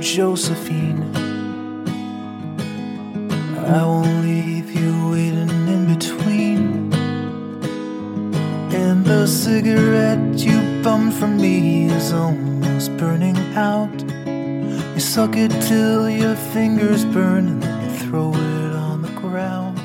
[0.00, 1.04] Josephine.
[3.66, 6.90] I won't leave you waiting in between.
[8.72, 13.92] And the cigarette you bummed from me is almost burning out.
[14.94, 19.78] You suck it till your fingers burn and then you throw it on the ground.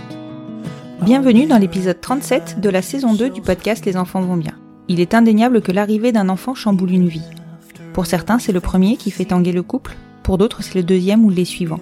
[1.02, 4.54] Bienvenue dans l'épisode 37 de la saison 2 du podcast Les enfants vont bien.
[4.88, 7.30] Il est indéniable que l'arrivée d'un enfant chamboule une vie.
[7.94, 11.24] Pour certains, c'est le premier qui fait tanguer le couple, pour d'autres, c'est le deuxième
[11.24, 11.80] ou les suivants.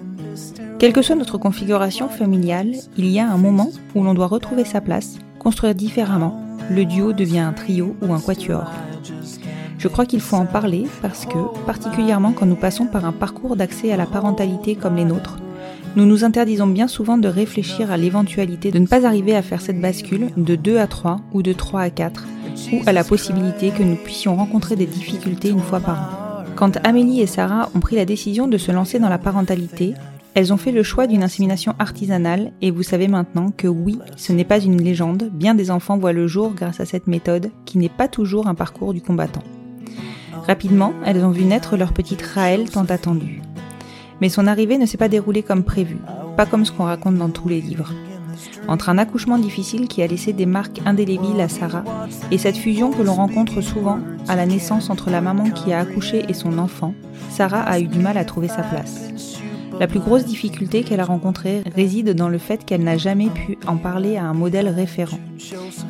[0.78, 4.66] Quelle que soit notre configuration familiale, il y a un moment où l'on doit retrouver
[4.66, 6.44] sa place, construire différemment.
[6.70, 8.70] Le duo devient un trio ou un quatuor.
[9.78, 13.56] Je crois qu'il faut en parler parce que, particulièrement quand nous passons par un parcours
[13.56, 15.38] d'accès à la parentalité comme les nôtres,
[15.96, 19.62] nous nous interdisons bien souvent de réfléchir à l'éventualité de ne pas arriver à faire
[19.62, 22.26] cette bascule de 2 à 3 ou de 3 à 4,
[22.74, 26.23] ou à la possibilité que nous puissions rencontrer des difficultés une fois par an.
[26.56, 29.94] Quand Amélie et Sarah ont pris la décision de se lancer dans la parentalité,
[30.34, 34.32] elles ont fait le choix d'une insémination artisanale et vous savez maintenant que oui, ce
[34.32, 37.78] n'est pas une légende, bien des enfants voient le jour grâce à cette méthode qui
[37.78, 39.42] n'est pas toujours un parcours du combattant.
[40.46, 43.42] Rapidement, elles ont vu naître leur petite Raël tant attendue.
[44.20, 45.98] Mais son arrivée ne s'est pas déroulée comme prévu,
[46.36, 47.92] pas comme ce qu'on raconte dans tous les livres.
[48.68, 51.84] Entre un accouchement difficile qui a laissé des marques indélébiles à Sarah
[52.30, 55.80] et cette fusion que l'on rencontre souvent à la naissance entre la maman qui a
[55.80, 56.94] accouché et son enfant,
[57.30, 59.10] Sarah a eu du mal à trouver sa place.
[59.80, 63.58] La plus grosse difficulté qu'elle a rencontrée réside dans le fait qu'elle n'a jamais pu
[63.66, 65.18] en parler à un modèle référent.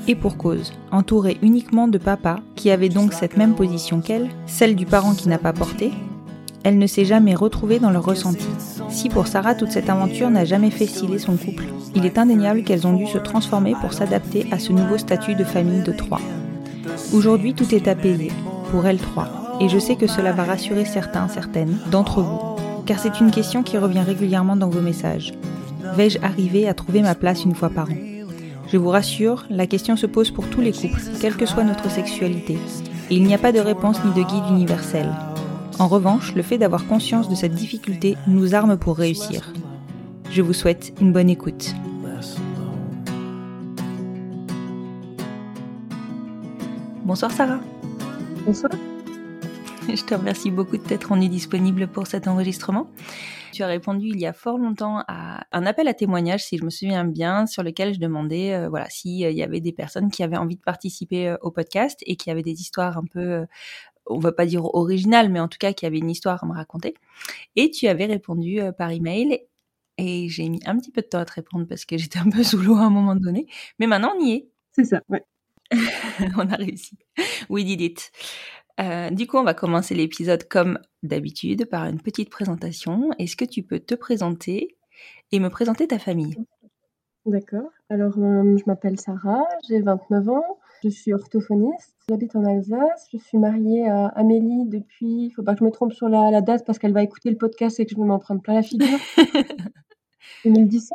[0.09, 4.75] Et pour cause, entourée uniquement de papa, qui avait donc cette même position qu'elle, celle
[4.75, 5.93] du parent qui n'a pas porté,
[6.63, 8.49] elle ne s'est jamais retrouvée dans leur ressenti.
[8.95, 11.65] Si pour Sarah toute cette aventure n'a jamais fait sciller son couple,
[11.97, 15.43] il est indéniable qu'elles ont dû se transformer pour s'adapter à ce nouveau statut de
[15.43, 16.21] famille de trois.
[17.13, 18.31] Aujourd'hui tout est apaisé,
[18.71, 22.39] pour elles trois, et je sais que cela va rassurer certains, certaines d'entre vous,
[22.87, 25.35] car c'est une question qui revient régulièrement dans vos messages.
[25.97, 27.97] Vais-je arriver à trouver ma place une fois par an?
[28.73, 31.91] Je vous rassure, la question se pose pour tous les couples, quelle que soit notre
[31.91, 32.59] sexualité,
[33.11, 35.11] et il n'y a pas de réponse ni de guide universel.
[35.81, 39.53] En revanche, le fait d'avoir conscience de cette difficulté nous arme pour réussir.
[40.31, 41.75] Je vous souhaite une bonne écoute.
[47.05, 47.61] Bonsoir Sarah.
[48.47, 48.73] Bonsoir.
[49.89, 52.89] Je te remercie beaucoup de t'être rendue disponible pour cet enregistrement.
[53.53, 56.65] Tu as répondu il y a fort longtemps à un appel à témoignage, si je
[56.65, 60.25] me souviens bien, sur lequel je demandais euh, voilà, s'il y avait des personnes qui
[60.25, 63.47] avaient envie de participer euh, au podcast et qui avaient des histoires un peu, euh,
[64.07, 66.53] on va pas dire originales, mais en tout cas qui avaient une histoire à me
[66.53, 66.95] raconter.
[67.57, 69.41] Et tu avais répondu euh, par email
[69.99, 72.31] et j'ai mis un petit peu de temps à te répondre parce que j'étais un
[72.31, 73.47] peu sous l'eau à un moment donné.
[73.79, 74.49] Mais maintenant, on y est.
[74.73, 75.25] C'est ça, ouais.
[76.37, 76.99] on a réussi.
[77.49, 78.11] We did it.
[78.81, 83.11] Euh, du coup, on va commencer l'épisode comme d'habitude par une petite présentation.
[83.19, 84.77] Est-ce que tu peux te présenter
[85.31, 86.37] et me présenter ta famille?
[87.25, 87.71] D'accord.
[87.89, 93.19] Alors, euh, je m'appelle Sarah, j'ai 29 ans, je suis orthophoniste, j'habite en Alsace, je
[93.19, 96.41] suis mariée à Amélie depuis, il faut pas que je me trompe sur la, la
[96.43, 98.63] date parce qu'elle va écouter le podcast et que je vais m'en prendre plein la
[98.63, 98.87] figure.
[100.45, 100.91] 2017,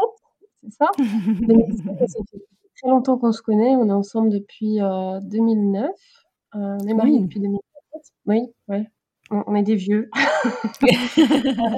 [0.64, 0.86] c'est ça?
[0.98, 2.38] 2017, ça fait
[2.81, 5.90] très longtemps qu'on se connaît, on est ensemble depuis euh, 2009,
[6.56, 7.22] euh, on est mariés Oui.
[7.24, 8.14] depuis 2017.
[8.28, 8.88] Oui, ouais.
[9.31, 10.10] On, on est des vieux.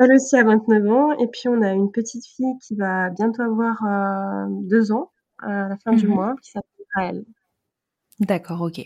[0.00, 3.42] Elle aussi a 29 ans et puis on a une petite fille qui va bientôt
[3.42, 5.10] avoir euh, deux ans
[5.42, 6.14] à la fin du Mhm.
[6.14, 6.77] mois qui s'appelle
[8.20, 8.84] D'accord, ok.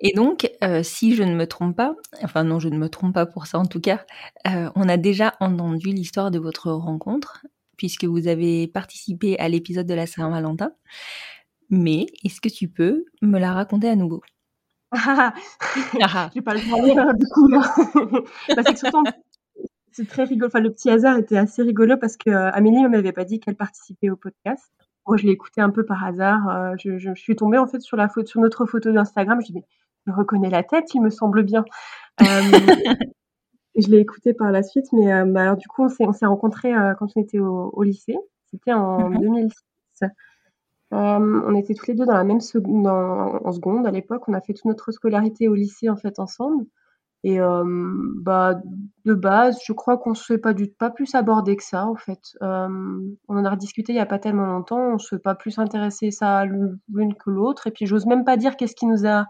[0.00, 3.14] Et donc, euh, si je ne me trompe pas, enfin non, je ne me trompe
[3.14, 4.04] pas pour ça en tout cas,
[4.46, 7.46] euh, on a déjà entendu l'histoire de votre rencontre,
[7.78, 10.72] puisque vous avez participé à l'épisode de la Saint-Valentin.
[11.70, 14.20] Mais est-ce que tu peux me la raconter à nouveau?
[14.92, 15.32] Ah,
[16.02, 16.30] Ah.
[16.34, 16.80] j'ai pas le droit
[17.14, 17.74] du coup là.
[18.54, 18.90] Bah, c'est
[19.92, 20.48] c'est très rigolo.
[20.48, 23.40] Enfin, le petit hasard était assez rigolo parce que euh, Amélie ne m'avait pas dit
[23.40, 24.70] qu'elle participait au podcast.
[25.06, 26.48] Moi, je l'ai écouté un peu par hasard.
[26.48, 29.40] euh, je, je suis tombée en fait sur la photo, sur notre photo d'Instagram.
[29.40, 29.64] Je dis mais
[30.06, 31.64] je reconnais la tête, il me semble bien.
[32.22, 32.74] Euh,
[33.76, 36.12] je l'ai écouté par la suite, mais euh, bah, alors du coup, on s'est on
[36.12, 38.16] s'est rencontrés quand on était au, au lycée.
[38.50, 39.20] C'était en Mhm.
[39.20, 39.52] 2006.
[40.02, 44.28] Euh, on était tous les deux dans la même seconde, dans- en seconde à l'époque.
[44.28, 46.64] On a fait toute notre scolarité au lycée en fait ensemble.
[47.28, 47.38] Et
[48.22, 48.54] bah
[49.04, 51.96] de base, je crois qu'on se fait pas du pas plus aborder que ça en
[51.96, 52.20] fait.
[52.40, 54.94] On en a rediscuté il y a pas tellement longtemps.
[54.94, 57.66] On se fait pas plus intéressé ça l'une que l'autre.
[57.66, 59.26] Et puis j'ose même pas dire qu'est-ce qui nous a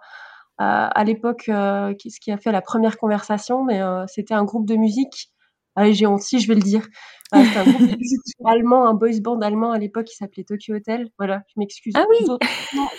[0.59, 4.35] à, à l'époque euh, qui- ce qui a fait la première conversation, mais euh, c'était
[4.35, 5.31] un groupe de musique.
[5.75, 6.87] Allez, j'ai honte si je vais le dire.
[7.35, 10.45] Euh, c'était un groupe de musique allemand, un boys band allemand à l'époque qui s'appelait
[10.45, 11.09] Tokyo Hotel.
[11.19, 11.93] Voilà, je m'excuse.
[11.97, 12.27] Ah oui.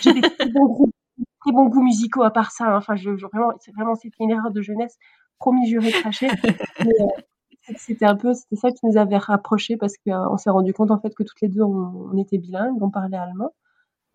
[0.00, 0.20] J'ai des
[0.52, 0.94] bons groupes,
[1.40, 2.66] très bons goûts musicaux à part ça.
[2.66, 2.76] hein.
[2.78, 4.96] Enfin, je, je- vraiment, c'est vraiment c'était une erreur de jeunesse.
[5.38, 6.28] Promis, juré, craché.
[6.80, 10.90] Euh, c'était un peu, c'était ça qui nous avait rapprochés parce qu'on s'est rendu compte
[10.90, 13.52] en fait que toutes les deux on, on était bilingues, on parlait allemand.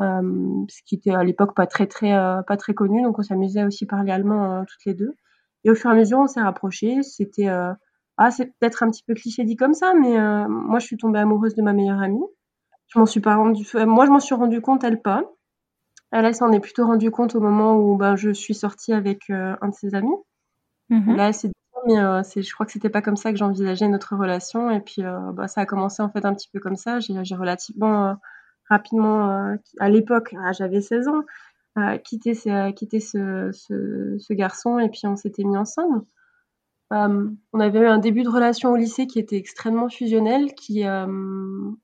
[0.02, 3.24] Euh, ce qui était à l'époque pas très très euh, pas très connu, donc on
[3.24, 5.14] s'amusait aussi à parler allemand euh, toutes les deux.
[5.66, 7.04] Et au fur et à mesure, on s'est rapprochés.
[7.04, 7.74] C'était euh,
[8.18, 10.98] ah, c'est peut-être un petit peu cliché dit comme ça, mais euh, moi je suis
[10.98, 12.24] tombée amoureuse de ma meilleure amie.
[12.88, 15.24] Je m'en suis pas rendu, euh, moi je m'en suis rendu compte, elle pas.
[16.14, 19.32] Elle, elle s'en est plutôt rendu compte au moment où ben, je suis sortie avec
[19.32, 20.16] euh, un de ses amis.
[20.90, 21.16] Mhm.
[21.16, 21.52] Là, dit,
[21.88, 24.70] mais euh, c'est, je crois que c'était pas comme ça que j'envisageais notre relation.
[24.70, 27.00] Et puis, euh, bah, ça a commencé en fait un petit peu comme ça.
[27.00, 28.14] J'ai, relativement euh,
[28.70, 31.24] rapidement, à l'époque, ah, j'avais 16 ans,
[32.04, 36.04] quitté, ce, quitté ce, ce, ce garçon et puis on s'était mis ensemble.
[36.94, 40.86] Euh, on avait eu un début de relation au lycée qui était extrêmement fusionnel, qui
[40.86, 41.08] euh,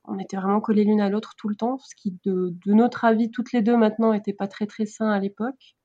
[0.04, 3.04] on était vraiment collés l'une à l'autre tout le temps, ce qui de, de notre
[3.04, 5.76] avis toutes les deux maintenant était pas très très sain à l'époque.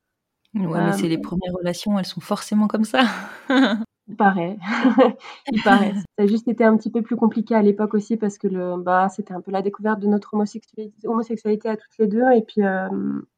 [0.54, 3.04] Ouais, mais Euh, c'est les premières relations, elles sont forcément comme ça.
[4.08, 4.58] Il paraît.
[5.52, 5.94] Il paraît.
[5.96, 8.78] Ça a juste été un petit peu plus compliqué à l'époque aussi parce que le,
[8.78, 12.24] bah, c'était un peu la découverte de notre homosexualité, homosexualité à toutes les deux.
[12.36, 12.88] Et puis, euh,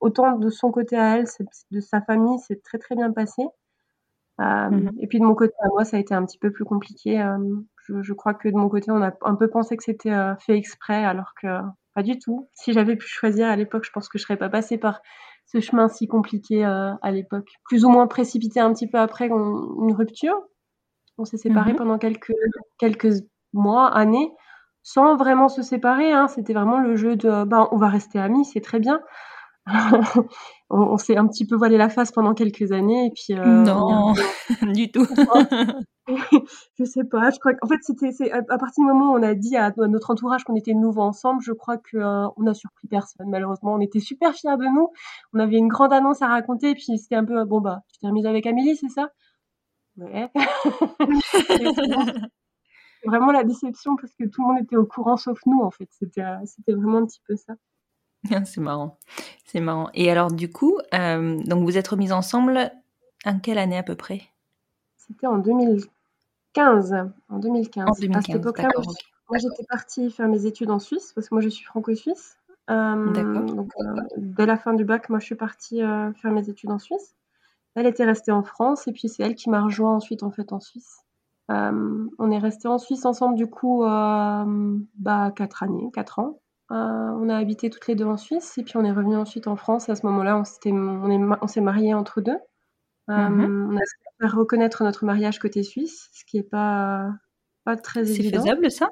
[0.02, 1.26] autant de son côté à elle,
[1.72, 3.44] de sa famille, c'est très très bien passé.
[4.40, 4.92] Euh, Mhm.
[5.00, 7.22] Et puis de mon côté à moi, ça a été un petit peu plus compliqué.
[7.22, 7.38] Euh,
[7.88, 10.36] je, je crois que de mon côté, on a un peu pensé que c'était euh,
[10.38, 11.48] fait exprès, alors que
[11.96, 12.48] pas du tout.
[12.54, 15.02] Si j'avais pu choisir à l'époque, je pense que je serais pas passée par
[15.48, 17.48] ce chemin si compliqué euh, à l'époque.
[17.66, 20.36] Plus ou moins précipité un petit peu après on- une rupture.
[21.18, 21.78] On s'est séparés Mhm.
[21.78, 22.34] pendant quelques,
[22.78, 23.14] quelques
[23.54, 24.32] mois, années,
[24.84, 26.12] sans vraiment se séparer.
[26.14, 26.28] Hein.
[26.28, 29.02] C'était vraiment le jeu de ben, on va rester amis, c'est très bien.
[30.70, 33.64] on on s'est un petit peu voilé la face pendant quelques années et puis euh,
[33.64, 34.14] non,
[34.74, 35.06] du tout.
[36.80, 39.24] je sais pas, je crois qu'en fait c'était c'est à, partir du moment où on
[39.24, 42.48] a dit à, à notre entourage qu'on était nouveau ensemble, je crois que euh, on
[42.48, 43.74] a surpris personne malheureusement.
[43.74, 44.90] On était super fiers de nous.
[45.34, 48.00] On avait une grande annonce à raconter et puis c'était un peu bon bah tu
[48.00, 49.10] t'es remise avec Amélie, c'est ça?
[49.98, 50.30] Ouais.
[53.06, 55.88] Vraiment la déception parce que tout le monde était au courant sauf nous en fait.
[55.92, 57.54] C'était euh, c'était vraiment un petit peu ça.
[58.46, 58.98] C'est marrant.
[59.46, 59.90] C'est marrant.
[59.94, 62.72] Et alors, du coup, euh, donc vous êtes remis ensemble
[63.26, 64.22] en quelle année à peu près?
[64.98, 66.96] C'était en 2015.
[67.30, 67.88] En 2015.
[67.88, 68.70] En À cette 2015, époque-là,
[69.30, 72.38] moi, j'étais partie faire mes études en Suisse parce que moi, je suis franco-suisse.
[72.70, 73.44] Euh, D'accord.
[73.44, 76.72] donc, euh, dès la fin du bac, moi, je suis partie euh, faire mes études
[76.72, 77.16] en Suisse.
[77.76, 80.52] Elle était restée en France et puis c'est elle qui m'a rejoint ensuite en fait
[80.52, 81.04] en Suisse.
[81.50, 86.40] On est resté en Suisse ensemble du coup bah quatre années, quatre ans.
[86.72, 89.48] Euh, on a habité toutes les deux en Suisse et puis on est revenu ensuite
[89.48, 89.90] en France.
[89.90, 92.38] À ce moment-là, on s'était, on s'est mariés entre deux.
[93.10, 93.70] Euh, Mhm.
[93.74, 93.82] On a
[94.22, 97.12] faire reconnaître notre mariage côté suisse, ce qui est pas
[97.66, 98.42] pas très C'est évident.
[98.42, 98.90] faisable ça?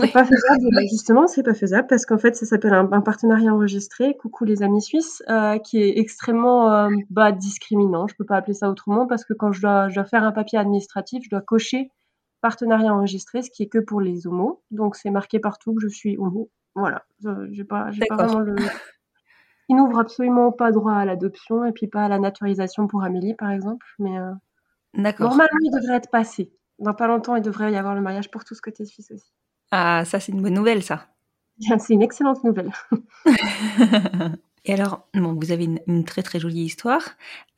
[0.00, 3.54] C'est pas faisable, justement, c'est pas faisable parce qu'en fait, ça s'appelle un, un partenariat
[3.54, 4.16] enregistré.
[4.18, 8.06] Coucou les amis suisses, euh, qui est extrêmement euh, bah, discriminant.
[8.08, 10.32] Je peux pas appeler ça autrement parce que quand je dois, je dois faire un
[10.32, 11.90] papier administratif, je dois cocher
[12.40, 14.62] partenariat enregistré, ce qui est que pour les homos.
[14.72, 16.50] Donc c'est marqué partout que je suis homo.
[16.74, 18.54] Voilà, Je- j'ai pas, j'ai pas vraiment le.
[19.68, 23.34] Il n'ouvre absolument pas droit à l'adoption et puis pas à la naturalisation pour Amélie,
[23.34, 23.86] par exemple.
[23.98, 24.30] Mais euh,
[24.94, 25.28] D'accord.
[25.30, 26.52] normalement, il devrait être passé.
[26.78, 29.32] Dans pas longtemps, il devrait y avoir le mariage pour tous côté suisse aussi.
[29.70, 31.06] Ah, ça c'est une bonne nouvelle ça.
[31.78, 32.72] C'est une excellente nouvelle.
[34.66, 37.02] Et alors, bon, vous avez une, une très très jolie histoire.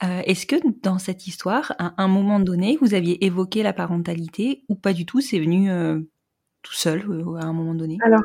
[0.02, 4.64] Euh, Est-ce que dans cette histoire, à un moment donné, vous aviez évoqué la parentalité
[4.68, 6.00] ou pas du tout C'est venu euh,
[6.62, 7.96] tout seul euh, à un moment donné?
[8.04, 8.22] Alors,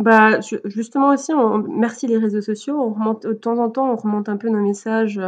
[0.00, 2.80] bah, ju- justement aussi, on- merci les réseaux sociaux.
[2.80, 5.22] On remonte, de temps en temps, on remonte un peu nos messages euh,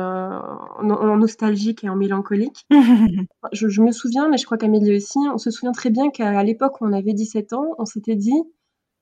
[0.79, 2.67] en, en nostalgique et en mélancolique.
[3.53, 6.39] Je, je me souviens, mais je crois qu'Amélie aussi, on se souvient très bien qu'à
[6.39, 8.33] à l'époque où on avait 17 ans, on s'était dit,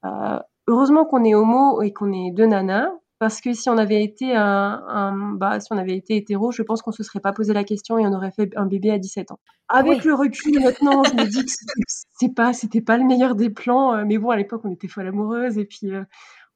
[0.04, 4.02] euh, heureusement qu'on est homo et qu'on est deux nanas, parce que si on avait
[4.02, 7.32] été un, un- bah, si on avait été hétéro, je pense qu'on se serait pas
[7.32, 9.38] posé la question et on aurait fait un bébé à 17 ans.
[9.68, 11.52] Avec le recul maintenant, je me dis que
[11.86, 14.88] c'est pas, c'était pas le meilleur des plans, euh, mais bon, à l'époque, on était
[14.88, 16.02] folle amoureuse et puis euh,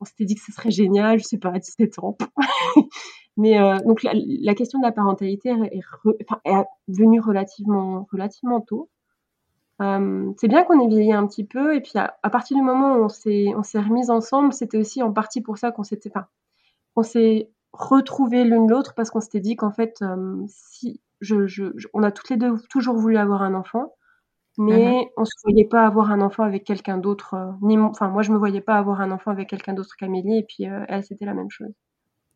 [0.00, 2.16] on s'était dit que ce serait génial, je sais pas, à 17 ans.
[3.36, 8.90] mais euh, donc la, la question de la parentalité est, re- venue relativement, relativement tôt.
[9.82, 12.62] Euh, c'est bien qu'on ait vieilli un petit peu et puis à, à partir du
[12.62, 15.82] moment où on s'est on s'est remis ensemble, c'était aussi en partie pour ça qu'on
[15.82, 16.26] s'était enfin,
[16.96, 21.72] on s'est retrouvés l'une l'autre parce qu'on s'était dit qu'en fait euh, si je, je,
[21.76, 23.94] je- on a toutes les deux toujours voulu avoir un enfant,
[24.58, 28.22] mais on se voyait pas avoir un enfant avec quelqu'un d'autre euh, ni enfin moi
[28.22, 31.04] je me voyais pas avoir un enfant avec quelqu'un d'autre qu'Amélie et puis euh, elle
[31.04, 31.72] c'était la même chose.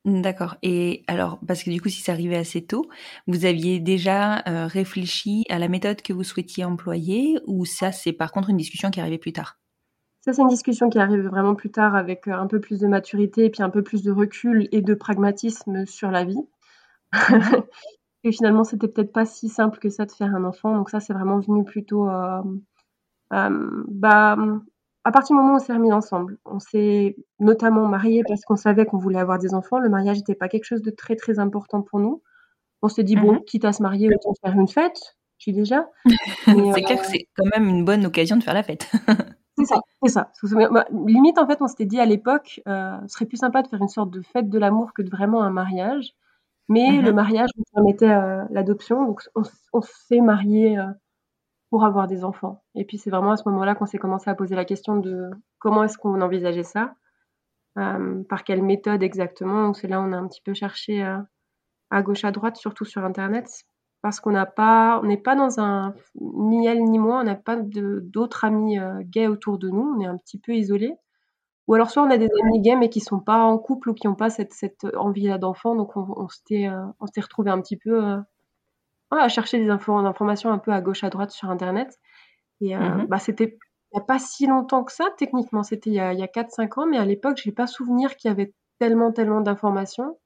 [0.04, 0.56] D'accord.
[0.62, 2.88] Et alors, parce que du coup, si c'est arrivé assez tôt,
[3.26, 8.32] vous aviez déjà réfléchi à la méthode que vous souhaitiez employer ou ça, c'est par
[8.32, 9.58] contre une discussion qui arrivée plus tard?
[10.28, 12.86] Ça, c'est une discussion qui arrive vraiment plus tard avec euh, un peu plus de
[12.86, 16.46] maturité et puis un peu plus de recul et de pragmatisme sur la vie.
[18.24, 20.76] et finalement, c'était peut-être pas si simple que ça de faire un enfant.
[20.76, 22.42] Donc ça, c'est vraiment venu plutôt euh,
[23.32, 24.36] euh, bah,
[25.04, 26.36] à partir du moment où on s'est remis ensemble.
[26.44, 29.78] On s'est notamment mariés parce qu'on savait qu'on voulait avoir des enfants.
[29.78, 32.22] Le mariage n'était pas quelque chose de très très important pour nous.
[32.82, 33.44] On s'est dit, bon, Mhm.
[33.46, 35.16] quitte à se marier, autant faire une fête.
[35.38, 35.88] J'ai déjà.
[36.48, 38.92] Mais, C'est euh, clair que c'est quand même une bonne occasion de faire la fête.
[39.58, 40.30] C'est ça, c'est ça.
[40.70, 43.68] Bah, limite, en fait, on s'était dit à l'époque, euh, ce serait plus sympa de
[43.68, 46.14] faire une sorte de fête de l'amour que de vraiment un mariage.
[46.68, 47.04] Mais Mhm.
[47.04, 49.22] le mariage nous permettait euh, l'adoption, donc
[49.72, 50.84] on, s'est marié euh,
[51.70, 52.62] pour avoir des enfants.
[52.74, 55.30] Et puis c'est vraiment à ce moment-là qu'on s'est commencé à poser la question de
[55.58, 56.94] comment est-ce qu'on envisageait ça,
[57.74, 59.66] par quelle méthode exactement.
[59.66, 61.02] Donc c'est là où on a un petit peu cherché
[61.90, 63.48] à gauche à droite, surtout sur Internet,
[64.02, 67.34] parce qu'on n'a pas, on n'est pas dans un, ni elle ni moi, on n'a
[67.36, 70.94] pas d'autres amis euh, gays autour de nous, on est un petit peu isolés.
[71.68, 73.94] Ou alors soit on a des amis gays mais qui sont pas en couple ou
[73.94, 77.50] qui n'ont pas cette, cette envie-là d'enfant, donc on, on s'était euh, on s'était retrouvé
[77.50, 78.18] un petit peu euh,
[79.10, 81.98] à chercher des infos, informations un peu à gauche à droite sur Internet.
[82.60, 83.06] Et euh, Mhm.
[83.08, 83.58] bah, c'était
[83.92, 86.28] il n'y a pas si longtemps que ça, techniquement, c'était il y a, y a
[86.28, 90.18] 4-5 ans, mais à l'époque, j'ai pas souvenir qu'il y avait tellement, tellement d'informations.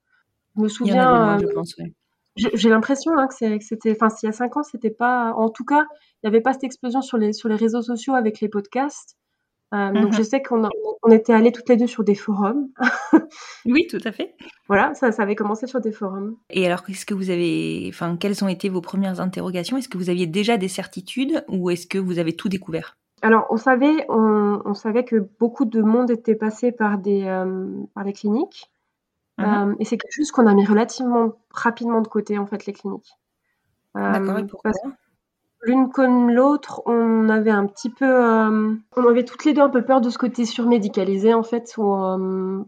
[0.57, 1.75] Je me Il y en souviens, avait moins, je pense.
[1.79, 1.93] ouais.
[2.37, 5.65] J'ai l'impression hein, que c'était, enfin, s'il y a cinq ans, c'était pas, en tout
[5.65, 5.85] cas,
[6.23, 9.17] il n'y avait pas cette explosion sur les, sur les réseaux sociaux avec les podcasts.
[9.75, 10.13] Euh, Donc, Mhm.
[10.13, 10.69] je sais qu'on
[11.03, 12.69] on était allés toutes les deux sur des forums.
[13.65, 14.35] Oui, tout à fait.
[14.69, 16.37] voilà, ça, ça avait commencé sur des forums.
[16.51, 19.77] Et alors, qu'est-ce que vous avez, enfin, quelles ont été vos premières interrogations?
[19.79, 22.99] Est-ce que vous aviez déjà des certitudes ou est-ce que vous avez tout découvert?
[23.23, 27.69] Alors, on savait, on, on savait que beaucoup de monde était passé par des, euh,
[27.95, 28.71] par les cliniques.
[29.39, 29.73] Mhm.
[29.73, 32.73] Euh, et c'est quelque chose qu'on a mis relativement rapidement de côté, en fait, les
[32.73, 33.13] cliniques.
[33.97, 34.95] Euh, D'accord, et pourquoi parce
[35.65, 39.69] l'une comme l'autre, on avait un petit peu, euh, on avait toutes les deux un
[39.71, 41.73] peu peur de ce côté surmédicalisé en fait.
[41.79, 41.85] Où,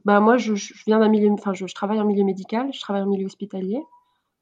[0.04, 2.80] bah moi, je, je viens d'un milieu, enfin, je, je travaille en milieu médical, je
[2.80, 3.82] travaille en milieu hospitalier,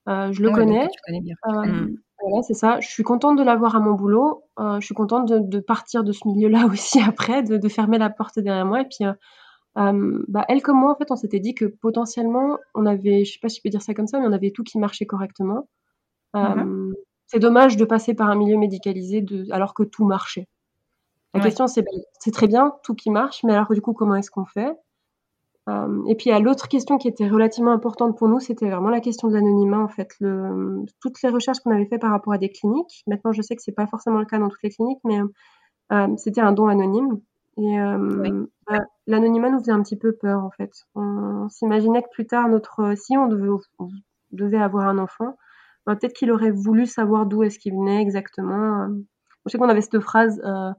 [0.06, 0.80] je le Ouais, connais.
[0.82, 1.34] donc tu connais bien.
[1.48, 1.96] Euh, Mm.
[2.24, 2.78] Voilà, c'est ça.
[2.78, 4.44] Je suis contente de l'avoir à mon boulot.
[4.58, 8.10] Je suis contente de, de partir de ce milieu-là aussi après, de, de fermer la
[8.10, 8.82] porte derrière moi.
[8.82, 9.04] Et puis,
[9.78, 13.32] euh, bah, elle comme moi, en fait, on s'était dit que potentiellement, on avait, je
[13.32, 15.06] sais pas si je peux dire ça comme ça, mais on avait tout qui marchait
[15.06, 15.68] correctement.
[16.36, 16.94] Euh, Mhm.
[17.28, 20.48] C'est dommage de passer par un milieu médicalisé de, alors que tout marchait.
[21.34, 21.44] La Ouais.
[21.46, 21.84] question, c'est
[22.20, 24.74] c'est très bien, tout qui marche, mais alors du coup, comment est-ce qu'on fait?
[25.68, 28.68] Euh, Et puis, il y a l'autre question qui était relativement importante pour nous, c'était
[28.68, 30.10] vraiment la question de l'anonymat, en fait.
[30.20, 33.54] Le, toutes les recherches qu'on avait fait par rapport à des cliniques, maintenant, je sais
[33.56, 35.20] que c'est pas forcément le cas dans toutes les cliniques, mais
[36.16, 37.20] c'était un don anonyme.
[37.58, 38.30] Et euh, Oui.
[38.66, 40.72] bah, l'anonymat nous faisait un petit peu peur, en fait.
[40.94, 43.88] On, s'imaginait que plus tard, notre, si on devait, on
[44.32, 45.36] devait avoir un enfant,
[45.86, 48.88] bah, peut-être qu'il aurait voulu savoir d'où est-ce qu'il venait exactement.
[49.44, 50.70] Je sais qu'on avait cette phrase, euh,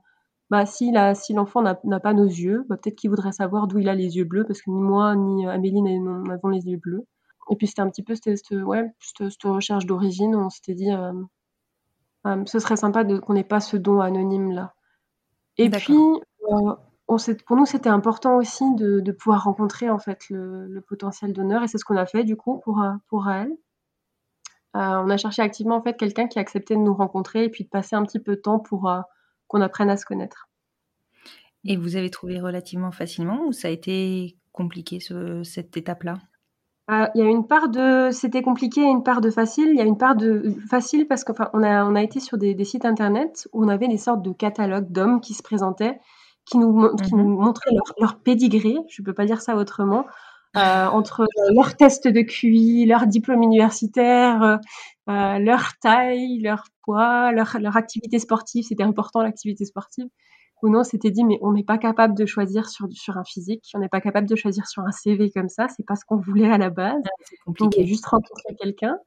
[0.50, 3.68] bah, si, la, si l'enfant n'a, n'a pas nos yeux, bah, peut-être qu'il voudrait savoir
[3.68, 6.78] d'où il a les yeux bleus, parce que ni moi ni Amélie n'avons les yeux
[6.78, 7.06] bleus.
[7.52, 10.50] Et puis c'était un petit peu cette, cette, ouais, cette, cette recherche d'origine où on
[10.50, 11.12] s'était dit, euh,
[12.26, 14.74] euh, ce serait sympa de, qu'on n'ait pas ce don anonyme-là.
[15.58, 15.86] Et D'accord.
[15.86, 15.98] puis,
[16.52, 16.74] euh,
[17.08, 21.34] on pour nous, c'était important aussi de, de pouvoir rencontrer en fait le, le potentiel
[21.34, 23.52] donneur, et c'est ce qu'on a fait du coup pour, euh, pour Raël.
[24.76, 27.64] Euh, on a cherché activement en fait quelqu'un qui acceptait de nous rencontrer et puis
[27.64, 29.02] de passer un petit peu de temps pour euh,
[29.48, 30.48] qu'on apprenne à se connaître.
[31.64, 36.18] Et vous avez trouvé relativement facilement ou ça a été compliqué ce- cette étape-là?
[36.92, 39.70] Euh, Il y a une part de c'était compliqué et une part de facile.
[39.70, 42.38] Il y a une part de facile parce qu'enfin on a on a été sur
[42.38, 46.00] des, des sites internet où on avait des sortes de catalogues d'hommes qui se présentaient,
[46.46, 47.22] qui nous qui Mhm.
[47.24, 50.06] nous montraient leur, leur pédigré, je peux pas dire ça autrement,
[50.58, 54.60] euh, entre leurs tests de QI, leur diplôme universitaire,
[55.10, 58.66] euh, leur taille, leur poids, leur leur activité sportive.
[58.66, 60.08] C'était important l'activité sportive.
[60.64, 63.24] où nous on s'était dit mais on n'est pas capable de choisir sur sur un
[63.26, 66.06] physique, on n'est pas capable de choisir sur un CV comme ça, c'est pas ce
[66.06, 67.04] qu'on voulait à la base.
[67.26, 67.82] c'est On compliqué.
[67.82, 68.98] voulait juste rencontrer quelqu'un.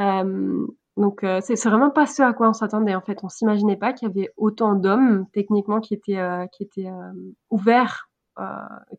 [0.00, 3.18] Euh, donc euh, c'est vraiment pas ce à quoi on s'attendait en fait.
[3.24, 7.12] On s'imaginait pas qu'il y avait autant d'hommes techniquement qui étaient euh, qui étaient euh,
[7.50, 8.08] ouverts,
[8.38, 8.44] euh,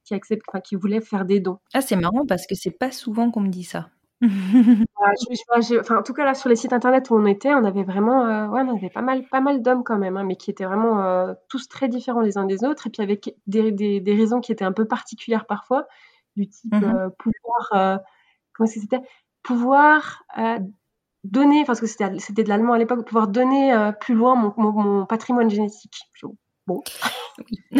[0.03, 1.59] qui acceptent, enfin, qui voulaient faire des dons.
[1.73, 3.89] Ah, c'est marrant parce que c'est pas souvent qu'on me dit ça.
[4.21, 7.25] Ouais, je- je- je- enfin, en tout cas là sur les sites internet où on
[7.25, 10.23] était, on avait vraiment, ouais, on avait pas mal, pas mal d'hommes quand même, hein,
[10.23, 13.71] mais qui étaient vraiment tous très différents les uns des autres, et puis avec des,
[13.71, 15.85] des, des raisons qui étaient un peu particulières parfois,
[16.37, 16.83] du type Mhm.
[16.83, 17.99] euh, pouvoir,
[18.53, 19.01] comment est-ce que c'était,
[19.43, 20.23] pouvoir
[21.25, 24.72] donner, parce que c'était de l'allemand à l'époque, pouvoir donner euh, plus loin mon, mon,
[24.72, 25.96] mon patrimoine génétique.
[26.13, 26.27] Je-
[26.67, 26.82] Bon,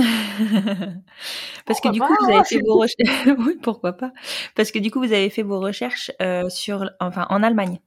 [1.66, 3.28] Parce que du coup, vous avez fait vos recherches.
[3.40, 4.12] oui, pourquoi pas
[4.56, 7.80] Parce que du coup, vous avez fait vos recherches euh, sur, enfin, en Allemagne.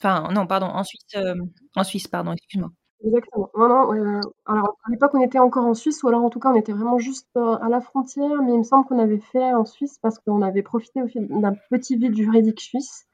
[0.00, 1.02] Enfin, non, pardon, en Suisse.
[1.16, 1.34] euh,
[1.76, 2.70] En Suisse, pardon, excuse-moi.
[3.04, 3.50] Exactement.
[3.58, 6.40] Non, non, euh, alors à l'époque, on était encore en Suisse, ou alors en tout
[6.40, 9.20] cas, on était vraiment juste euh, à la frontière, mais il me semble qu'on avait
[9.20, 13.06] fait en Suisse parce qu'on avait profité au fil d'un petit vide juridique suisse.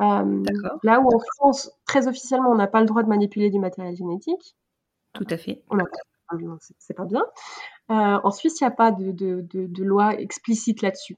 [0.00, 0.42] Euh,
[0.82, 3.96] là où en France, très officiellement, on n'a pas le droit de manipuler du matériel
[3.96, 4.56] génétique.
[5.12, 5.62] Tout à fait.
[5.70, 5.82] On euh,
[6.78, 7.24] c'est- pas bien.
[7.90, 11.16] Euh, en Suisse, il n'y a pas de, de, de, de loi explicite là-dessus.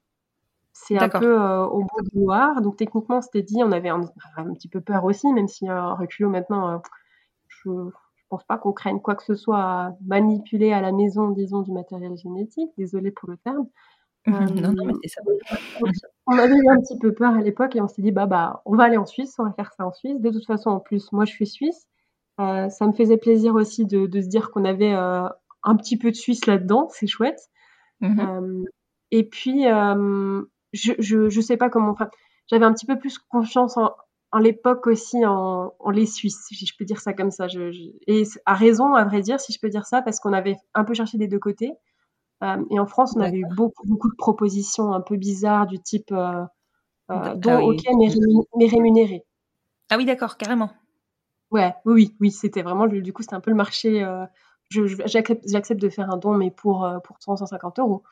[0.73, 2.61] C'est un peu euh, au bon vouloir.
[2.61, 4.01] Donc techniquement, c'était dit, on avait un,
[4.37, 6.81] un petit peu peur aussi, même si euh, reculons maintenant,
[7.47, 7.89] je ne
[8.29, 11.71] pense pas qu'on craigne quoi que ce soit à manipuler à la maison, disons, du
[11.71, 12.71] matériel génétique.
[12.77, 13.67] Désolée pour le terme.
[14.27, 15.21] Non, non, mais Euh, c'est ça.
[16.27, 18.61] on avait eu un petit peu peur à l'époque et on s'est dit bah bah
[18.65, 20.19] on va aller en Suisse, on va faire ça en Suisse.
[20.21, 21.87] De toute façon, en plus, moi je suis suisse.
[22.39, 25.27] Euh, ça me faisait plaisir aussi de, de se dire qu'on avait euh,
[25.63, 27.39] un petit peu de Suisse là-dedans, c'est chouette.
[28.21, 28.63] Euh,
[29.11, 30.41] et puis euh,
[30.73, 31.91] je, je je sais pas comment.
[31.91, 32.09] Enfin,
[32.47, 33.91] j'avais un petit peu plus confiance en,
[34.31, 37.47] en l'époque aussi en, en les Suisses, si je peux dire ça comme ça.
[37.47, 40.55] Je- et à raison, à vrai dire, si je peux dire ça, parce qu'on avait
[40.73, 41.71] un peu cherché des deux côtés.
[42.43, 45.79] Euh, et en France, on avait eu beaucoup, beaucoup de propositions un peu bizarres du
[45.79, 46.45] type euh, euh,
[47.09, 47.77] Ah don, oui.
[47.77, 49.25] ok, mais, rému- mais rémunéré.
[49.89, 50.71] Ah oui, d'accord, carrément.
[51.51, 54.03] Ouais, oui, oui, oui, c'était vraiment, du coup, c'était un peu le marché.
[54.03, 54.25] euh,
[54.71, 58.03] J'accepte de faire un don, mais pour, euh, pour 100, 150 euros.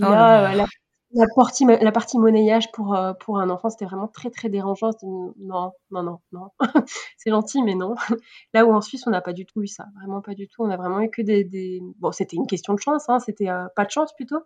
[0.00, 0.64] Oh là euh, la,
[1.12, 4.90] la partie, la partie monnayage pour, euh, pour un enfant, c'était vraiment très, très dérangeant.
[5.02, 6.48] Non, non, non, non.
[7.16, 7.94] C'est gentil, mais non.
[8.54, 9.86] Là où en Suisse, on n'a pas du tout eu ça.
[9.96, 10.62] Vraiment pas du tout.
[10.62, 11.80] On a vraiment eu que des.
[11.98, 14.40] Bon, c'était une question de chance, hein, c'était euh, pas de chance plutôt.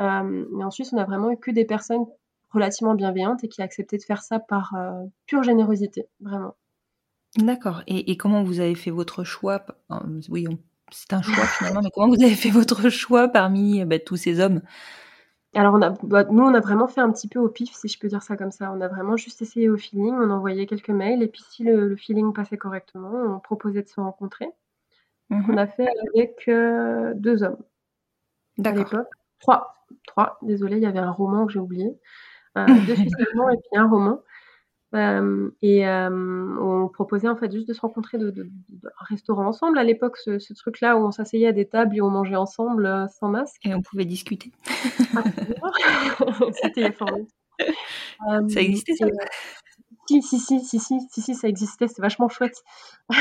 [0.00, 2.06] Euh, mais en Suisse, on a vraiment eu que des personnes
[2.50, 4.74] relativement bienveillantes et qui acceptaient de faire ça par
[5.26, 6.56] pure générosité, vraiment.
[7.36, 7.82] D'accord.
[7.86, 9.64] Et, comment vous avez fait votre choix
[10.28, 10.48] Oui,
[10.90, 14.40] c'est un choix finalement, mais comment vous avez fait votre choix parmi bah, tous ces
[14.40, 14.62] hommes?
[15.54, 17.88] Alors, on a, bah, nous, on a vraiment fait un petit peu au pif, si
[17.88, 18.72] je peux dire ça comme ça.
[18.72, 21.88] On a vraiment juste essayé au feeling, on envoyait quelques mails, et puis si le,
[21.88, 24.46] le feeling passait correctement, on proposait de se rencontrer.
[24.46, 25.58] Donc, on Mhm.
[25.58, 27.58] a fait avec euh, deux hommes
[28.64, 28.84] à D'accord.
[28.92, 29.08] l'époque.
[29.40, 29.74] Trois.
[30.06, 31.98] Trois, désolé, il y avait un roman que j'ai oublié.
[32.58, 34.22] Euh, deux allemands et puis un roman.
[34.94, 38.50] Euh, et euh, on proposait en fait juste de se rencontrer de, de,
[39.08, 39.78] restaurant ensemble.
[39.78, 42.86] À l'époque, ce, ce truc-là où on s'asseyait à des tables et on mangeait ensemble
[42.86, 43.64] euh, sans masque.
[43.64, 44.50] Et on pouvait discuter.
[46.62, 47.28] C'était formidable.
[48.48, 49.06] Ça existait ça?
[50.08, 52.64] si, si, si, si, si, si, si, ça existait, c'est vachement chouette.
[53.10, 53.14] oh,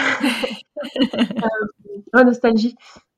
[2.24, 2.76] nostalgie.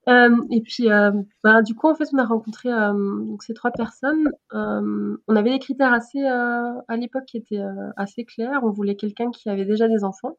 [0.08, 1.12] Euh, et puis, euh,
[1.44, 4.32] bah, du coup, en fait, on a rencontré euh, donc, ces trois personnes.
[4.52, 7.64] On avait des critères assez, à l'époque, qui étaient
[7.98, 8.62] assez clairs.
[8.64, 10.38] On voulait quelqu'un qui avait déjà des enfants.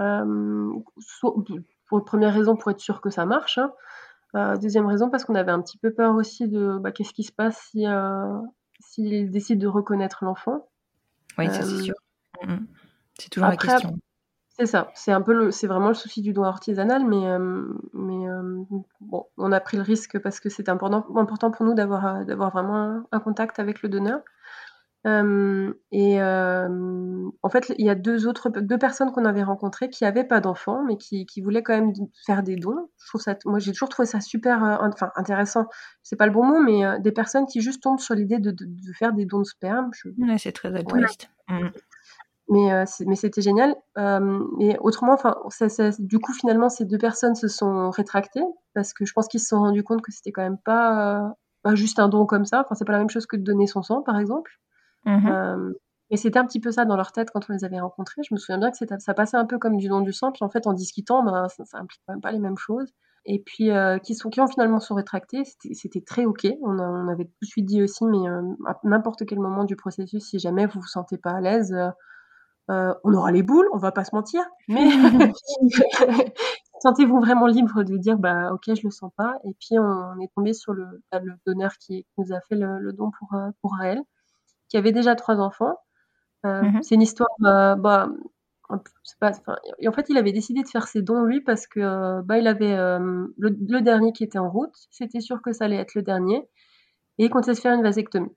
[0.00, 1.34] Euh, soit-
[1.86, 3.58] pour première raison, pour être sûr que ça marche.
[3.58, 3.72] hein.
[4.34, 7.22] Euh, deuxième raison, parce qu'on avait un petit peu peur aussi de bah, qu'est-ce qui
[7.24, 8.38] se passe si, euh,
[8.78, 10.68] s'il décide de reconnaître l'enfant.
[11.38, 11.94] Oui, ça c'est sûr.
[12.42, 12.66] Mhm.
[13.18, 13.98] C'est toujours après, la question.
[14.58, 17.62] C'est ça, c'est un peu le, c'est vraiment le souci du don artisanal, mais, euh,
[17.92, 18.64] mais euh,
[19.00, 22.24] bon, on a pris le risque parce que c'était important, important pour nous d'avoir, euh,
[22.24, 24.20] d'avoir vraiment un, un contact avec le donneur.
[25.06, 30.02] Euh, et en fait, il y a deux autres, deux personnes qu'on avait rencontrées qui
[30.02, 31.92] n'avaient pas d'enfants, mais qui, qui voulaient quand même
[32.26, 32.90] faire des dons.
[32.98, 35.66] Je trouve ça, moi, j'ai toujours trouvé ça super, enfin, intéressant.
[36.02, 38.64] C'est pas le bon mot, mais des personnes qui juste tombent sur l'idée de, de,
[38.66, 39.90] de faire des dons de sperme.
[39.94, 41.30] Je, Ouais, c'est très altruiste.
[41.48, 41.70] Mhm.
[42.48, 43.76] Mais, euh, mais c'était génial.
[43.98, 48.44] Euh, et autrement, enfin, ça, ça- du coup, finalement, ces deux personnes se sont rétractées
[48.74, 51.34] parce que je pense qu'ils se sont rendus compte que c'était quand même pas,
[51.66, 52.60] euh, juste un don comme ça.
[52.64, 54.50] Enfin, c'est pas la même chose que de donner son sang, par exemple.
[55.04, 55.26] Mhm.
[55.28, 55.72] Euh,
[56.10, 58.22] et c'était un petit peu ça dans leur tête quand on les avait rencontrés.
[58.28, 60.32] Je me souviens bien que ça passait un peu comme du don du sang.
[60.32, 62.92] Puis en fait, en discutant, ben, ça, ça implique quand même pas les mêmes choses.
[63.26, 63.70] Et puis,
[64.04, 66.46] qui, sont, qui ont finalement sont rétractés, c'était- c'était très OK.
[66.62, 68.26] On, a- on avait tout de suite dit aussi, mais
[68.66, 71.76] à n'importe quel moment du processus, si jamais vous vous sentez pas à l'aise,
[72.70, 74.88] euh, euh, on aura les boules, on va pas se mentir, mais
[76.82, 79.34] sentez-vous vraiment libre de dire bah ok je le sens pas.
[79.44, 82.92] Et puis on est tombé sur le, bah, le donneur qui, nous a fait le,
[82.92, 84.00] don pour euh, pour Raël
[84.68, 85.76] qui avait déjà trois enfants.
[86.46, 88.08] Euh, mmh c'est une histoire euh, bah
[89.18, 92.46] pas, en fait il avait décidé de faire ses dons lui parce que bah il
[92.46, 96.48] avait le, dernier qui était en route c'était sûr que ça allait être le dernier.
[97.20, 98.30] Et il comptait se faire une vasectomie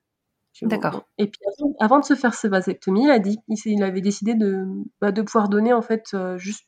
[0.60, 1.06] D'accord.
[1.16, 1.40] Et puis
[1.80, 4.66] avant, de se faire ce vasectomie, il a dit, il, avait décidé de,
[5.00, 6.66] bah, de pouvoir donner en fait juste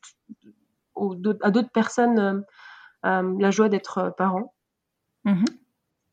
[1.42, 2.40] à d'autres personnes euh,
[3.06, 4.54] euh, la joie d'être euh, parent.
[5.24, 5.44] Mmh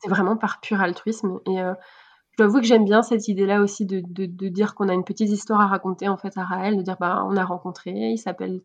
[0.04, 1.42] c'est vraiment par pur altruisme.
[1.46, 4.96] Et je dois avouer que j'aime bien cette idée-là aussi de, de, dire qu'on a
[4.96, 7.92] une petite histoire à raconter en fait à Raël, de dire bah on a rencontré,
[7.92, 8.64] il s'appelle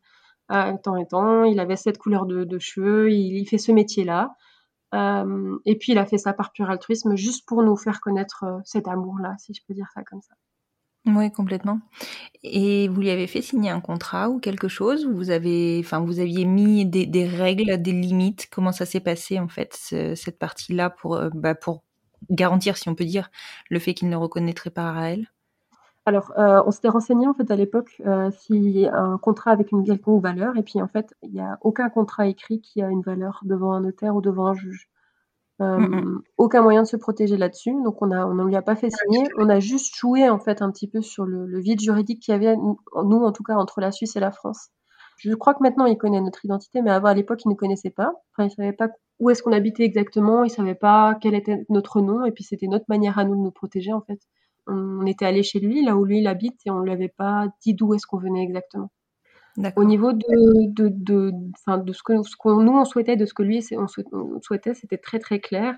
[0.49, 4.35] tant et tant, il avait cette couleur de, cheveux, il, fait ce métier-là.
[4.93, 8.89] Et puis il a fait ça par pur altruisme, juste pour nous faire connaître cet
[8.89, 10.35] amour-là, si je peux dire ça comme ça.
[11.07, 11.81] Oui, complètement.
[12.43, 16.19] Et vous lui avez fait signer un contrat ou quelque chose Vous avez, enfin, vous
[16.19, 18.49] aviez mis des, règles, des limites?
[18.51, 21.85] Comment ça s'est passé en fait cette partie-là pour, euh, bah, pour
[22.31, 23.31] garantir, si on peut dire,
[23.71, 25.29] le fait qu'il ne reconnaîtrait pas Raël?
[26.07, 29.51] Alors, euh, on s'était renseigné en fait à l'époque euh, s'il y a un contrat
[29.51, 32.81] avec une quelconque valeur, et puis en fait, il n'y a aucun contrat écrit qui
[32.81, 34.89] a une valeur devant un notaire ou devant un juge.
[35.61, 38.77] Euh, aucun moyen de se protéger là-dessus, donc on a, on ne lui a pas
[38.77, 39.27] fait signer.
[39.37, 42.37] On a juste joué en fait un petit peu sur le, vide juridique qu'il y
[42.37, 44.69] avait, nous, en tout cas, entre la Suisse et la France.
[45.19, 47.91] Je crois que maintenant il connaît notre identité, mais avant à l'époque il ne connaissait
[47.91, 48.13] pas.
[48.33, 52.01] Enfin, il savait pas où est-ce qu'on habitait exactement, il savait pas quel était notre
[52.01, 54.21] nom, et puis c'était notre manière à nous de nous protéger en fait.
[54.67, 57.49] On était allé chez lui, là où lui il habite, et on lui avait pas
[57.63, 58.91] dit d'où est-ce qu'on venait exactement.
[59.77, 63.43] Au niveau de, de, de, de ce que ce nous on souhaitait, de ce que
[63.43, 63.67] lui
[64.13, 65.77] on souhaitait, c'était très très clair.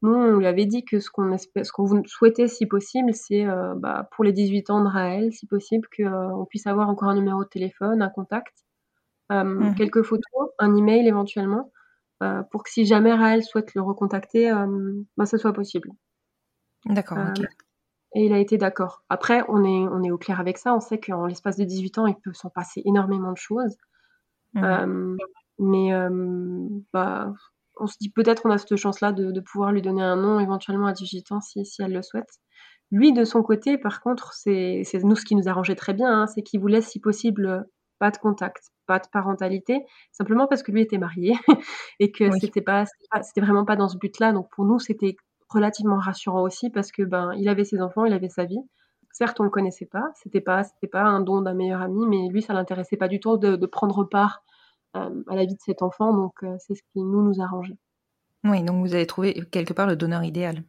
[0.00, 1.36] Nous, on lui avait dit que ce qu'on
[2.06, 6.42] souhaitait, si possible, c'est euh, bah, pour les 18 ans de Raël, si possible, qu'on
[6.42, 8.54] euh, puisse avoir encore un numéro de téléphone, un contact,
[9.32, 9.74] euh, mmh.
[9.74, 11.72] quelques photos, un email éventuellement,
[12.50, 14.52] pour que si jamais Raël souhaite le recontacter,
[15.16, 15.90] bah, ça soit possible.
[16.84, 17.18] D'accord.
[17.18, 17.44] ok.
[18.14, 19.02] Et il a été d'accord.
[19.08, 20.74] Après, on est, on est au clair avec ça.
[20.74, 23.76] On sait qu'en l'espace de 18 ans, il peut s'en passer énormément de choses.
[24.54, 24.64] Mmh.
[24.64, 25.16] Euh,
[25.58, 27.32] mais euh, bah,
[27.76, 30.86] on se dit peut-être on a cette chance-là de, pouvoir lui donner un nom éventuellement
[30.86, 32.30] à 18 ans si, si elle le souhaite.
[32.90, 36.26] Lui, de son côté, par contre, c'est nous ce qui nous arrangeait très bien, hein,
[36.26, 37.66] c'est qu'il voulait, si possible,
[37.98, 41.34] pas de contact, pas de parentalité, simplement parce que lui était marié
[42.00, 42.84] et que c'était pas,
[43.22, 44.32] c'était vraiment pas dans ce but-là.
[44.32, 45.16] Donc pour nous, c'était
[45.48, 48.60] relativement rassurant aussi parce que ben il avait ses enfants, il avait sa vie.
[49.12, 52.42] Certes, on le connaissait pas, c'était pas pas un don d'un meilleur ami, mais lui
[52.42, 54.42] ça l'intéressait pas du tout de, de prendre part
[54.96, 57.78] euh, à la vie de cet enfant, donc euh, c'est ce qui nous nous arrangeait.
[58.44, 60.62] Oui, donc vous avez trouvé quelque part le donneur idéal.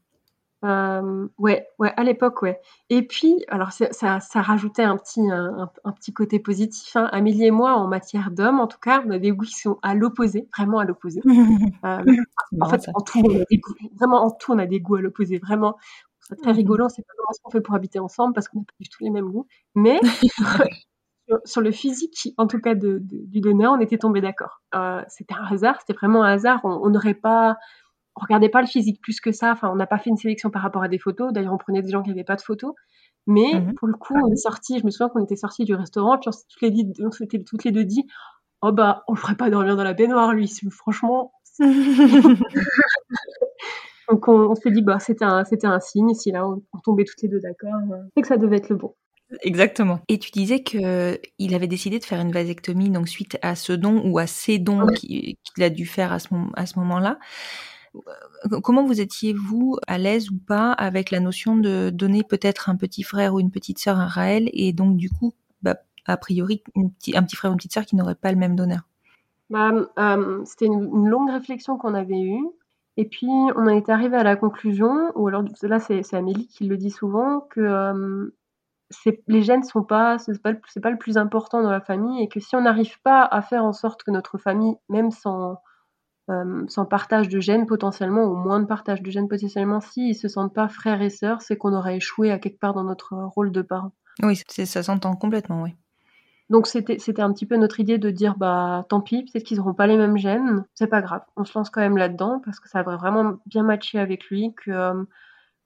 [0.66, 2.60] Euh, ouais, ouais, à l'époque, ouais.
[2.90, 6.96] Et puis, alors ça, ça rajoutait un petit, un, petit côté positif.
[6.96, 7.10] Hein.
[7.12, 9.80] Amélie et moi, en matière d'hommes, en tout cas, on a des goûts qui sont
[9.82, 11.22] à l'opposé, vraiment à l'opposé.
[11.86, 12.04] euh,
[12.60, 14.96] en fait, en tout, on a des goûts, vraiment en tout, on a des goûts
[14.96, 15.38] à l'opposé.
[15.38, 15.78] Vraiment,
[16.20, 16.90] c'est très mmh rigolant.
[16.90, 19.12] C'est pas comment qu'on fait pour habiter ensemble parce qu'on n'a pas du tout les
[19.12, 19.48] mêmes goûts.
[19.76, 20.00] Mais
[21.46, 24.62] sur, le physique, en tout cas de, du donneur, on était tombé d'accord.
[24.76, 26.60] Euh, c'était un hasard, c'était vraiment un hasard.
[26.66, 27.58] On n'aurait pas
[28.20, 29.52] on regardait pas le physique plus que ça.
[29.52, 31.32] Enfin, on n'a pas fait une sélection par rapport à des photos.
[31.32, 32.74] D'ailleurs, on prenait des gens qui n'avaient pas de photos.
[33.28, 33.74] Mais mhm.
[33.76, 34.80] pour le coup, on est sorti.
[34.80, 37.10] Je me souviens qu'on était sortis du restaurant, puis on s'était toutes, les, on
[37.46, 38.06] toutes les deux dit,
[38.62, 40.52] oh bah, on le ferait pas dormir dans la baignoire, lui.
[40.72, 41.32] Franchement.
[44.10, 46.16] Donc on, s'est dit bah c'était un c'était un signe.
[46.16, 48.76] Si là on, tombait toutes les deux d'accord, euh, c'est que ça devait être le
[48.76, 48.96] bon.
[49.42, 50.00] Exactement.
[50.08, 53.74] Et tu disais que il avait décidé de faire une vasectomie donc suite à ce
[53.74, 57.20] don ou à ces dons qu'il a dû faire à ce, à ce moment-là.
[57.96, 62.76] Euh, comment vous étiez-vous à l'aise ou pas avec la notion de donner peut-être un
[62.76, 66.64] petit frère ou une petite sœur à Raël et donc du coup, bah, a priori,
[66.76, 66.90] un
[67.24, 68.82] petit frère ou une petite sœur qui n'aurait pas le même donneur?
[69.50, 72.46] Bah, euh, C'était une, longue réflexion qu'on avait eue.
[72.98, 76.66] Et puis, on a été arrivé à la conclusion, ou alors là, c'est Amélie qui
[76.66, 78.36] le dit souvent, que euh,
[79.28, 82.42] les gènes sont pas, c'est pas, pas, le plus important dans la famille, et que
[82.42, 85.62] si on n'arrive pas à faire en sorte que notre famille, même sans,
[86.30, 90.28] euh, sans partage de gènes potentiellement, ou moins de partage de gènes potentiellement, s'ils se
[90.28, 93.52] sentent pas frères et sœurs, c'est qu'on aurait échoué à quelque part dans notre rôle
[93.52, 93.92] de parent.
[94.22, 95.76] Oui, ça s'entend complètement, oui.
[96.50, 99.58] Donc c'était c'était un petit peu notre idée de dire bah tant pis, peut-être qu'ils
[99.58, 102.60] n'auront pas les mêmes gènes, c'est pas grave, on se lance quand même là-dedans parce
[102.60, 104.54] que ça va vraiment bien matcher avec lui.
[104.56, 105.04] Que euh,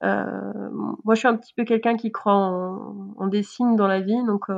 [0.04, 0.70] euh,
[1.06, 4.02] moi je suis un petit peu quelqu'un qui croit en, en, des signes dans la
[4.02, 4.50] vie, donc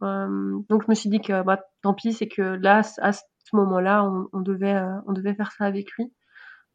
[0.00, 3.12] donc je me suis dit que bah tant pis, c'est que là à
[3.50, 6.12] ce moment-là, on, devait, euh, on devait faire ça avec lui.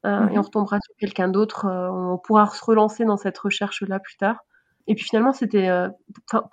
[0.05, 0.39] Euh, et on mhm.
[0.39, 1.65] retombera sur quelqu'un d'autre.
[1.65, 4.38] Euh, on pourra se relancer dans cette recherche-là plus tard.
[4.88, 5.89] et puis finalement, c'était, euh,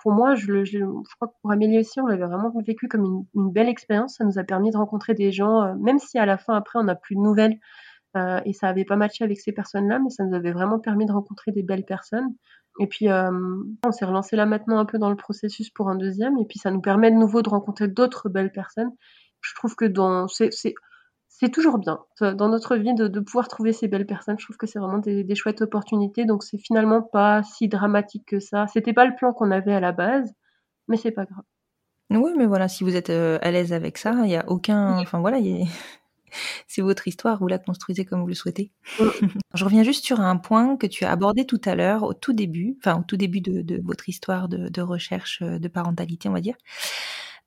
[0.01, 0.79] pour moi, je, je,
[1.15, 4.15] crois que pour Amélie aussi, on l'avait vraiment vécu comme une, une, belle expérience.
[4.17, 6.79] Ça nous a permis de rencontrer des gens, euh, même si à la fin, après,
[6.79, 7.59] on n'a plus de nouvelles
[8.15, 11.05] euh, et ça avait pas matché avec ces personnes-là, mais ça nous avait vraiment permis
[11.05, 12.29] de rencontrer des belles personnes.
[12.79, 13.31] Et puis, euh,
[13.85, 16.59] on s'est relancé là maintenant un peu dans le processus pour un deuxième, et puis
[16.59, 18.91] ça nous permet de nouveau de rencontrer d'autres belles personnes.
[19.41, 23.73] Je trouve que dans, c'est, c'est toujours bien dans notre vie de, de, pouvoir trouver
[23.73, 24.39] ces belles personnes.
[24.39, 26.25] Je trouve que c'est vraiment des, des, chouettes opportunités.
[26.25, 28.67] Donc c'est finalement pas si dramatique que ça.
[28.67, 30.33] C'était pas le plan qu'on avait à la base,
[30.87, 31.43] mais c'est pas grave.
[32.09, 34.99] Oui, mais voilà, si vous êtes euh, à l'aise avec ça, il y a aucun.
[34.99, 35.65] Enfin voilà, y a...
[36.67, 37.39] c'est votre histoire.
[37.39, 38.71] Vous la construisez comme vous le souhaitez.
[39.53, 42.33] Je reviens juste sur un point que tu as abordé tout à l'heure, au tout
[42.33, 46.29] début, enfin au tout début de, de votre histoire de, de, recherche euh, de parentalité,
[46.29, 46.55] on va dire.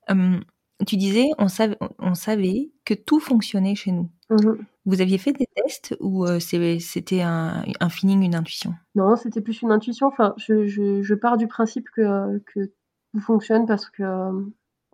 [0.09, 0.41] Hum,
[0.85, 4.11] tu disais, on savait, on savait que tout fonctionnait chez nous.
[4.29, 8.75] Mmh Vous aviez fait des tests ou euh, c'était un, un, feeling, une intuition?
[8.95, 10.07] Non, c'était plus une intuition.
[10.07, 12.71] Enfin, je, je, je, pars du principe que, que
[13.13, 14.03] tout fonctionne parce que,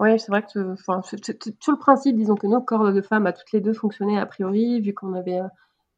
[0.03, 1.19] euh, ouais, c'est vrai que, enfin, c'est
[1.59, 4.25] tout le principe, disons que nos corps de femmes à toutes les deux fonctionnaient a
[4.25, 5.47] priori, vu qu'on avait, euh,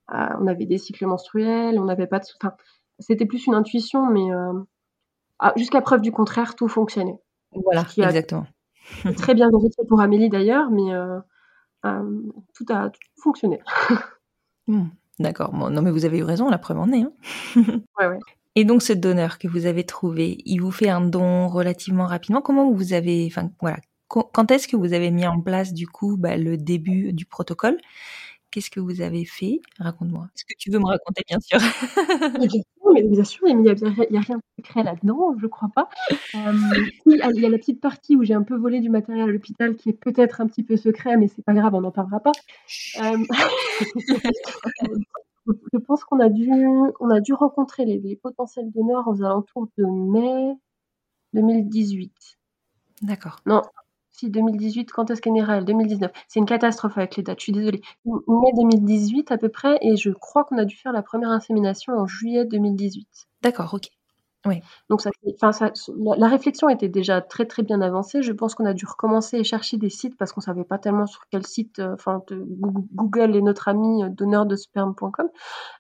[0.10, 2.56] on avait des cycles menstruels, on n'avait pas de, enfin,
[3.00, 4.28] c'était plus une intuition, mais
[5.40, 7.20] ah, jusqu'à preuve du contraire, tout fonctionnait.
[7.52, 8.48] Voilà, exactement
[9.18, 11.20] très bien vérifié pour Amélie d'ailleurs, mais euh,
[11.86, 12.22] euh,
[12.54, 13.62] tout a tout fonctionné.
[14.68, 14.88] Hmm,
[15.20, 15.52] d'accord.
[15.52, 17.04] Bon, non, mais vous avez eu raison, la preuve en est.
[17.04, 17.12] Hein.
[18.00, 18.18] ouais, ouais.
[18.56, 22.42] Et donc, ce donneur que vous avez trouvé, il vous fait un don relativement rapidement.
[22.42, 26.18] Comment vous avez, enfin, voilà, quand est-ce que vous avez mis en place du coup
[26.18, 27.78] bah, le début du protocole?
[28.56, 29.60] Qu'est-ce que vous avez fait?
[29.80, 30.30] Raconte-moi.
[30.34, 31.60] Est-ce que tu veux me raconter, bien sûr?
[32.94, 35.90] Mais bien sûr, il n'y a, a, rien de secret là-dedans, je crois pas.
[36.36, 36.54] Euh,
[37.06, 39.76] il y a la petite partie où j'ai un peu volé du matériel à l'hôpital
[39.76, 42.32] qui est peut-être un petit peu secret, mais c'est pas grave, on n'en parlera pas.
[45.48, 46.50] Euh, je pense qu'on a dû,
[47.00, 50.56] on a dû rencontrer les, les, potentiels donneurs aux alentours de mai
[51.34, 52.12] 2018.
[53.04, 53.42] D'accord.
[53.46, 53.62] Non,
[54.18, 55.66] si 2018, quand est-ce Raël?
[55.66, 56.12] 2019.
[56.28, 57.82] C'est une catastrophe avec les dates, je suis désolée.
[58.06, 61.94] Mai 2018 à peu près, et je crois qu'on a dû faire la première insémination
[61.94, 63.08] en juillet 2018.
[63.44, 63.90] D'accord, ok.
[64.46, 64.62] Oui.
[64.90, 65.10] Donc ça,
[66.18, 68.22] la, réflexion était déjà très très bien avancée.
[68.22, 71.08] Je pense qu'on a dû recommencer et chercher des sites parce qu'on savait pas tellement
[71.08, 71.80] sur quel site.
[71.80, 71.96] Euh,
[72.94, 75.30] Google est notre ami euh, donneur de sperme.com.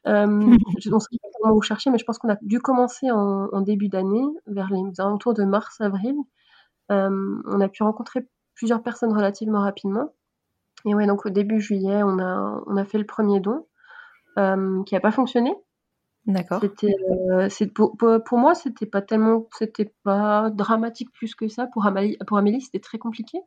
[0.07, 0.25] Euh,
[0.79, 3.49] je ne sais pas comment où chercher, mais je pense qu'on a dû commencer en,
[3.51, 6.15] en début d'année, vers les alentours de mars-avril.
[6.15, 6.34] Euh,
[6.89, 10.13] on a pu rencontrer plusieurs personnes relativement rapidement.
[10.85, 13.65] Et ouais, donc au début juillet, on a, on a fait le premier don
[14.37, 15.53] euh, qui n'a pas fonctionné.
[16.25, 16.59] D'accord.
[16.61, 16.95] C'était,
[17.29, 21.67] euh, pour, pour, moi, c'était pas tellement, c'était pas dramatique plus que ça.
[21.67, 23.39] Pour Amélie, pour Amélie c'était très compliqué.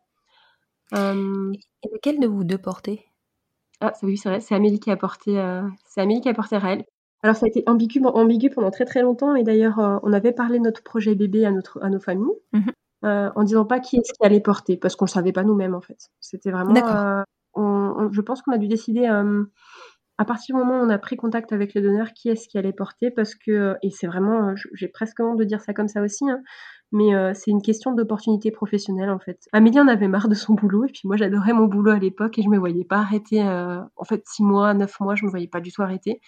[0.93, 3.05] Et lequel de vous deux portez
[3.81, 5.33] Ah, oui, c'est vrai, c'est Amélie qui a porté,
[5.87, 6.85] c'est Amélie qui a porté Raël.
[7.23, 10.59] Alors ça a été ambigu, ambigu pendant très très longtemps et d'ailleurs on avait parlé
[10.59, 12.33] de notre projet bébé à, notre, à nos familles.
[12.53, 12.71] Mmh
[13.05, 15.75] euh, en disant pas qui est-ce qui allait porter, parce qu'on le savait pas nous-mêmes
[15.75, 16.11] en fait.
[16.21, 16.75] C'était vraiment.
[16.77, 17.23] Euh,
[17.55, 19.45] on, je pense qu'on a dû décider euh,
[20.19, 22.59] à partir du moment où on a pris contact avec le donneur qui est-ce qui
[22.59, 26.03] allait porter, parce que et c'est vraiment, j'ai presque honte de dire ça comme ça
[26.03, 26.41] aussi, hein,
[26.91, 29.39] mais c'est une question d'opportunité professionnelle en fait.
[29.53, 32.37] Amélie en avait marre de son boulot et puis moi j'adorais mon boulot à l'époque
[32.39, 33.43] et je me voyais pas arrêter.
[33.43, 36.21] en fait, six mois, neuf mois, je me voyais pas du tout arrêter.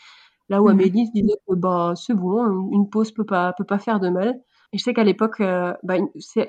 [0.51, 3.65] Là où mmh Amélie se disait que bah c'est bon, une pause peut pas peut
[3.65, 4.41] pas faire de mal.
[4.73, 6.49] Et je sais qu'à l'époque, euh, bah, c'est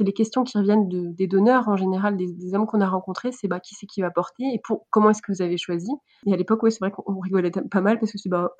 [0.00, 3.30] les questions qui reviennent de, des donneurs en général, des, des hommes qu'on a rencontrés,
[3.30, 5.90] c'est bah, qui c'est qui va porter et pour, comment est-ce que vous avez choisi.
[6.26, 8.50] Et à l'époque, ouais, c'est vrai qu'on rigolait pas mal parce que c'est bah,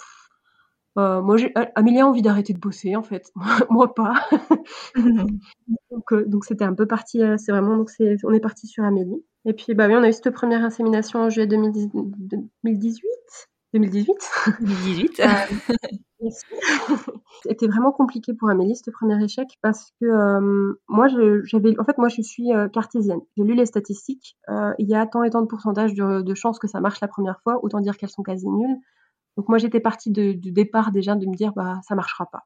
[0.99, 1.37] euh, moi,
[1.75, 3.33] Amélie a envie d'arrêter de bosser en fait,
[3.71, 4.15] moi pas.
[5.91, 7.91] donc, euh, donc c'était un peu parti, c'est vraiment donc
[8.25, 9.25] on est parti sur Amélie.
[9.45, 13.03] Et puis bah oui, on a eu cette première insémination en juillet 2018.
[13.79, 14.09] 2018.
[14.61, 15.23] 2018.
[17.43, 21.09] C'était vraiment compliqué pour Amélie ce premier échec parce que euh, moi
[21.45, 23.21] j'avais en fait moi je suis euh, cartésienne.
[23.37, 26.35] J'ai lu les statistiques, euh, il y a tant et tant de pourcentage de, de
[26.35, 28.79] chances que ça marche la première fois, autant dire qu'elles sont quasi nulles.
[29.37, 32.45] Donc moi j'étais partie de, du départ déjà de me dire bah ça marchera pas.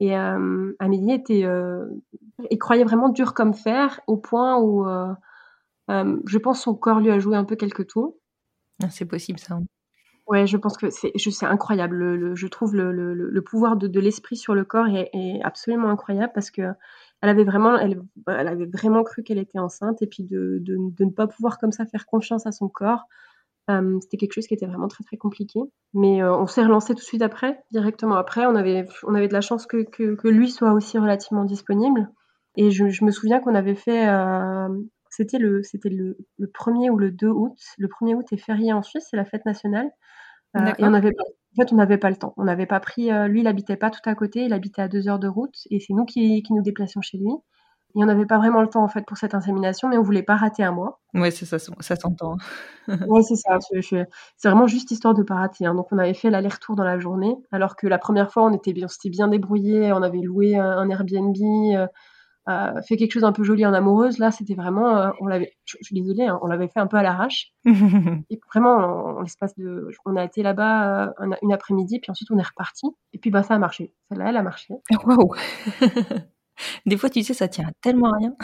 [0.00, 1.44] Et Amélie était
[2.50, 4.84] et croyait vraiment dur comme fer au point où
[5.88, 8.16] je pense son corps lui a joué un peu quelques tours.
[8.82, 9.58] Ah, c'est possible ça.
[10.26, 11.96] Ouais, je pense que c'est incroyable.
[11.96, 16.50] Le, je trouve le, le, pouvoir de, l'esprit sur le corps est, absolument incroyable parce
[16.50, 16.62] que
[17.20, 21.04] elle avait vraiment, elle, elle avait vraiment cru qu'elle était enceinte et puis de, de,
[21.04, 23.06] ne pas pouvoir comme ça faire confiance à son corps,
[23.68, 25.60] c'était quelque chose qui était vraiment très très compliqué.
[25.92, 28.46] Mais euh, on s'est relancé tout de suite après, directement après.
[28.46, 32.10] On avait, on avait de la chance que, lui soit aussi relativement disponible.
[32.56, 34.68] Et je, je me souviens qu'on avait fait, euh,
[35.16, 37.56] c'était le, c'était le, le 1er ou le 2 août.
[37.78, 39.90] Le 1er août est férié en Suisse, c'est la fête nationale.
[40.56, 42.34] Euh, et on avait En fait, on n'avait pas le temps.
[42.36, 43.10] On n'avait pas pris.
[43.12, 44.44] euh, lui, il habitait pas tout à côté.
[44.44, 47.18] Il habitait à deux heures de route, et c'est nous qui, qui nous déplacions chez
[47.18, 47.30] lui.
[47.96, 50.24] Et on n'avait pas vraiment le temps en fait pour cette insémination, mais on voulait
[50.24, 51.00] pas rater un mois.
[51.14, 52.36] Ouais, c'est ça, ça s'entend.
[53.08, 53.58] Ouais, c'est ça.
[53.80, 55.64] C'est vraiment juste histoire de pas rater.
[55.66, 55.74] hein.
[55.74, 58.72] Donc, on avait fait l'aller-retour dans la journée, alors que la première fois, on était
[58.72, 59.92] bien, on s'était bien débrouillé.
[59.92, 61.36] On avait loué un, un Airbnb,
[61.76, 61.86] euh,
[62.48, 64.18] euh, fait quelque chose un peu joli en amoureuse.
[64.18, 65.54] Là, c'était vraiment, euh, on l'avait.
[65.64, 67.52] Je, je suis désolée, hein, on l'avait fait un peu à l'arrache.
[68.30, 72.10] Et vraiment, en, en l'espace de, on a été là-bas euh, un- une après-midi, puis
[72.10, 72.86] ensuite on est reparti.
[73.12, 73.92] Et puis bah ça a marché.
[74.10, 74.74] Celle-là, elle a marché.
[75.06, 75.34] Waouh
[76.86, 78.34] Des fois, tu sais, ça tient tellement à rien.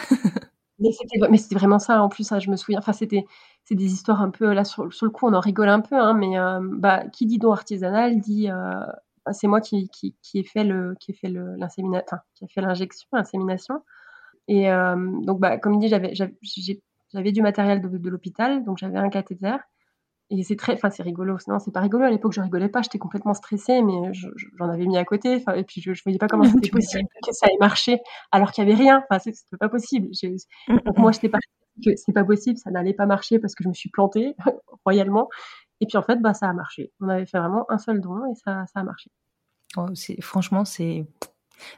[0.79, 0.91] Mais
[1.39, 2.33] c'était, vraiment ça en plus.
[2.33, 2.79] hein, je me souviens.
[2.79, 3.25] Enfin, c'était,
[3.65, 5.97] c'est des histoires un peu là sur, sur le coup, on en rigole un peu,
[5.97, 6.37] hein, mais
[6.79, 8.49] bah qui dit don artisanal dit,
[9.33, 12.45] c'est moi qui, qui, qui ai fait le, qui ai fait le, l'insémina- enfin, qui
[12.45, 13.83] a fait l'injection, l'insémination.
[14.49, 16.13] Et euh, donc bah comme dit, j'avais,
[17.33, 19.57] du matériel de, de l'hôpital, donc j'avais un cathéter.
[20.33, 21.37] Et c'est très, enfin c'est rigolo.
[21.49, 22.05] Non, c'est pas rigolo.
[22.05, 22.83] À l'époque, je rigolais pas.
[22.83, 25.43] J'étais complètement stressée, mais je- je- j'en avais mis à côté.
[25.57, 27.99] Et puis je, je voyais pas comment c'était possible que ça ait marché
[28.31, 29.05] alors qu'il y avait rien.
[29.11, 30.09] Enfin, c'était pas possible.
[30.13, 30.37] J'ai-
[30.69, 31.49] donc moi, j'étais partie
[31.85, 34.37] que c'est pas possible, ça n'allait pas marcher parce que je me suis plantée
[34.85, 35.29] royalement.
[35.81, 36.93] Et puis en fait, bah ça a marché.
[37.01, 39.11] On avait fait vraiment un seul don et ça, ça a marché.
[39.77, 39.87] Oh,
[40.21, 41.07] franchement, c'est.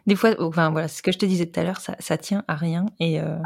[0.07, 2.45] Des fois, enfin voilà, ce que je te disais tout à l'heure, ça, ça tient
[2.47, 2.87] à rien.
[3.01, 3.39] Et, euh,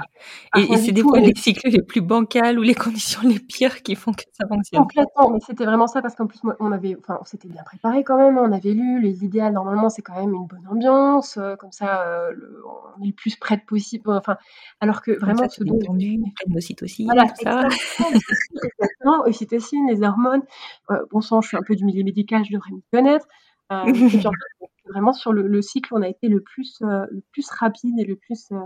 [0.52, 3.82] À et, c'est des fois les cycles les plus bancals ou les conditions les pires
[3.82, 4.82] qui font que ça fonctionne.
[4.82, 8.04] Complètement, mais c'était vraiment ça parce qu'en plus, on avait, enfin, on s'était bien préparé
[8.04, 8.36] quand même.
[8.36, 9.54] On avait lu les idéales.
[9.54, 12.62] Normalement, c'est quand même une bonne ambiance, euh, comme ça, euh, le-
[12.98, 14.10] on est le plus près de possible.
[14.10, 14.36] Enfin,
[14.80, 17.62] alors que vraiment, ça, ce t'es don, détendu, pleine d'ocytocine, Voilà, tout ça.
[17.62, 18.10] exactement,
[18.62, 20.42] exactement, ocytocine, les hormones.
[20.90, 23.26] Euh, bon sang, je suis un peu du milieu médical, je devrais m'y connaître.
[23.72, 26.78] Euh, et puis en fait, vraiment sur le, le cycle, on a été le plus,
[26.82, 28.48] euh, le plus rapide et le plus.
[28.52, 28.58] euh,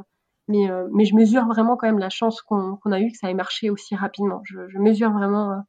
[0.49, 3.35] mais, mais je mesure vraiment quand même la chance qu'on a eue que ça ait
[3.35, 4.41] marché aussi rapidement.
[4.45, 5.63] Je, je mesure vraiment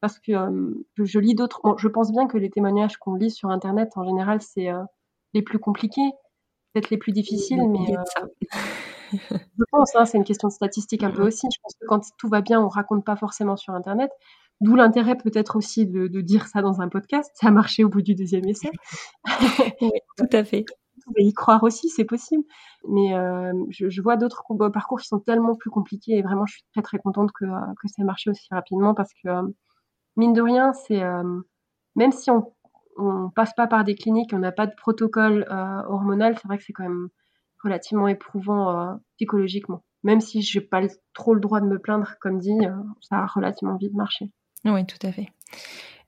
[0.00, 0.32] parce que
[0.96, 1.60] je, je lis d'autres.
[1.64, 4.68] bon, je pense bien que les témoignages qu'on lit sur Internet, en général, c'est
[5.32, 6.10] les plus compliqués,
[6.74, 7.94] peut-être les plus difficiles, mais
[9.12, 11.46] je pense, hein, c'est une question de statistique un peu aussi.
[11.52, 14.10] Je pense que quand tout va bien, on raconte pas forcément sur Internet.
[14.60, 17.30] D'où l'intérêt peut-être aussi de, de dire ça dans un podcast.
[17.34, 18.70] Ça a marché au bout du deuxième essai.
[19.80, 20.64] Oui, tout à fait.
[21.06, 22.44] Vous pouvez y croire aussi, c'est possible.
[22.88, 26.44] Mais euh, je, je vois d'autres com- parcours qui sont tellement plus compliqués et vraiment,
[26.46, 29.28] je suis très très contente que, euh, que ça ait marché aussi rapidement parce que,
[29.28, 29.42] euh,
[30.16, 31.40] mine de rien, c'est euh,
[31.96, 32.52] même si on,
[32.98, 36.58] on passe pas par des cliniques, on n'a pas de protocole euh, hormonal, c'est vrai
[36.58, 37.08] que c'est quand même
[37.64, 39.84] relativement éprouvant euh, psychologiquement.
[40.04, 40.82] Même si j'ai pas
[41.14, 44.30] trop le droit de me plaindre, comme dit, euh, ça a relativement vite marché.
[44.64, 45.28] Oui, tout à fait.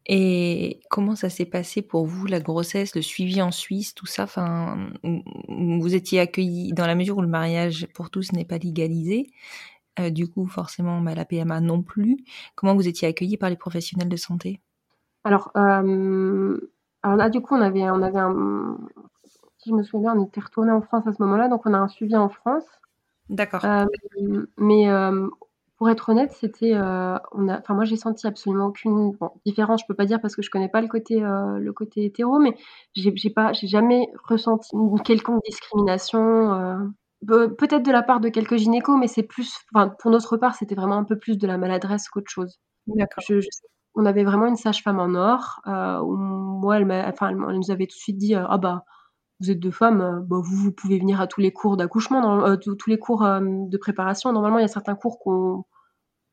[0.06, 4.24] Et comment ça s'est passé pour vous, la grossesse, le suivi en Suisse, tout ça?
[4.24, 4.90] Enfin,
[5.48, 9.30] Vous étiez accueillis dans la mesure où le mariage pour tous n'est pas légalisé.
[10.00, 12.18] euh, du coup, forcément, bah, la PMA non plus.
[12.56, 14.60] Comment vous étiez accueillis par les professionnels de santé?
[15.24, 16.58] Alors, euh,
[17.02, 18.78] alors là, du coup, on avait, on avait un,
[19.58, 21.74] si je me souviens bien, on était retourné en France à ce moment-là, donc on
[21.74, 22.64] a un suivi en France.
[23.30, 23.64] D'accord.
[23.64, 23.86] Euh,
[24.58, 24.88] mais
[25.80, 29.80] pour être honnête, c'était, euh, on a, enfin moi j'ai senti absolument aucune bon, différence.
[29.82, 32.38] Je peux pas dire parce que je connais pas le côté, euh, le côté hétéro,
[32.38, 32.56] mais
[32.94, 36.54] j'ai, j'ai pas, j'ai jamais ressenti une quelconque discrimination.
[36.54, 36.76] euh,
[37.26, 40.54] Pe- peut-être de la part de quelques gynécos, mais c'est plus, enfin pour notre part,
[40.54, 42.58] c'était vraiment un peu plus de la maladresse qu'autre chose.
[42.86, 43.22] D'accord.
[43.28, 43.48] Je- je-
[43.94, 45.60] on avait vraiment une sage-femme en or.
[45.66, 48.44] Euh, où moi, elle, m'a- enfin, elle, elle nous avait tout de suite dit euh,
[48.48, 48.84] ah bah
[49.40, 52.20] vous êtes deux femmes, euh, bah, vous, vous pouvez venir à tous les cours d'accouchement,
[52.20, 54.32] dans- euh, tous les cours euh, de préparation.
[54.32, 55.64] Normalement, il y a certains cours qu'on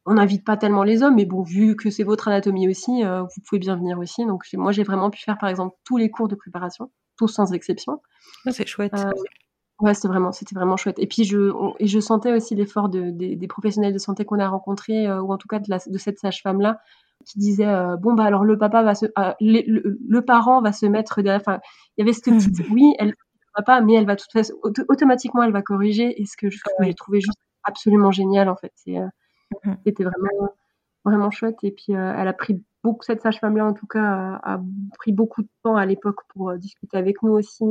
[0.10, 3.24] on n'invite pas tellement les hommes, mais bon, vu que c'est votre anatomie aussi, euh,
[3.24, 4.26] vous pouvez bien venir aussi.
[4.26, 7.52] Donc moi, j'ai vraiment pu faire par exemple tous les cours de préparation, tous sans
[7.54, 8.02] exception.
[8.46, 8.94] Ah, c'est chouette.
[8.94, 9.12] Euh,
[9.80, 10.98] Ouais, c'était vraiment, c'était vraiment chouette.
[11.00, 14.26] Et puis je, on- et je sentais aussi l'effort de, des, des professionnels de santé
[14.26, 16.80] qu'on a rencontrés, euh, ou en tout cas de, la, de cette sage-femme-là,
[17.26, 20.62] qui disait euh, bon bah alors le papa va se, euh, les- le, le parent
[20.62, 21.42] va se mettre derrière.
[21.42, 21.60] Enfin,
[21.98, 23.14] il y avait cette petite, oui, elle
[23.56, 26.20] va pas, mais elle va de toute façon auto- automatiquement elle va corriger.
[26.22, 28.96] Et ce que je- j'ai trouvé juste absolument génial en fait, c'est,
[29.66, 29.78] Mhm.
[29.86, 30.50] c'était vraiment
[31.06, 31.58] vraiment chouette.
[31.64, 34.04] Et puis elle a pris beaucoup cette sage-femme-là en tout cas
[34.44, 34.62] a, a
[35.00, 37.66] pris beaucoup de temps à l'époque pour discuter avec nous aussi.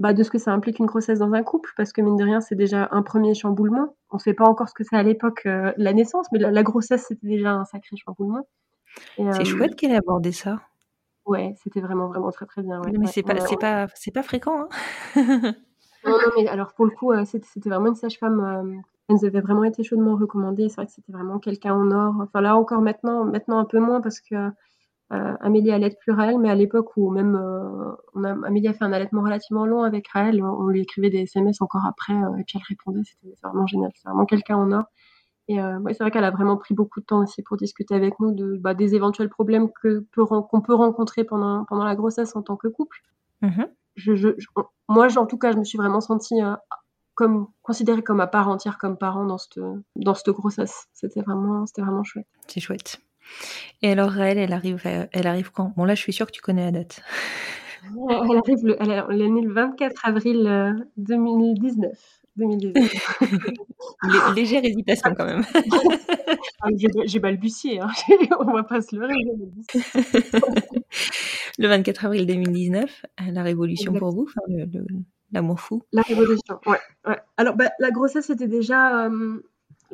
[0.00, 2.16] Euh, bah, de ce que ça implique une grossesse dans un couple, parce que mine
[2.16, 3.96] de rien, c'est déjà un premier chamboulement.
[4.10, 6.50] On ne sait pas encore ce que c'est à l'époque euh, la naissance, mais la,
[6.50, 8.46] la grossesse, c'était déjà un sacré chamboulement.
[9.18, 10.60] Et, C'est euh, chouette qu'elle ait abordé ça.
[11.26, 12.80] Ouais, c'était vraiment, vraiment très, très bien.
[12.82, 13.06] ouais, mais ouais.
[13.06, 14.68] c'est pas, c'est pas, c'est pas fréquent.
[15.16, 15.54] Hein
[16.04, 18.40] Non, non, mais alors pour le coup, euh, c'était vraiment une sage-femme.
[18.40, 18.76] euh,
[19.08, 20.68] elle nous avait vraiment été chaudement recommandée.
[20.68, 22.14] C'est vrai que c'était vraiment quelqu'un en or.
[22.22, 24.50] Enfin là encore maintenant, maintenant un peu moins parce que euh,
[25.10, 28.84] Amélie allait plus Raël, mais à l'époque où même euh, on a, Amélie a fait
[28.84, 32.44] un allaitement relativement long avec Raël, on lui écrivait des SMS encore après euh, et
[32.44, 33.02] puis elle répondait.
[33.04, 33.90] C'était vraiment génial.
[33.94, 34.84] C'est vraiment quelqu'un en or.
[35.46, 37.94] Et euh, ouais, c'est vrai qu'elle a vraiment pris beaucoup de temps aussi pour discuter
[37.94, 42.34] avec nous de, bah, des éventuels problèmes que qu'on peut rencontrer pendant, pendant la grossesse
[42.34, 43.02] en tant que couple.
[43.42, 43.66] Mhm.
[43.96, 44.46] Je, je, je-
[44.88, 46.54] moi, en tout cas, je me suis vraiment sentie euh,
[47.14, 49.60] comme considérée comme à part entière comme parent dans cette,
[49.96, 50.86] dans cette grossesse.
[50.94, 52.26] C'était vraiment, c'était vraiment chouette.
[52.48, 53.00] C'est chouette.
[53.82, 55.72] Et alors, Raël, elle arrive, euh, elle arrive quand?
[55.76, 57.00] Bon, là, je suis sûre que tu connais la date.
[58.08, 61.92] Elle arrive, le, elle, est- elle est née le 24 avril euh, 2019.
[62.36, 63.18] 2019.
[64.04, 65.44] Lé- légère hésitation quand même.
[66.62, 67.90] Ah, J'ai j'ai balbutié, hein.
[68.40, 69.12] on va pas se leurrer.
[71.58, 74.86] le 24 avril 2019, euh, la révolution pour vous, enfin, le- le-
[75.32, 75.82] l'amour fou.
[75.92, 76.78] La révolution, ouais.
[77.06, 77.18] ouais.
[77.36, 79.42] Alors, bah, la grossesse était déjà, euh,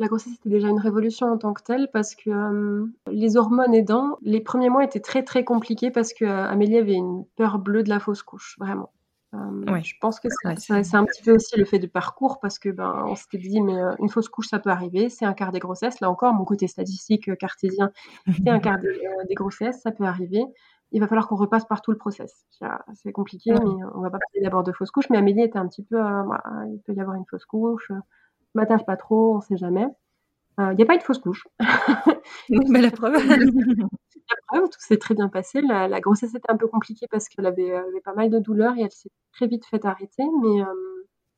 [0.00, 3.74] la grossesse était déjà une révolution en tant que telle parce que euh, les hormones
[3.74, 7.58] aidant, les premiers mois étaient très très compliqués parce que euh, Amélie avait une peur
[7.58, 8.92] bleue de la fausse couche, vraiment.
[9.34, 9.38] Euh,
[9.70, 9.82] Ouais.
[9.84, 12.68] Je pense que c'est Ouais, un petit peu aussi le fait du parcours parce que
[12.70, 15.60] ben on s'était dit mais une fausse couche ça peut arriver, c'est un quart des
[15.60, 16.00] grossesses.
[16.00, 17.92] Là encore, mon côté statistique cartésien,
[18.26, 18.88] c'est un quart des,
[19.28, 20.42] des grossesses, ça peut arriver.
[20.92, 22.44] Il va falloir qu'on repasse par tout le process.
[22.94, 23.60] C'est compliqué, Ouais.
[23.62, 25.08] mais on va pas parler d'abord de fausse couche.
[25.10, 25.98] Mais Amélie était un petit peu,
[26.66, 27.92] il peut y avoir une fausse couche.
[28.56, 29.86] Euh, m'attache pas trop, on sait jamais.
[30.60, 31.46] Euh, Il n'y a pas eu de fausse couche.
[32.50, 33.14] Oui, bah, la preuve.
[34.30, 35.60] La preuve, tout s'est très bien passé.
[35.60, 38.38] La, la grossesse était un peu compliquée parce qu'elle avait, elle avait pas mal de
[38.38, 40.24] douleurs et elle s'est très vite fait arrêter.
[40.42, 40.66] Mais euh,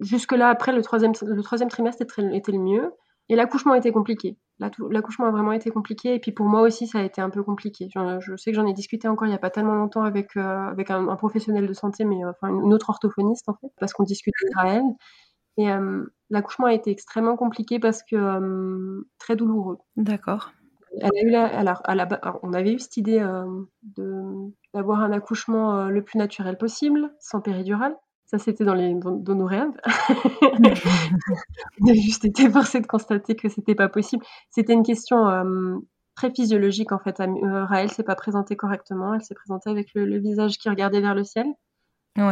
[0.00, 2.92] jusque-là, après, le troisième, le troisième trimestre était, le mieux.
[3.28, 4.36] Et l'accouchement était compliqué.
[4.58, 6.14] La- L'accouchement a vraiment été compliqué.
[6.14, 7.88] Et puis pour moi aussi, ça a été un peu compliqué.
[7.94, 10.36] Je, je sais que j'en ai discuté encore il n'y a pas tellement longtemps avec,
[10.36, 13.68] euh, avec un, un professionnel de santé, mais euh, enfin une autre orthophoniste en fait,
[13.80, 14.82] parce qu'on discutait de Raël.
[15.58, 19.78] Et euh, l'accouchement a été extrêmement compliqué parce que euh, très douloureux.
[19.96, 20.52] D'accord.
[21.00, 23.44] Elle a eu la, alors, à la ba- alors, on avait eu cette idée euh,
[23.96, 27.96] de- d'avoir un accouchement le plus naturel possible, sans péridurale.
[28.26, 29.72] Ça, c'était dans, les, dans, dans nos rêves.
[31.80, 34.24] on a juste été forcé de constater que c'était pas possible.
[34.50, 35.76] C'était une question euh,
[36.14, 37.20] très physiologique en fait.
[37.20, 39.14] Euh, Raël s'est pas présentée correctement.
[39.14, 41.46] Elle s'est présentée avec le, le visage qui regardait vers le ciel.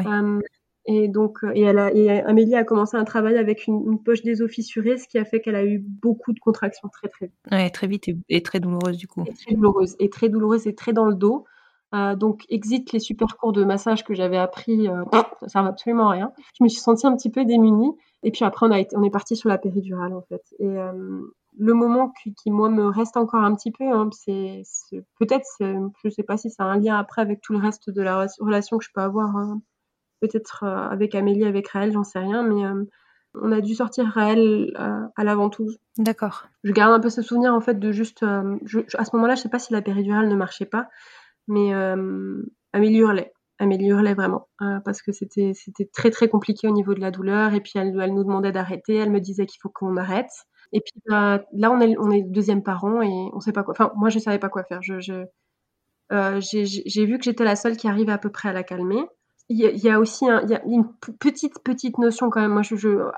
[0.07, 0.41] Euh,
[0.87, 4.03] et donc, euh, et, elle a, et Amélie a commencé un travail avec une, une
[4.03, 7.09] poche des os fissurée, ce qui a fait qu'elle a eu beaucoup de contractions très
[7.09, 7.37] très vite.
[7.51, 9.25] Ouais, très vite et, et très douloureuse du coup.
[9.27, 11.45] Et très douloureuse, et très douloureuse et très dans le dos.
[11.93, 15.05] Euh, donc, exit les super cours de massage que j'avais appris, euh,
[15.41, 16.33] ça servait absolument à rien.
[16.59, 17.93] Je me suis sentie un petit peu démunie.
[18.23, 20.43] Et puis après, on, a été, on est parti sur la péridurale, en fait.
[20.61, 21.21] Et euh,
[21.59, 24.63] le moment qui, qui, moi, me reste encore un petit peu, hein, c'est
[25.19, 28.03] peut-être, je sais pas si ça a un lien après avec tout le reste de
[28.03, 29.55] la relation que je peux avoir, euh,
[30.21, 32.85] peut-être euh, avec Amélie, avec Raël, j'en sais rien, mais euh,
[33.35, 35.79] on a dû sortir Raël euh, à la ventouse.
[35.99, 36.47] D'accord.
[36.65, 38.21] Je garde un peu ce souvenir en fait de juste.
[38.65, 40.89] je- je- à ce moment-là, je sais pas si la péridurale ne marchait pas,
[41.49, 41.73] mais
[42.73, 43.33] Amélie hurlait.
[43.59, 47.11] Amélie hurlait vraiment euh, parce que c'était c'était très très compliqué au niveau de la
[47.11, 48.97] douleur et puis elle, elle nous demandait d'arrêter.
[48.97, 50.31] Elle me disait qu'il faut qu'on arrête.
[50.73, 53.73] Et puis bah, là, on est on est deuxième parent et on sait pas quoi.
[53.73, 54.83] Enfin, moi, je savais pas quoi faire.
[54.83, 55.25] Je, je
[56.13, 58.63] euh, j'ai j'ai vu que j'étais la seule qui arrivait à peu près à la
[58.65, 59.05] calmer.
[59.53, 60.27] Il y a, aussi
[60.65, 60.87] une
[61.19, 62.53] petite petite notion quand même.
[62.53, 63.11] Moi, je,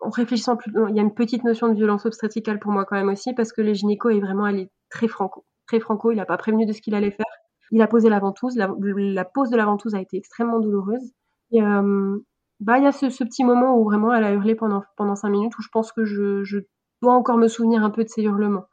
[0.00, 2.96] en réfléchissant plus, il y a une petite notion de violence obstétricale pour moi quand
[2.96, 6.12] même aussi parce que le gynéco est vraiment allé très franco, très franco.
[6.12, 7.24] Il n'a pas prévenu de ce qu'il allait faire.
[7.70, 8.56] Il a posé la ventouse.
[8.56, 11.12] La, pose de la ventouse a été extrêmement douloureuse.
[11.50, 12.18] Et euh,
[12.60, 15.30] bah, il y a ce, petit moment où vraiment elle a hurlé pendant pendant cinq
[15.30, 16.58] minutes où je pense que je,
[17.00, 18.66] dois encore me souvenir un peu de ces hurlements.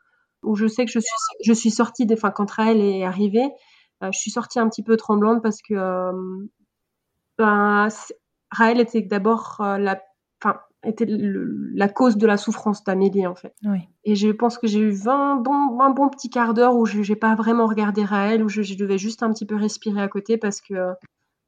[0.44, 1.14] Où je sais que je suis
[1.46, 3.50] je suis sortie enfin quand Raël est arrivée,
[4.04, 6.12] euh, je suis sortie un petit peu tremblante parce que euh,
[7.42, 7.88] ben,
[8.52, 10.02] Raël était d'abord euh, la,
[10.84, 13.54] était le- la cause de la souffrance d'Amélie en fait.
[13.66, 13.80] Oui.
[14.04, 17.00] Et je pense que j'ai eu 20 bons, un bon petit quart d'heure où je
[17.08, 20.08] n'ai pas vraiment regardé Raël, où je, je devais juste un petit peu respirer à
[20.08, 20.94] côté parce que euh,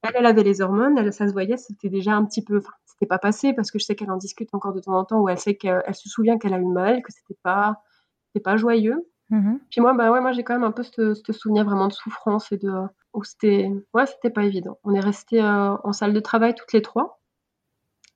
[0.04, 2.74] elle, elle avait les hormones, elle, ça se voyait, c'était déjà un petit peu, enfin,
[2.86, 5.20] c'était pas passé parce que je sais qu'elle en discute encore de temps en temps
[5.22, 7.82] où elle sait qu'elle elle se souvient qu'elle a eu mal, que c'était pas,
[8.28, 9.08] c'était pas joyeux.
[9.30, 9.60] Mhm.
[9.72, 11.94] Puis moi, bah ouais, moi j'ai quand même un peu ce, ce souvenir vraiment de
[11.94, 12.72] souffrance et de
[13.14, 14.78] où c'était, ouais, c'était pas évident.
[14.84, 17.20] On est resté en salle de travail toutes les trois.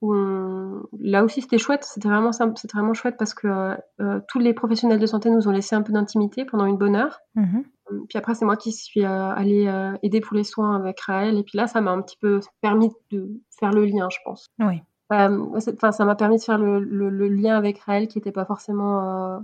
[0.02, 1.84] Où on- Là aussi, c'était chouette.
[1.84, 5.48] C'était vraiment, simple- c'était vraiment chouette parce que euh, tous les professionnels de santé nous
[5.48, 7.20] ont laissé un peu d'intimité pendant une bonne heure.
[7.36, 7.64] Mhm.
[8.10, 11.38] Puis après, c'est moi qui suis euh, allée euh, aider pour les soins avec Raël.
[11.38, 14.48] Et puis là, ça m'a un petit peu permis de faire le lien, je pense.
[14.60, 14.82] Oui.
[15.14, 18.32] Euh, Enfin, ça m'a permis de faire le, le- le lien avec Raël qui n'était
[18.34, 19.42] pas forcément.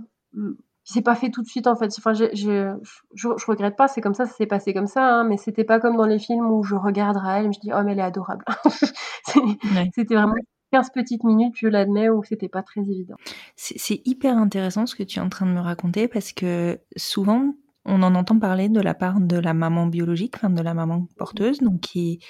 [0.84, 1.90] S'est pas fait tout de suite en fait.
[1.98, 2.74] Enfin, j'ai- je,
[3.14, 5.80] je regrette pas, c'est comme ça, ça s'est passé comme ça, hein, mais c'était pas
[5.80, 8.02] comme dans les films où je regarde Raël et je dis oh mais elle est
[8.02, 8.44] adorable.
[9.24, 9.90] C'est- Ouais.
[9.94, 10.34] c'était vraiment
[10.72, 13.16] 15 petites minutes, je l'admets, où c'était pas très évident.
[13.56, 16.78] C'est c'est hyper intéressant ce que tu es en train de me raconter parce que
[16.96, 17.54] souvent,
[17.84, 21.06] on en entend parler de la part de la maman biologique, enfin de la maman
[21.16, 22.20] porteuse, donc qui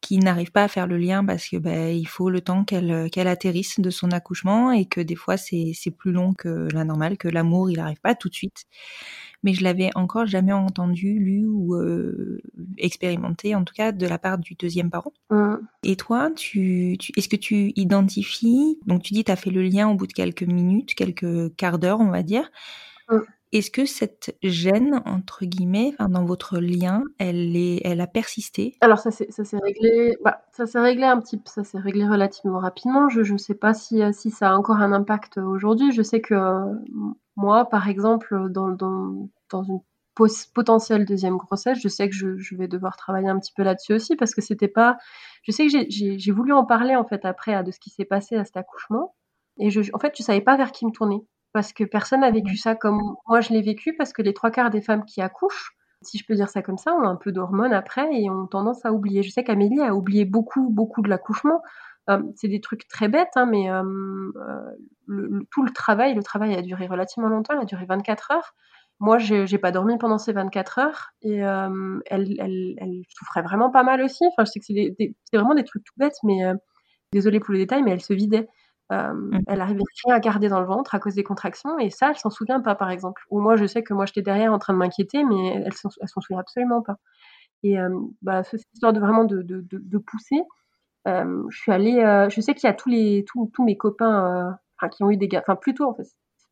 [0.00, 3.10] qui n'arrive pas à faire le lien parce que ben, il faut le temps qu'elle
[3.10, 6.84] qu'elle atterrisse de son accouchement et que des fois c'est c'est plus long que la
[6.84, 8.66] normale, que l'amour il arrive pas tout de suite.
[9.42, 12.40] Mais je l'avais encore jamais entendu, lu ou euh,
[12.78, 15.12] expérimenté, en tout cas de la part du deuxième parent.
[15.30, 15.56] Mmh.
[15.84, 19.62] Et toi, tu, tu est-ce que tu identifies Donc tu dis tu as fait le
[19.62, 22.50] lien au bout de quelques minutes, quelques quarts d'heure, on va dire.
[23.52, 28.76] Est-ce que cette gêne, entre guillemets, dans votre lien, elle, est, elle a persisté?
[28.80, 29.28] Alors ça s'est
[29.62, 33.08] réglé, bah, ça s'est réglé un petit, ça s'est réglé relativement rapidement.
[33.08, 35.92] Je ne sais pas si, euh, si ça a encore un impact aujourd'hui.
[35.92, 36.74] Je sais que euh,
[37.36, 39.80] moi, par exemple, dans, dans, une
[40.54, 44.16] potentielle deuxième grossesse, je sais que je, vais devoir travailler un petit peu là-dessus aussi
[44.16, 44.96] parce que c'était pas.
[45.42, 48.04] Je sais que j'ai voulu en parler en fait après à de ce qui s'est
[48.04, 49.14] passé à cet accouchement
[49.58, 51.22] et je, en fait, je savais pas vers qui me tourner
[51.56, 54.50] parce que personne n'a vécu ça comme moi je l'ai vécu parce que les trois
[54.50, 57.32] quarts des femmes qui accouchent, si je peux dire ça comme ça, ont un peu
[57.32, 59.22] d'hormones après et ont tendance à oublier.
[59.22, 61.62] Je sais qu'Amélie a oublié beaucoup, beaucoup de l'accouchement.
[62.10, 63.82] Euh, c'est des trucs très bêtes, hein, mais euh,
[65.08, 68.54] euh, tout le travail, le travail a duré relativement longtemps, il a duré 24 heures.
[69.00, 74.02] Moi, j'ai j'ai pas dormi pendant ces 24 heures et elle, souffrait vraiment pas mal
[74.02, 74.24] aussi.
[74.26, 76.42] Enfin, je sais que c'est vraiment des trucs tout bêtes, mais
[77.12, 78.46] désolée pour le détail, mais elle se vidait.
[78.92, 82.10] Euh, Elle arrivait rien à garder dans le ventre à cause des contractions et ça,
[82.10, 83.22] elle s'en souvient pas, par exemple.
[83.30, 85.90] Ou moi, je sais que moi, j'étais derrière en train de m'inquiéter, mais elle s'en
[86.00, 86.96] elle s'en souvient absolument pas.
[87.62, 87.90] Et euh,
[88.22, 90.40] bah, cette histoire de vraiment de, de, de, de pousser,
[91.08, 94.58] euh, je suis allée, je sais qu'il y a tous les tous, tous mes copains
[94.92, 96.06] qui ont eu des gars, enfin plutôt en fait,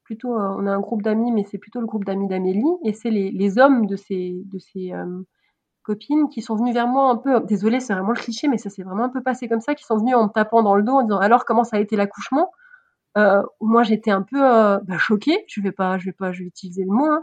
[0.05, 3.11] plutôt on a un groupe d'amis, mais c'est plutôt le groupe d'amis d'Amélie et c'est
[3.11, 4.93] les, les hommes de ces de ces
[5.85, 8.71] copines qui sont venues vers moi un peu, désolée c'est vraiment le cliché, mais ça
[8.71, 10.83] s'est vraiment un peu passé comme ça, qui sont venues en me tapant dans le
[10.85, 12.53] dos en disant alors comment ça a été l'accouchement?
[13.19, 16.41] Euh, Moi j'étais un peu euh, bah, choquée, je vais pas je vais pas je
[16.43, 17.07] vais utiliser le mot.
[17.07, 17.23] Hein.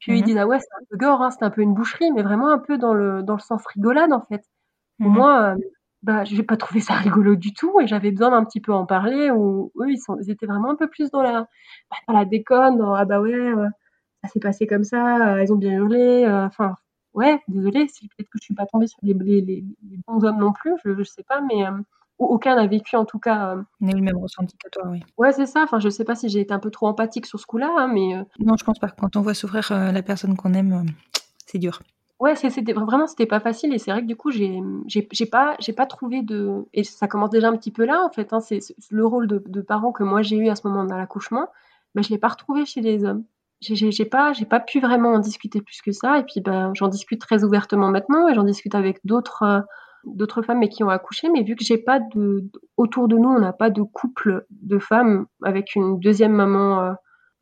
[0.00, 0.24] Puis ils Mhm.
[0.24, 2.50] disent ah ouais c'est un peu gore, hein, c'est un peu une boucherie, mais vraiment
[2.50, 4.42] un peu dans le dans le sens rigolade en fait.
[4.98, 5.10] Mhm.
[5.10, 5.58] moi, euh,
[6.02, 6.94] bah, j'ai pas trouvé ça
[7.24, 10.16] rigolo du tout et j'avais besoin d'un petit peu en parler où eux, ils, sont,
[10.22, 11.42] ils étaient vraiment un peu plus dans la,
[11.90, 13.68] bah, dans la déconne, dans ah bah ouais, euh,
[14.24, 16.76] ça s'est passé comme ça, euh, elles ont bien hurlé, euh, enfin,
[17.14, 20.24] ouais, désolée, si peut-être que je suis pas tombée sur les, les, les, les bons
[20.24, 21.70] hommes non plus, je, je sais pas, mais euh,
[22.18, 23.54] aucun n'a vécu en tout cas.
[23.56, 25.02] euh, On a eu le même ressenti que toi, oui.
[25.18, 27.38] ouais, c'est ça, enfin, je sais pas si j'ai été un peu trop empathique sur
[27.40, 28.88] ce coup-là, hein, mais euh, Non, je pense pas.
[28.88, 30.86] Quand on voit souffrir la personne qu'on aime,
[31.46, 31.80] c'est dur.
[32.20, 34.60] Ouais, c'est- c'était vraiment c'était pas facile et c'est vrai que du coup j'ai
[35.30, 38.34] pas j'ai pas trouvé de et ça commence déjà un petit peu là en fait
[38.34, 40.84] hein, c'est c'est le rôle de, de parent que moi j'ai eu à ce moment
[40.84, 41.48] de l'accouchement,
[41.94, 43.24] mais je l'ai pas retrouvé chez les hommes.
[43.60, 46.88] J'ai pas j'ai pas pu vraiment en discuter plus que ça et puis ben j'en
[46.88, 49.60] discute très ouvertement maintenant et j'en discute avec d'autres euh,
[50.04, 53.28] d'autres femmes mais qui ont accouché mais vu que j'ai pas de autour de nous
[53.28, 56.92] on n'a pas de couple de femmes avec une deuxième maman euh,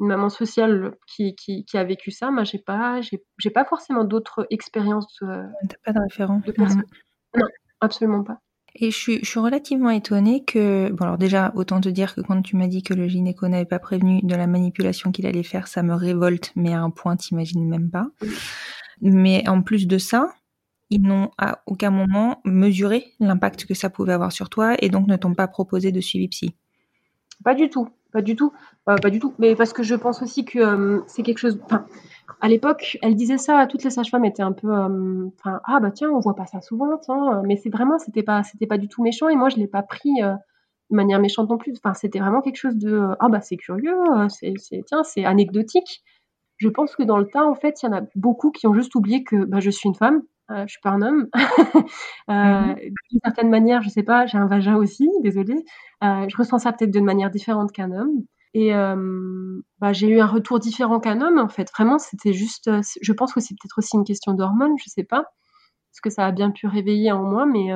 [0.01, 4.05] une maman sociale qui, qui, qui a vécu ça, moi j'ai pas j'ai pas forcément
[4.05, 5.45] d'autres expériences euh,
[5.85, 6.41] pas de référent.
[6.47, 6.85] de personnes.
[7.37, 7.47] Non,
[7.81, 8.39] absolument pas.
[8.81, 12.57] Et je suis, relativement étonnée que, bon alors déjà, autant te dire que quand tu
[12.57, 15.83] m'as dit que le gynéco n'avait pas prévenu de la manipulation qu'il allait faire, ça
[15.83, 18.07] me révolte, mais à un point, t'imagines même pas.
[19.01, 20.33] Mais en plus de ça,
[20.91, 25.09] ils n'ont à aucun moment mesuré l'impact que ça pouvait avoir sur toi et donc
[25.09, 26.55] ne t'ont pas proposé de suivi psy.
[27.43, 28.53] Pas du tout, pas du tout,
[28.89, 29.35] Euh, pas du tout.
[29.39, 31.61] Mais parce que je pense aussi que euh, c'est quelque chose.
[31.65, 31.87] Enfin,
[32.41, 33.67] à l'époque, elle disait ça.
[33.67, 34.69] Toutes les sages-femmes étaient un peu.
[34.73, 36.89] euh, ah bah tiens, on voit pas ça souvent.
[37.45, 39.29] Mais c'est vraiment, c'était pas, c'était du tout méchant.
[39.29, 41.75] Et moi, je l'ai pas pris de manière méchante non plus.
[41.95, 43.09] C'était vraiment quelque chose de.
[43.21, 43.97] ah bah c'est curieux,
[44.29, 46.03] c'est, c'est, tiens, c'est anecdotique.
[46.59, 48.75] Je pense que dans le tas, en fait, il y en a beaucoup qui ont
[48.75, 50.23] juste oublié que bah, je suis une femme.
[50.51, 51.29] Euh, je suis pas un homme.
[52.31, 52.75] euh, Mhm.
[53.11, 55.65] D'une certaine manière, je sais pas, j'ai un vagin aussi, désolée.
[56.05, 58.23] Euh, je ressens ça peut-être d'une manière différente qu'un homme.
[58.55, 61.71] Et euh, bah, j'ai eu un retour différent qu'un homme, en fait.
[61.71, 62.71] Vraiment, c'était juste.
[63.03, 65.25] Je pense que c'est peut-être aussi une question d'hormones, je sais pas.
[65.93, 67.71] Parce que ça a bien pu réveiller en moi, mais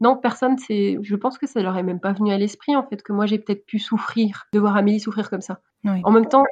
[0.00, 0.98] non, personne, c'est.
[1.02, 3.26] Je pense que ça leur est même pas venu à l'esprit, en fait, que moi
[3.26, 5.60] j'ai peut-être pu souffrir, de voir Amélie souffrir comme ça.
[5.84, 6.00] Oui.
[6.04, 6.44] En même temps,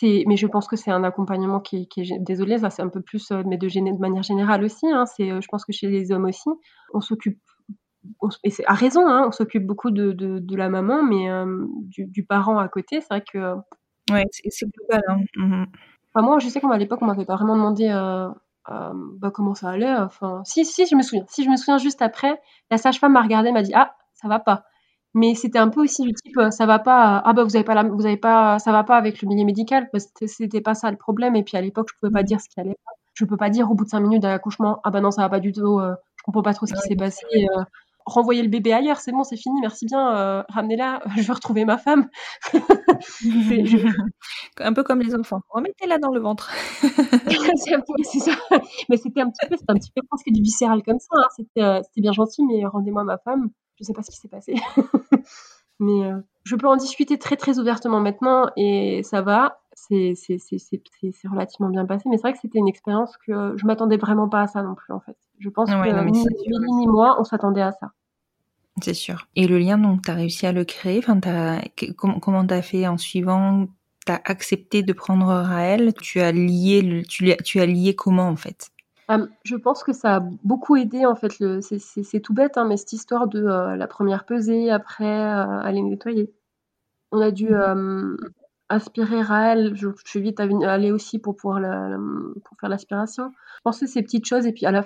[0.00, 0.24] c'est.
[0.26, 2.18] Mais je pense que c'est un accompagnement qui, est- qui est.
[2.20, 4.86] Désolée, ça c'est un peu plus, euh, mais de, de manière générale aussi.
[4.90, 6.48] Hein, c'est, euh, je pense que chez les hommes aussi,
[6.94, 7.38] on s'occupe
[8.20, 11.30] on et c'est à raison, hein, on s'occupe beaucoup de, de, de la maman, mais
[11.30, 13.54] euh, du, du parent à côté, c'est vrai que.
[14.10, 15.02] Ouais, c'est global.
[15.08, 15.18] Hein.
[15.36, 15.66] Mhm.
[16.14, 18.28] Enfin, moi, je sais qu'à l'époque, on m'avait pas vraiment demandé euh,
[18.70, 19.94] euh, bah, comment ça allait.
[19.96, 21.24] Enfin, si, si, je me souviens.
[21.28, 22.40] Si, je me souviens juste après,
[22.70, 24.64] la sage-femme m'a regardé, m'a dit Ah, ça va pas.
[25.14, 27.18] Mais c'était un peu aussi du type euh, Ça va pas.
[27.24, 29.44] Ah, bah, vous avez pas, la, vous avez pas, ça va pas avec le milieu
[29.44, 29.88] médical.
[29.92, 31.36] Parce que c'était pas ça le problème.
[31.36, 32.92] Et puis à l'époque, je pouvais pas dire ce qui allait pas.
[33.14, 35.22] Je peux pas dire au bout de cinq minutes de l'accouchement Ah, bah non, ça
[35.22, 35.78] va pas du tout.
[35.80, 37.24] euh, je comprends pas trop ce qui s'est passé.
[37.34, 37.64] euh,
[38.06, 41.64] renvoyer le bébé ailleurs, c'est bon, c'est fini, merci bien, euh, ramenez-la, je veux retrouver
[41.64, 42.08] ma femme.
[44.58, 46.50] un peu comme les enfants, remettez-la dans le ventre.
[48.02, 48.32] c'est ça.
[48.88, 51.08] Mais c'était un petit peu, c'était un petit peu presque du viscéral comme ça.
[51.14, 51.28] Hein.
[51.36, 53.50] C'était, euh, c'était bien gentil, mais rendez-moi ma femme.
[53.80, 54.54] Je sais pas ce qui s'est passé.
[55.80, 59.60] mais euh, je peux en discuter très très ouvertement maintenant et ça va.
[59.74, 60.14] C'est,
[61.24, 64.42] relativement bien passé, mais c'est vrai que c'était une expérience que je m'attendais vraiment pas
[64.42, 65.16] à ça non plus en fait.
[65.38, 66.26] Je pense que ni,
[66.76, 67.92] ni moi, on s'attendait à ça.
[68.82, 69.28] C'est sûr.
[69.36, 70.98] Et le lien, donc, tu as réussi à le créer?
[70.98, 71.60] Enfin, as,
[71.96, 73.66] comment tu as fait en suivant?
[74.06, 75.92] Tu as accepté de prendre Raël?
[76.00, 78.70] Tu as lié, tu, tu as lié comment en fait?
[79.44, 81.32] Je pense que ça a beaucoup aidé en fait.
[81.60, 85.82] C'est tout bête, hein, mais cette histoire de euh, la première pesée, après euh, aller
[85.82, 86.32] nettoyer.
[87.12, 88.16] On a dû mmh.
[88.68, 89.72] aspirer Raël.
[89.74, 91.60] Je, je, suis vite aller aussi pour pouvoir
[92.44, 93.30] pour faire l'aspiration.
[93.56, 94.84] Je pensais ces petites choses et puis à la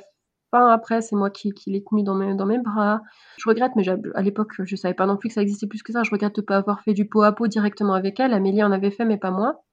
[0.63, 3.03] après, c'est moi qui, l'ai tenu dans mes, dans mes bras.
[3.39, 5.93] Je regrette, mais à l'époque, je savais pas non plus que ça existait plus que
[5.93, 6.03] ça.
[6.03, 8.33] Je regrette de pas avoir fait du pot à pot directement avec elle.
[8.33, 9.65] Amélie en avait fait, mais pas moi.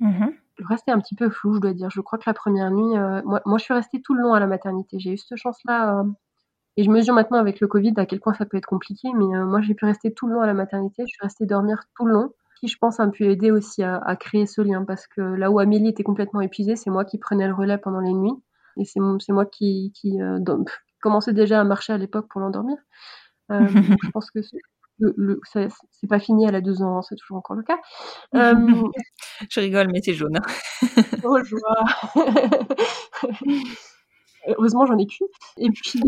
[0.00, 0.26] Mmh
[0.58, 1.90] le reste est un petit peu flou, je dois dire.
[1.90, 4.40] Je crois que la première nuit, euh, moi, je suis restée tout le long à
[4.40, 4.98] la maternité.
[4.98, 6.00] J'ai eu cette chance-là.
[6.00, 6.04] Euh,
[6.76, 9.24] et je mesure maintenant avec le Covid à quel point ça peut être compliqué, mais
[9.36, 11.04] euh, moi, j'ai pu rester tout le long à la maternité.
[11.06, 14.16] Je suis restée dormir tout le long qui, je pense, a pu aider aussi à,
[14.16, 17.46] créer ce lien parce que là où Amélie était complètement épuisée, c'est moi qui prenais
[17.46, 18.32] le relais pendant les nuits.
[18.78, 20.18] Et c'est moi qui, qui
[21.02, 22.78] commençais déjà à marcher à l'époque pour l'endormir.
[23.50, 24.40] Je pense que
[24.98, 25.68] le, c'est
[26.08, 27.78] pas fini, elle a deux ans, c'est toujours encore le cas.
[28.34, 28.90] Euh,
[29.48, 30.40] je rigole, mais c'est jaune.
[31.24, 31.84] oh, joie.
[34.48, 35.26] Heureusement, j'en ai qu'une.
[35.58, 36.02] Et puis,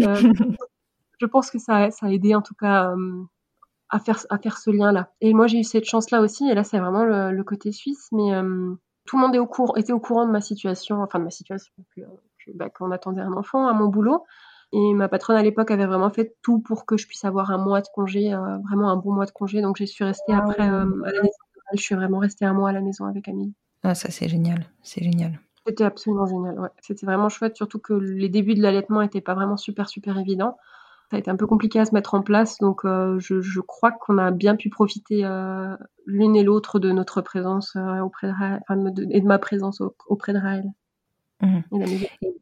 [1.21, 2.95] je pense que ça, ça a aidé en tout cas
[3.91, 5.13] à, faire, à faire ce lien-là.
[5.21, 8.31] Et moi, j'ai eu cette chance-là aussi, et là, c'est vraiment le, côté suisse, mais
[9.07, 11.31] tout le monde est au courant, était au courant de ma situation, enfin de ma
[11.31, 11.73] situation,
[12.55, 14.25] bah, qu'on attendait un enfant à mon boulot.
[14.73, 17.59] Et ma patronne à l'époque avait vraiment fait tout pour que je puisse avoir un
[17.59, 19.63] mois de congé, euh, vraiment un bon mois de congé.
[19.63, 21.33] Donc, je suis restée ah après euh, à la maison.
[21.75, 23.55] Je suis vraiment restée un mois à la maison avec Amélie.
[23.83, 24.67] Ah, ça, c'est génial.
[24.83, 25.41] C'est génial.
[25.67, 26.59] C'était absolument génial.
[26.59, 26.69] Ouais.
[26.83, 30.57] C'était vraiment chouette, surtout que les débuts de l'allaitement n'étaient pas vraiment super, super évidents.
[31.11, 32.59] Ça a été un peu compliqué à se mettre en place.
[32.59, 35.27] Donc, euh, je, je, crois qu'on a bien pu profiter
[36.05, 39.83] l'une et l'autre de notre présence auprès de Raël, enfin, de, et de ma présence
[40.07, 40.65] auprès de Raël.
[41.41, 41.61] Mmh.
[41.81, 42.35] Et,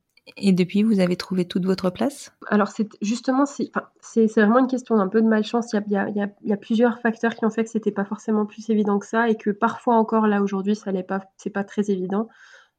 [0.52, 2.32] depuis, vous avez trouvé toute votre place?
[2.48, 3.70] Alors, c'est justement, c'est
[4.36, 5.72] vraiment une question d'un peu de malchance.
[5.72, 9.06] Il y a, plusieurs facteurs qui ont fait que c'était pas forcément plus évident que
[9.06, 11.20] ça et que parfois encore là aujourd'hui, ça n'est pas,
[11.54, 12.28] pas très évident.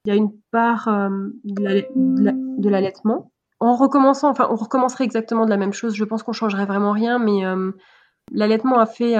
[0.05, 1.09] Il y a une part euh,
[1.43, 3.31] de l'allaitement.
[3.59, 5.95] En recommençant, enfin, on recommencerait exactement de la même chose.
[5.95, 7.71] Je pense qu'on changerait vraiment rien, mais euh,
[8.33, 9.15] L'allaitement a fait,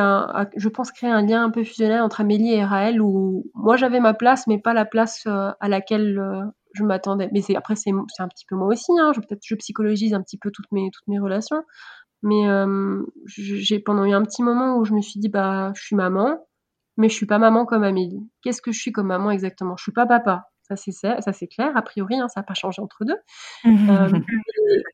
[0.57, 4.01] je pense, créer un lien un peu fusionnel entre Amélie et Raël où moi j'avais
[4.01, 6.21] ma place, mais pas la place euh, à laquelle
[6.77, 7.29] je m'attendais.
[7.31, 8.91] Mais c'est, après, c'est, un petit peu moi aussi.
[8.99, 9.11] Hein.
[9.13, 11.63] Je, peut-être je psychologise un petit peu toutes mes, toutes mes relations.
[12.23, 15.83] Mais euh, j'ai pendant eu un petit moment où je me suis dit, bah, je
[15.83, 16.47] suis maman,
[16.97, 18.27] mais je suis pas maman comme Amélie.
[18.41, 19.75] Qu'est-ce que je suis comme maman exactement?
[19.77, 20.49] Je suis pas papa.
[20.63, 21.71] Ça c'est ça c'est clair.
[21.75, 23.17] A priori, hein, ça n'a pas changé entre deux.
[23.63, 24.21] mais,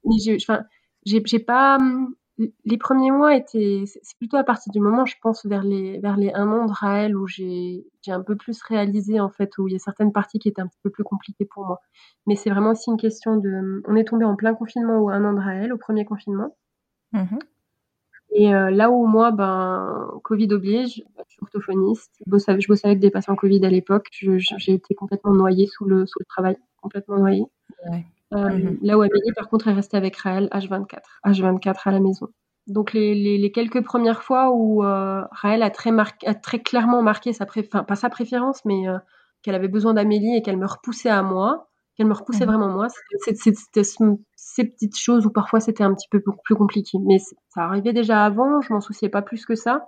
[0.05, 0.37] mais j'ai,
[1.05, 1.77] j'ai pas
[2.37, 6.17] les premiers mois étaient, c'est plutôt à partir du moment, je pense, vers les, vers
[6.17, 9.67] les un an de Raël où j'ai, j'ai un peu plus réalisé, en fait, où
[9.67, 11.79] il y a certaines parties qui étaient un petit peu plus compliquées pour moi.
[12.25, 15.23] Mais c'est vraiment aussi une question de, on est tombé en plein confinement ou un
[15.25, 16.57] an de Raël, au premier confinement.
[17.11, 17.37] Mmh
[18.31, 22.99] Et euh, là où moi, ben, Covid oblige, je suis orthophoniste, je bossais, je avec
[22.99, 27.19] des patients Covid à l'époque, j'ai été complètement noyée sous le, sous le travail, complètement
[27.19, 27.45] noyée.
[27.91, 28.05] Ouais.
[28.33, 31.99] Euh, mmh là où Amélie, par contre, est restée avec Raël H24, H24 à la
[31.99, 32.27] maison.
[32.67, 35.91] Donc les, les, quelques premières fois où euh, Raël a très,
[36.25, 38.97] a très clairement marqué sa enfin pas sa préférence, mais euh,
[39.41, 42.69] qu'elle avait besoin d'Amélie et qu'elle me repoussait à moi, qu'elle me repoussait mmh vraiment
[42.69, 42.87] moi,
[43.19, 43.51] c'était
[44.35, 46.97] ces petites choses où parfois c'était un petit peu plus compliqué.
[47.05, 49.85] Mais ça arrivait déjà avant, je m'en souciais pas plus que ça.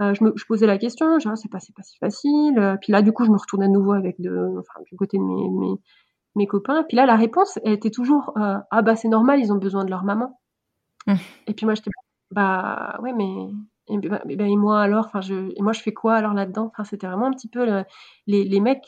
[0.00, 2.76] je, me, je posais la question, genre c'est pas, pas si facile.
[2.82, 5.22] Puis là, du coup, je me retournais à nouveau avec de, enfin, du côté de
[5.22, 5.78] mes, mes,
[6.34, 6.84] mes copains.
[6.88, 9.84] Puis là, la réponse, elle était toujours euh, Ah, bah, c'est normal, ils ont besoin
[9.84, 10.40] de leur maman.
[11.06, 11.14] Mmh.
[11.48, 11.90] Et puis moi, j'étais
[12.30, 13.50] Bah, ouais, mais.
[13.88, 16.66] Et, bah, et moi alors, enfin, je, et moi, je fais quoi alors là-dedans?
[16.72, 17.64] Enfin, c'était vraiment un petit peu
[18.26, 18.84] les, les mecs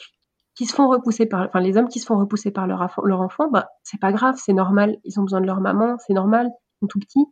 [0.55, 3.21] qui se font repousser par, enfin, les hommes qui se font repousser par leur, leur
[3.21, 6.49] enfant, bah, c'est pas grave, c'est normal, ils ont besoin de leur maman, c'est normal,
[6.49, 7.27] ils sont tout petits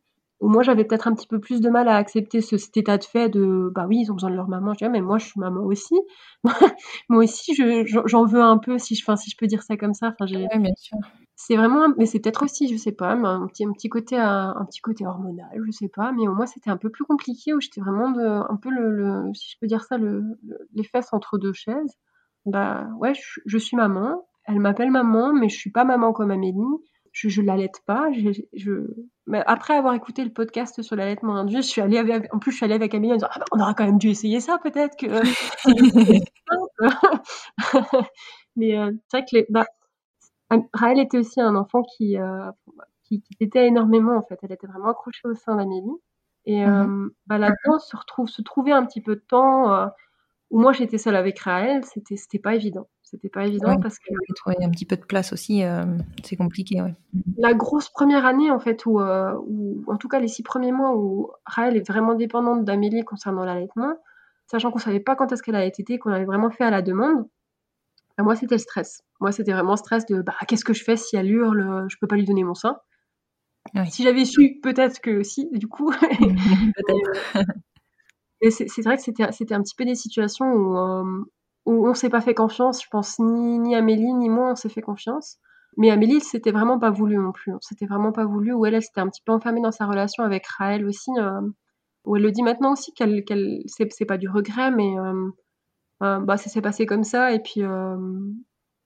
[0.48, 3.04] moi j'avais peut-être un petit peu plus de mal à accepter ce, cet état de
[3.04, 4.72] fait de bah oui ils ont besoin de leur maman.
[4.72, 5.94] Je dis ah, mais moi je suis maman aussi.
[7.08, 10.14] Moi aussi j'en veux un peu si je si je peux dire ça comme ça.
[10.18, 10.98] Enfin bien sûr.
[11.36, 14.64] c'est vraiment mais c'est peut-être aussi je sais pas un petit un petit côté un,
[14.68, 16.12] petit côté hormonal je sais pas.
[16.12, 19.30] Mais au moins c'était un peu plus compliqué où j'étais vraiment de, un peu le,
[19.34, 20.24] si je peux dire ça le,
[20.74, 21.98] les fesses entre deux chaises.
[22.46, 24.26] Bah ouais je, je suis maman.
[24.44, 26.58] Elle m'appelle maman mais je suis pas maman comme Amélie
[27.12, 28.10] je, je l'allaite pas.
[28.12, 28.72] Je, je...
[29.26, 32.50] Mais après avoir écouté le podcast sur l'allaitement induit, je suis allée avec, en plus,
[32.52, 34.40] je suis allée avec Amélie en disant, ah bah, on aura quand même dû essayer
[34.40, 35.06] ça, peut-être que.
[38.56, 39.66] Mais euh, c'est vrai que les, bah,
[40.74, 42.50] Raël était aussi un enfant qui, euh,
[43.04, 44.38] qui, qui était énormément, en fait.
[44.42, 45.96] Elle était vraiment accrochée au sein d'Amélie.
[46.44, 49.86] Et Mmh euh, bah, là-dedans, se, retrouve, se trouver un petit peu de temps euh,
[50.50, 52.88] où moi j'étais seule avec Raël, c'était c'était pas évident.
[53.12, 55.82] C'était pas évident Ouais, parce que trouver un petit peu de place aussi, heu,
[56.24, 56.94] c'est compliqué, ouais.
[57.36, 60.72] La grosse première année, en fait, où, euh, où- en tout cas les six premiers
[60.72, 63.94] mois où Raël est vraiment dépendante d'Amélie concernant l'allaitement,
[64.46, 66.80] sachant qu'on savait pas quand est-ce qu'elle allait téter, qu'on avait vraiment fait à la
[66.82, 67.26] demande,
[68.18, 69.02] bah, moi c'était le stress.
[69.20, 71.96] Moi c'était vraiment le stress de bah, qu'est-ce que je fais si elle hurle, je
[72.00, 72.78] peux pas lui donner mon sein?
[73.74, 73.90] Oui.
[73.90, 75.90] Si j'avais su, peut-être que si, du coup.
[76.76, 77.12] Peut-être.
[78.42, 81.24] Et c'est vrai que c'était c'était un petit peu des situations où, euh,
[81.66, 82.82] où on s'est pas fait confiance.
[82.82, 85.38] Je pense ni, ni Amélie ni moi on s'est fait confiance.
[85.78, 87.52] Mais Amélie, c'était vraiment pas voulu non plus.
[87.60, 88.52] C'était vraiment pas voulu.
[88.52, 91.10] Où elle, elle s'était un petit peu enfermée dans sa relation avec Raël aussi.
[91.18, 91.40] euh,
[92.04, 95.30] où elle le dit maintenant aussi qu'elle, qu'elle, c'est, pas du regret, mais euh,
[96.02, 97.32] euh, bah ça s'est passé comme ça.
[97.32, 97.96] Et puis euh,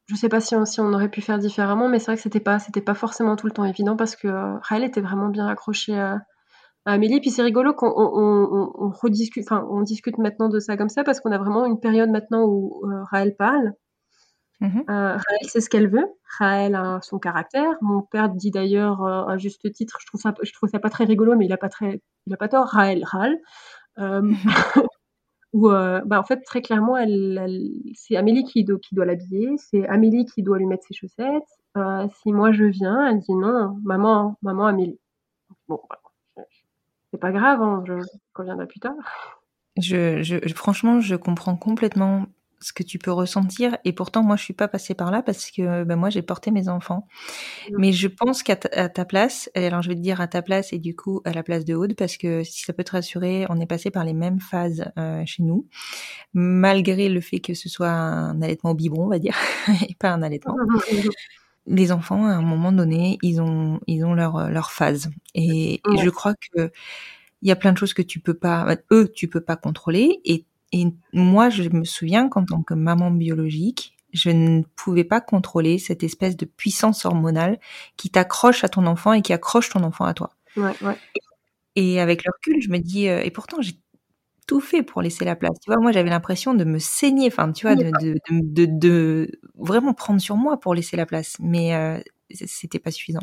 [0.07, 2.23] je sais pas si on, si on aurait pu faire différemment, mais c'est vrai que
[2.23, 4.29] c'était pas, c'était pas forcément tout le temps évident parce que
[4.63, 6.21] Raël était vraiment bien accrochée à, à
[6.93, 7.21] Amélie.
[7.21, 10.89] Puis c'est rigolo qu'on on, on, on rediscute, enfin on discute maintenant de ça comme
[10.89, 13.73] ça parce qu'on a vraiment une période maintenant où euh, Raël parle.
[14.61, 16.07] Mmh Euh, Raël sait ce qu'elle veut.
[16.39, 17.73] Raël a son caractère.
[17.83, 20.91] Mon père dit d'ailleurs euh, à juste titre, je trouve ça, je trouve ça pas
[20.91, 22.67] très rigolo, mais il a pas très, il a pas tort.
[22.69, 23.37] Raël râle.
[23.99, 24.23] Euh,
[25.53, 29.51] où, bah, en fait, très clairement, elle, elle- c'est Amélie qui, do- qui doit l'habiller,
[29.59, 31.43] c'est Amélie qui doit lui mettre ses chaussettes.
[32.23, 34.99] Si moi je viens, elle dit non, maman, maman Amélie.
[35.69, 35.81] Bon.
[37.11, 37.95] C'est pas grave, hein, je
[38.35, 38.95] reviendrai plus tard.
[39.79, 42.27] Je franchement, je comprends complètement
[42.61, 45.51] ce que tu peux ressentir et pourtant moi je suis pas passée par là parce
[45.51, 47.07] que, bah, moi j'ai porté mes enfants.
[47.71, 47.75] Mmh.
[47.79, 50.79] Mais je pense qu'à ta place, alors je vais te dire à ta place et
[50.79, 53.61] du coup à la place de Aude parce que si ça peut te rassurer, on
[53.61, 55.67] est passé par les mêmes phases, heu, chez nous.
[56.33, 59.37] Malgré le fait que ce soit un allaitement au biberon, on va dire
[59.89, 60.57] et pas un allaitement.
[61.67, 65.83] Les enfants à un moment donné, ils ont ils ont leur, heu, leur phase et
[65.93, 66.71] je crois qu'il
[67.43, 70.21] y a plein de choses que tu peux pas bah, eux, tu peux pas contrôler
[70.25, 75.21] et et moi je me souviens qu'en tant que maman biologique, je ne pouvais pas
[75.21, 77.61] contrôler cette espèce de puissance hormonale
[77.97, 80.31] qui t'accroche à ton enfant et qui accroche ton enfant à toi.
[80.57, 80.97] Ouais, ouais.
[81.77, 83.75] Et avec le recul, je me dis, heu et pourtant j'ai
[84.47, 85.59] tout fait pour laisser la place.
[85.61, 85.81] Tu vois?
[85.81, 87.77] Moi, j'avais l'impression de me saigner, enfin, tu vois?
[87.77, 87.93] De
[88.31, 92.91] de de vraiment prendre sur moi pour laisser la place, mais heu, c c'était pas
[92.93, 93.21] suffisant.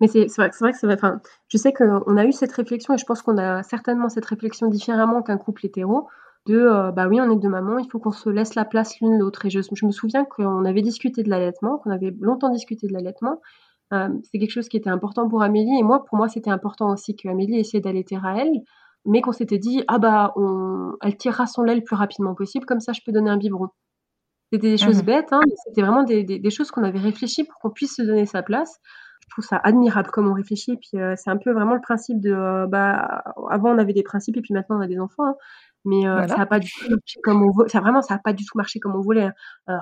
[0.00, 2.52] Mais c'est vrai c'est vrai que ça va enfin, je sais qu'on a eu cette
[2.52, 6.08] réflexion et je pense qu'on a certainement cette réflexion différemment qu'un couple hétéro
[6.46, 9.00] de, heu, bah, oui, on est 2 mamans, il faut qu'on se laisse la place
[9.00, 12.50] l'une l'autre et je je me souviens qu'on avait discuté de l'allaitement, qu'on avait longtemps
[12.50, 13.40] discuté de l'allaitement.
[13.92, 16.92] Hem, c'est quelque chose qui était important pour Amélie et moi, pour moi, c'était important
[16.92, 18.50] aussi qu'Amélie essaie d'allaiter Raël,
[19.06, 22.66] mais qu'on s'était dit: «Ah bah, on elle tirera son lait le plus rapidement possible,
[22.66, 23.68] comme ça je peux donner un biberon».
[24.52, 27.00] C'était des choses Mmh bêtes, hein, mais c'était vraiment des des des choses qu'on avait
[27.00, 28.78] réfléchi pour qu'on puisse se donner sa place.
[29.28, 31.80] Je trouve ça admirable comme on réfléchit et puis, heu, c'est un peu vraiment le
[31.80, 35.00] principe de, heu, bah, avant on avait des principes et puis maintenant on a des
[35.00, 35.34] enfants, hein,
[35.84, 36.36] mais Voilà.
[36.36, 38.56] ça a pas du tout marché comme on ça vraiment ça a pas du tout
[38.58, 39.34] marché comme on voulait, hein.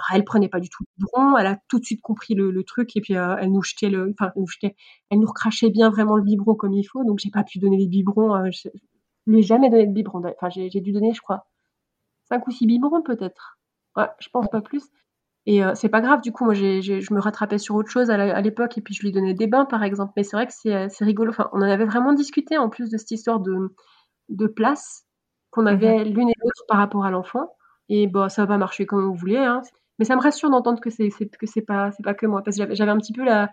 [0.08, 2.64] Raël prenait pas du tout le biberon, elle a tout de suite compris le le
[2.64, 4.76] truc et puis, elle nous jetait le enfin, elle nous jetait,
[5.10, 7.76] elle nous recrachait bien vraiment le biberon comme il faut, donc j'ai pas pu donner
[7.78, 8.68] les biberons, je
[9.26, 10.22] lui ai jamais donné de biberon.
[10.26, 11.46] Enfin, j'ai dû donner, je crois,
[12.28, 13.58] 5 ou 6 biberons peut-être.
[13.96, 14.84] Ouais, je pense pas plus
[15.46, 18.40] et heu, c'est pas grave du coup, moi je me rattrapais sur autre chose à
[18.42, 20.74] l'époque et puis je lui donnais des bains, par exemple, mais c'est vrai que c'est,
[20.86, 21.30] heu, c'est rigolo.
[21.30, 23.74] Enfin, on en avait vraiment discuté en plus de cette histoire de
[24.30, 25.04] de place
[25.50, 27.56] qu'on Mmh avait l'une et l'autre par rapport à l'enfant
[27.90, 29.62] et bah, ça a pas marché comme on voulait, hein.
[29.98, 32.56] Mais ça me rassure d'entendre que c'est que c'est pas c'est pas que moi parce
[32.56, 33.52] que j'avais j'avais un petit peu la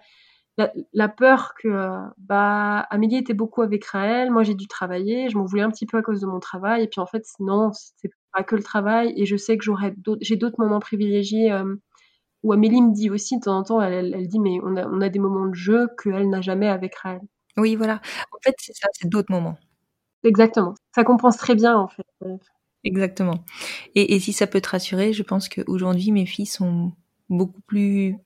[0.58, 1.70] la la peur que,
[2.18, 5.86] bah, Amélie était beaucoup avec Raël, moi j'ai dû travailler, je m'en voulais un petit
[5.86, 8.64] peu à cause de mon travail et puis en fait non, c'est pas que le
[8.64, 11.80] travail et je sais que j'aurais d'autres j'ai d'autres moments privilégiés, hem,
[12.44, 14.78] où Amélie me dit aussi de temps en temps, elle elle elle dit: «Mais on
[14.78, 17.22] a on a des moments de jeu qu'elle n'a jamais avec Raël».
[17.58, 18.02] Oui, voilà.
[18.34, 19.58] En fait, c'est ça, c'est d'autres moments.
[20.24, 20.76] Exactement.
[20.96, 22.04] Ça compense très bien en fait.
[22.84, 23.46] Exactement
[23.96, 26.94] et et si ça peut te rassurer, je pense qu'aujourd'hui mes filles sont
[27.30, 28.18] beaucoup plus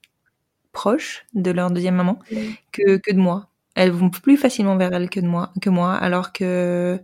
[0.82, 2.56] proches de leur 2e maman Mmh.
[2.72, 3.48] que que de moi.
[3.76, 7.00] Elles vont plus facilement vers elles que de moi que moi, alors que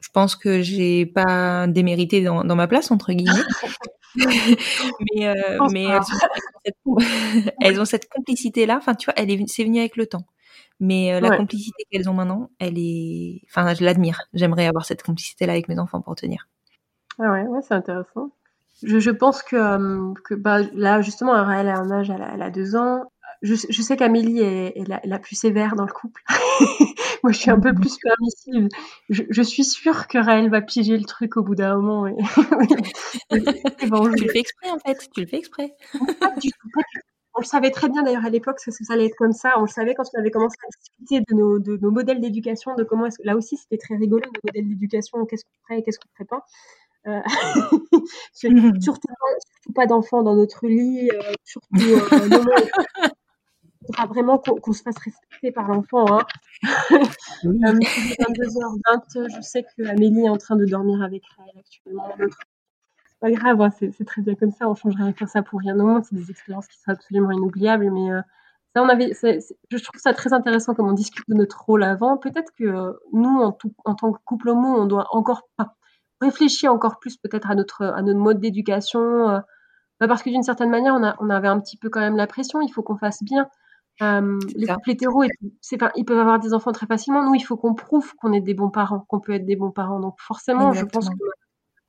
[0.00, 3.46] je pense que j'ai pas «démérité dans dans ma place» entre guillemets.
[5.14, 6.18] Mais pense mais elles ont
[6.66, 6.76] cette
[7.62, 10.26] elles ont cette complicité-là, enfin tu vois, elle est venue c'est venu avec le temps.
[10.80, 11.38] Mais heu, la Ouais.
[11.38, 14.22] complicité qu'elles ont maintenant, elle est enfin je l'admire.
[14.34, 16.48] J'aimerais avoir cette complicité-là avec mes enfants pour te dire.
[17.18, 18.30] Ah ouais, ouais, c'est intéressant.
[18.82, 22.42] Je je pense que, que bah, là justement Raël a un âge, elle a elle
[22.42, 23.04] a 2 ans.
[23.42, 26.22] je, je sais qu'Amélie est, est, la, la, plus sévère dans le couple.
[27.22, 28.68] Moi, je suis un peu plus permissive.
[29.08, 32.06] Je, je suis sûre que Raël va piéger le truc au bout d'un moment.
[32.06, 32.16] Et...
[33.88, 35.08] bon, tu le fais exprès, en fait.
[35.14, 35.74] Tu le fais exprès.
[36.20, 36.68] Pas du tout.
[36.74, 37.06] Pas du tout.
[37.34, 39.54] On le savait très bien d'ailleurs à l'époque que ça allait être comme ça.
[39.58, 42.74] On le savait quand on avait commencé à discuter de nos, de nos modèles d'éducation,
[42.74, 45.82] de comment est-ce Là aussi, c'était très rigolo, nos modèles d'éducation, qu'est-ce qu'on ferait et
[45.82, 46.44] qu'est-ce qu'on ne ferait pas.
[47.06, 47.20] Euh,
[48.34, 49.08] surtout, surtout,
[49.74, 52.54] pas d'enfants dans notre lit, euh, surtout euh, non, non,
[53.80, 56.06] il faudra vraiment qu'on qu se fasse respecter par l'enfant.
[56.12, 56.26] Hein.
[57.44, 57.58] Oui.
[57.58, 62.14] 22h20, je sais que Amélie est en train de dormir avec Raël actuellement.
[62.18, 65.60] C'est pas grave, hein, c'est très bien comme ça, on changerait rien faire ça pour
[65.60, 66.04] rien au monde.
[66.04, 68.20] C'est des expériences qui sont absolument inoubliables, mais euh,
[68.74, 71.24] ça, on avait, c est, c est, je trouve ça très intéressant comme on discute
[71.28, 72.18] de notre rôle avant.
[72.18, 75.76] Peut-être que euh, nous, en, tout, en, tant que couple homo, on doit encore pas
[76.20, 79.30] réfléchir encore plus peut-être à notre, à notre mode d'éducation.
[79.30, 79.40] Euh,
[80.00, 82.16] bah parce que d'une certaine manière, on, a, on avait un petit peu quand même
[82.16, 82.60] la pression.
[82.62, 83.48] Il faut qu'on fasse bien.
[84.02, 85.24] Euh, les couples hétéros,
[85.78, 87.22] pas, ils peuvent avoir des enfants très facilement.
[87.22, 89.72] Nous, il faut qu'on prouve qu'on est des bons parents, qu'on peut être des bons
[89.72, 90.00] parents.
[90.00, 91.02] Donc forcément, Exactement.
[91.02, 91.18] je pense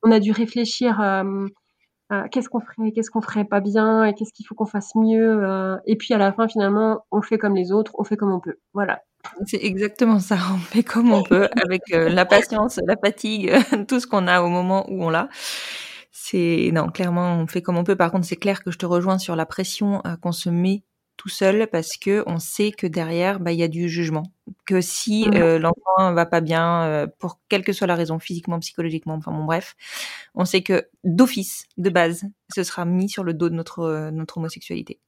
[0.01, 1.47] qu'on a dû réfléchir euh,
[2.11, 4.93] euh, qu'est-ce qu'on ferait, qu'est-ce qu'on ferait pas bien, et qu'est-ce qu'il faut qu'on fasse
[4.95, 5.79] mieux.
[5.85, 8.41] Et puis à la fin, finalement, on fait comme les autres, on fait comme on
[8.41, 8.57] peut.
[8.73, 9.01] Voilà.
[9.45, 10.37] C'est exactement ça.
[10.53, 13.53] On fait comme on peut, avec euh, la patience, la fatigue,
[13.87, 15.29] tout ce qu'on a au moment où on l'a.
[16.11, 17.95] C'est non, clairement, on fait comme on peut.
[17.95, 20.83] Par contre, c'est clair que je te rejoins sur la pression qu'on se met
[21.21, 24.23] tout seul parce que on sait que derrière bah il y a du jugement
[24.65, 25.33] que si mmh.
[25.35, 29.31] euh, l'enfant va pas bien euh, pour quelle que soit la raison physiquement psychologiquement enfin
[29.31, 29.75] bon bref
[30.33, 34.09] on sait que d'office de base ce sera mis sur le dos de notre euh,
[34.09, 34.99] notre homosexualité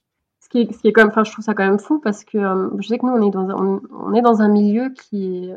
[0.54, 2.70] ce qui est quand même enfin je trouve ça quand même fou parce que euh,
[2.80, 5.56] je sais que nous on est dans un, on, est dans un milieu qui est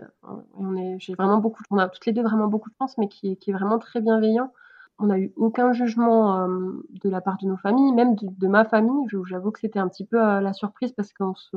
[0.58, 3.08] on est j'ai vraiment beaucoup on a toutes les deux vraiment beaucoup de chance mais
[3.08, 4.52] qui est, vraiment très bienveillant
[4.98, 6.72] on n'a eu aucun jugement euh,
[7.02, 9.06] de la part de nos familles, même de, ma famille.
[9.26, 11.54] J'avoue que c'était un petit peu euh, la surprise parce qu'on se,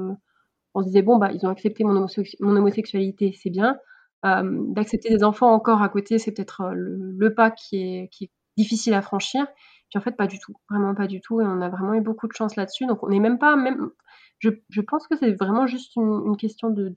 [0.73, 3.77] on se disait bon bah ils ont accepté mon, homosex mon homosexualité, c'est bien.
[4.25, 8.93] Euh, D'accepter des enfants encore à côté, c'est peut-être euh, le, pas qui est difficile
[8.93, 9.47] à franchir.
[9.89, 11.41] Puis en fait pas du tout, vraiment pas du tout.
[11.41, 12.85] Et on a vraiment eu beaucoup de chance là-dessus.
[12.85, 13.91] Donc on n'est même pas même
[14.39, 16.93] je, pense que c'est vraiment juste une, question de,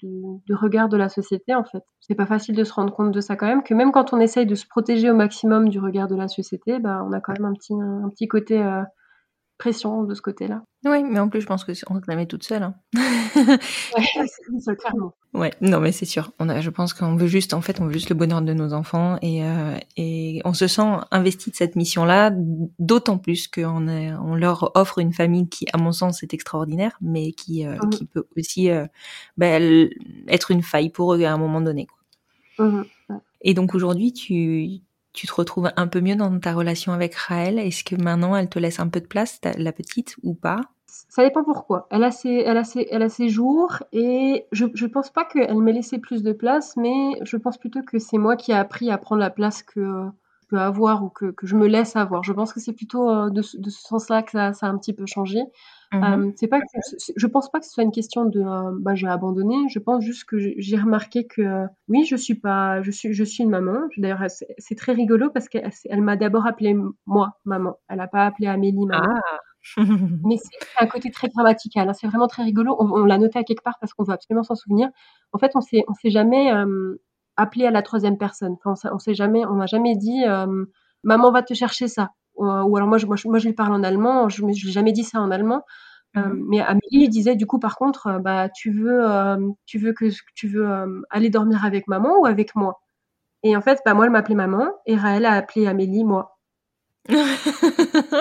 [0.54, 1.82] regard de la société, en fait.
[2.00, 4.20] C'est pas facile de se rendre compte de ça quand même, que même quand on
[4.20, 7.32] essaye de se protéger au maximum du regard de la société, bah, on a quand
[7.32, 8.82] même un petit, un, un petit côté euh,
[9.62, 10.64] pression de ce côté-là.
[10.84, 12.64] Oui, mais en plus, je pense que on se la met toute seule.
[12.64, 12.74] Hein.
[13.36, 14.26] ouais,
[14.58, 15.14] c'est clairement.
[15.34, 16.32] Ouais, non, mais c'est sûr.
[16.40, 18.52] On a, je pense qu'on veut juste, en fait, on veut juste le bonheur de
[18.54, 22.32] nos enfants et, euh, et on se sent investi de cette mission-là,
[22.80, 27.30] d'autant plus qu'on on leur offre une famille qui, à mon sens, est extraordinaire, mais
[27.30, 27.90] qui, euh, mmh.
[27.90, 28.86] qui peut aussi euh,
[29.36, 29.60] bah,
[30.26, 31.86] être une faille pour eux à un moment donné.
[31.86, 32.66] Quoi.
[32.66, 32.82] Mmh.
[33.42, 34.80] Et donc aujourd'hui, tu,
[35.12, 37.58] tu te retrouves un peu mieux dans ta relation avec Raël?
[37.58, 40.60] Est-ce que maintenant elle te laisse un peu de place, la petite, ou pas?
[40.86, 41.86] Ça dépend pourquoi.
[41.90, 45.24] Elle a ses, elle a ses, elle a ses jours et je, je pense pas
[45.24, 48.54] qu'elle m'ait laissé plus de place, mais je pense plutôt que c'est moi qui ai
[48.54, 50.10] appris à prendre la place que
[50.52, 52.22] peux avoir ou que, que je me laisse avoir.
[52.22, 55.06] Je pense que c'est plutôt euh, de, ce sens-là que ça, a un petit peu
[55.06, 55.40] changé.
[55.92, 56.04] Mmh.
[56.04, 56.66] Euh, c'est pas que,
[57.14, 59.54] je pense pas que ce soit une question de euh, bah, j'ai abandonné.
[59.68, 63.24] Je pense juste que j'ai remarqué que euh, oui, je suis pas, je suis, je
[63.24, 63.78] suis une maman.
[63.98, 64.24] D'ailleurs,
[64.56, 66.74] c'est très rigolo parce qu'elle elle, m'a d'abord appelé
[67.06, 67.76] moi maman.
[67.88, 69.04] Elle a pas appelé Amélie maman.
[69.06, 69.38] Ah.
[70.24, 71.88] Mais c'est un côté très grammatical.
[71.88, 71.92] Hein.
[71.92, 72.74] C'est vraiment très rigolo.
[72.78, 74.88] On, on l'a noté à quelque part parce qu'on veut absolument s'en souvenir.
[75.32, 76.50] En fait, on s'est, on s'est jamais
[77.36, 78.56] appelé à la troisième personne.
[78.64, 80.24] Enfin, on s'est jamais, on n'a jamais dit
[81.04, 82.10] maman va te chercher ça
[82.42, 84.92] ou alors moi je, moi, je, moi, je lui parle en allemand, je n'ai jamais
[84.92, 85.64] dit ça en allemand.
[86.16, 86.44] Euh, mmh.
[86.48, 90.06] mais Amélie disait du coup par contre, euh, bah tu veux, euh, tu veux que
[90.34, 92.82] tu veux euh, aller dormir avec maman ou avec moi?
[93.42, 96.38] Et en fait, bah moi elle m'appelait maman et Raël a appelé Amélie moi.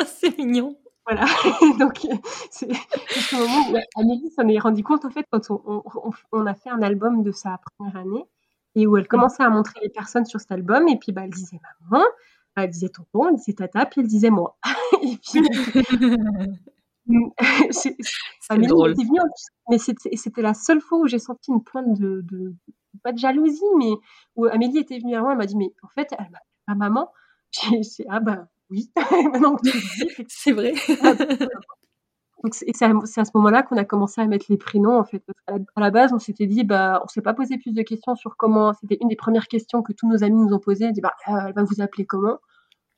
[0.07, 0.77] c'est mignon.
[1.05, 1.25] Voilà.
[1.79, 2.07] Donc
[2.49, 6.45] c'est ce moment où Amélie s'en est rendu compte en fait quand on, on, on,
[6.45, 8.25] a fait un album de sa première année
[8.75, 11.31] et où elle commençait à montrer les personnes sur cet album et puis bah elle
[11.31, 11.59] disait
[11.91, 12.05] maman
[12.55, 14.57] elle disait tonton, elle disait tata, puis elle disait moi.
[15.01, 15.41] et puis,
[17.71, 17.97] c'est
[18.67, 18.91] drôle.
[18.91, 19.19] Était venue,
[19.69, 22.53] mais c'était la seule fois où j'ai senti une pointe de, de,
[23.03, 23.93] pas de jalousie, mais
[24.35, 26.29] où Amélie était venue à moi, elle m'a dit, mais en fait, elle
[26.67, 27.11] ma maman.
[27.51, 30.25] J'ai ah bah oui, maintenant que tu le dis.
[30.29, 30.73] C'est vrai.
[32.43, 35.19] Donc c'est à, à, ce moment-là qu'on a commencé à mettre les prénoms en fait.
[35.19, 37.73] Parce qu'à la, à la base, on s'était dit, bah, on s'est pas posé plus
[37.73, 38.73] de questions sur comment.
[38.73, 40.85] C'était une des premières questions que tous nos amis nous ont posées.
[40.85, 42.39] Elle dit, bah, euh, elle va vous appeler comment?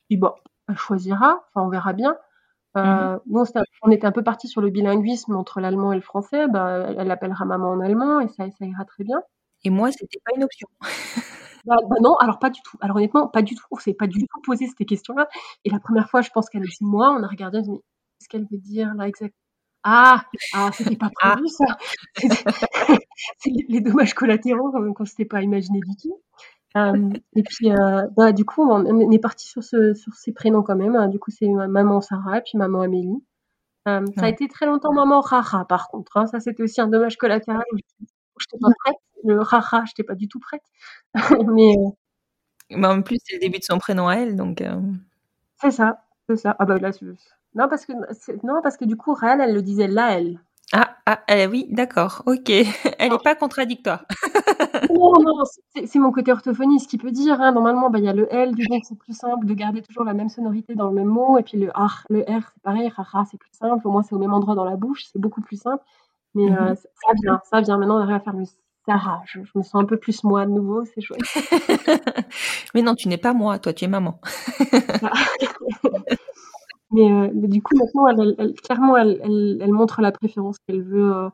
[0.08, 0.32] Puis bon,
[0.68, 1.44] elle choisira.
[1.48, 2.16] Enfin, on verra bien.
[2.76, 3.20] Euh, mmh.
[3.26, 6.48] Nous, on, on, était un peu parti sur le bilinguisme entre l'allemand et le français.
[6.48, 9.20] Bah, elle appellera maman en allemand et ça, ça ira très bien.
[9.64, 10.68] Et moi, c'était pas une option.
[11.66, 12.76] Bah, bah, non, alors pas du tout.
[12.82, 13.64] Alors honnêtement, pas du tout.
[13.70, 15.28] On s'est pas du tout posé ces questions-là.
[15.64, 17.64] Et la première fois, je pense qu'elle a dit moi, on a regardé, on a
[17.64, 17.80] dit,
[18.18, 19.38] qu'est-ce qu'elle veut dire là exactement
[19.82, 21.64] Ah, ah c'était pas prévu ça.
[23.38, 26.20] c'est les dommages collatéraux qu'on ne s'était pas imaginé du tout.
[26.76, 30.62] Euh, et puis, euh, bah, du coup, on est parti sur, ce, sur ces prénoms
[30.62, 30.96] quand même.
[30.96, 31.08] Hein.
[31.08, 33.22] Du coup, c'est maman Sarah et puis maman Amélie.
[33.86, 36.16] Euh, ça a été très longtemps maman Rara, par contre.
[36.16, 36.26] Hein.
[36.26, 37.62] Ça, c'était aussi un dommage collatéral.
[37.72, 38.96] Je n'étais pas prête.
[39.22, 40.64] Le Rara, je n'étais pas du tout prête.
[41.54, 41.74] Mais,
[42.70, 44.62] Mais en plus, c'est le début de son prénom à elle, donc.
[45.60, 46.56] C'est ça, c'est ça.
[46.58, 46.90] Ah bah là,
[47.54, 47.92] non parce que
[48.44, 50.40] non parce que du coup, Raël, elle le disait là, elle.
[50.72, 52.50] Ah, ah eh oui, d'accord, ok.
[52.98, 54.04] Elle n'est pas contradictoire.
[54.90, 55.44] non, non,
[55.84, 57.40] c'est mon côté orthophoniste qui peut dire.
[57.40, 57.52] Hein.
[57.52, 60.04] Normalement, bah, il y a le L, du coup, c'est plus simple de garder toujours
[60.04, 61.38] la même sonorité dans le même mot.
[61.38, 63.86] Et puis le R, le R c'est pareil, rara, c'est plus simple.
[63.86, 65.84] Au moins, c'est au même endroit dans la bouche, c'est beaucoup plus simple.
[66.34, 66.74] Mais euh, mhm.
[66.76, 67.78] ça vient, ça vient.
[67.78, 68.44] Maintenant, on arrive à faire le
[68.86, 69.22] Sarah.
[69.26, 71.20] Je, me sens un peu plus moi de nouveau, c'est chouette.
[72.74, 74.18] Mais non, tu n'es pas moi, toi, tu es maman.
[76.96, 79.20] Euh, mais, du coup, maintenant, elle, clairement, elle,
[79.60, 81.14] elle, montre la préférence qu'elle veut.
[81.14, 81.28] Euh.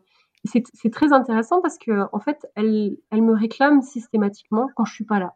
[0.45, 5.05] C'est très intéressant parce que en fait, elle, elle me réclame systématiquement quand je suis
[5.05, 5.35] pas là.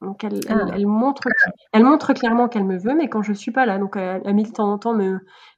[0.00, 0.78] Donc elle, elle, ah.
[0.84, 1.22] montre,
[1.72, 3.78] elle montre clairement qu'elle me veut, mais quand je suis pas là.
[3.78, 4.98] Donc elle, elle de temps en temps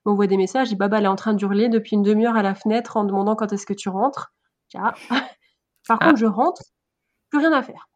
[0.04, 0.70] m'envoie des messages.
[0.70, 3.36] Et Baba, elle est en train d'hurler depuis une demi-heure à la fenêtre en demandant
[3.36, 4.34] quand est-ce que tu rentres.
[4.74, 4.92] Ah.
[5.88, 6.16] Par contre, ah.
[6.16, 6.62] je rentre,
[7.30, 7.88] plus rien à faire.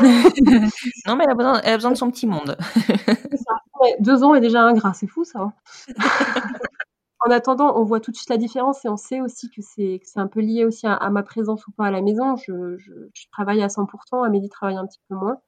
[1.06, 2.56] non, mais elle a, besoin, elle a, besoin, de son petit monde.
[4.00, 5.40] deux ans est déjà ingrat, c'est fou ça.
[5.40, 5.52] Hein.
[7.26, 10.00] en attendant, on voit tout de suite la différence et on sait aussi que c'est
[10.16, 12.36] un peu lié aussi à, ma présence ou pas à la maison.
[12.36, 12.78] Je,
[13.32, 15.38] travaille à 100%, Amélie travaille un petit peu moins.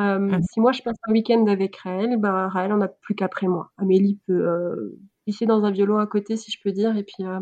[0.00, 0.42] Euh, mmh.
[0.42, 3.70] Si moi je passe un week-end avec Raël, bah, Raël on a plus qu'après moi.
[3.78, 4.98] Amélie peut euh,
[5.42, 7.40] dans un violon à côté si je peux dire et puis euh,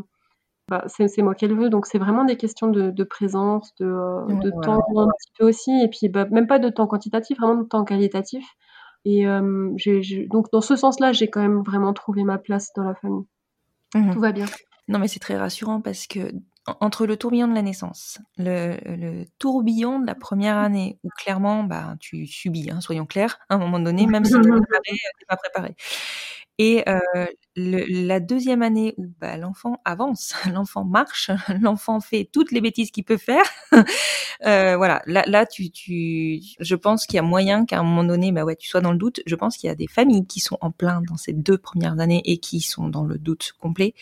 [0.68, 1.70] bah, c'est moi qu'elle veut.
[1.70, 5.88] Donc c'est vraiment des questions de, présence, de, euh, temps un petit peu aussi et
[5.88, 8.44] puis bah, même pas de temps quantitatif, vraiment de temps qualitatif.
[9.04, 13.26] Et donc dans ce sens-là, j'ai quand même vraiment trouvé ma place dans la famille.
[13.94, 14.46] Mmh Tout va bien.
[14.88, 16.32] Non, mais c'est très rassurant parce que
[16.80, 21.96] entre le tourbillon de la naissance, le, tourbillon de la première année, où clairement, bah,
[22.00, 24.60] tu subis, hein, soyons clairs, à un moment donné, même si tu n'es
[25.28, 25.76] pas préparé,
[26.59, 27.26] et euh,
[27.57, 31.30] la deuxième année où bah, l'enfant avance, l'enfant marche,
[31.61, 33.44] l'enfant fait toutes les bêtises qu'il peut faire.
[34.46, 38.05] euh, voilà, là, là, tu, tu, je pense qu'il y a moyen qu'à un moment
[38.05, 39.20] donné, bah ouais, tu sois dans le doute.
[39.26, 41.98] Je pense qu'il y a des familles qui sont en plein dans ces deux premières
[41.98, 43.94] années et qui sont dans le doute complet.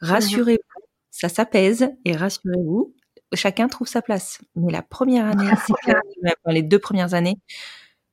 [0.00, 2.94] Rassurez-vous, ça s'apaise et rassurez-vous,
[3.34, 4.40] chacun trouve sa place.
[4.56, 6.00] Mais la première année, c'est clair,
[6.46, 7.38] les deux premières années,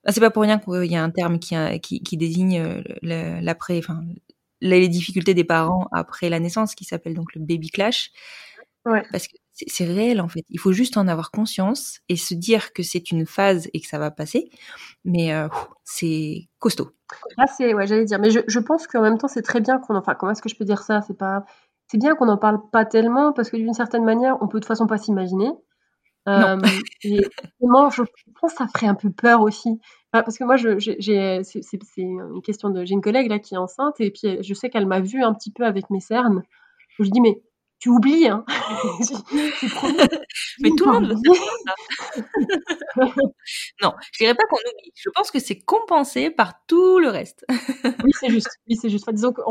[0.06, 3.78] ah, c'est pas pour rien qu'il y a un terme qui, qui, désigne euh, l'après,
[3.80, 4.02] enfin,
[4.62, 8.12] les difficultés des parents après la naissance, qui s'appelle donc le baby clash.
[8.84, 9.36] Parce que
[9.68, 10.43] c'est réel en fait.
[10.50, 13.88] Il faut juste en avoir conscience et se dire que c'est une phase et que
[13.88, 14.50] ça va passer.
[15.04, 15.47] Mais euh,
[15.84, 16.91] c'est costaud.
[17.38, 18.20] Ah, c'est, ouais, j'allais dire.
[18.20, 19.95] Mais je, je pense qu'en même temps, c'est très bien qu'on.
[19.95, 21.02] Enfin, comment est-ce que je peux dire ça?
[21.02, 21.45] C'est pas.
[21.88, 24.64] C'est bien qu'on n'en parle pas tellement parce que d'une certaine manière, on peut de
[24.64, 25.50] toute façon pas s'imaginer.
[26.28, 26.57] Euh,
[27.03, 27.65] et je
[28.39, 29.80] pense que ça ferait un peu peur aussi.
[30.11, 34.11] parce que moi, c'est une question de, j'ai une collègue là qui est enceinte et
[34.11, 36.43] puis je sais qu'elle m'a vue un petit peu avec mes cernes.
[36.99, 37.41] Je dis mais
[37.80, 38.43] tu oublies, hein
[40.59, 41.15] Mais tout le monde
[43.82, 44.91] non, je dirais pas qu'on oublie.
[44.95, 47.45] Je pense que c'est compensé par tout le reste.
[48.03, 48.59] oui, c'est juste.
[48.67, 49.09] Oui, c'est juste.
[49.11, 49.41] disons que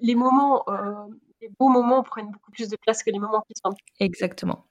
[0.00, 0.92] les moments, euh,
[1.40, 3.74] les beaux moments prennent beaucoup plus de place que les moments qui sont.
[3.98, 4.64] Exactement.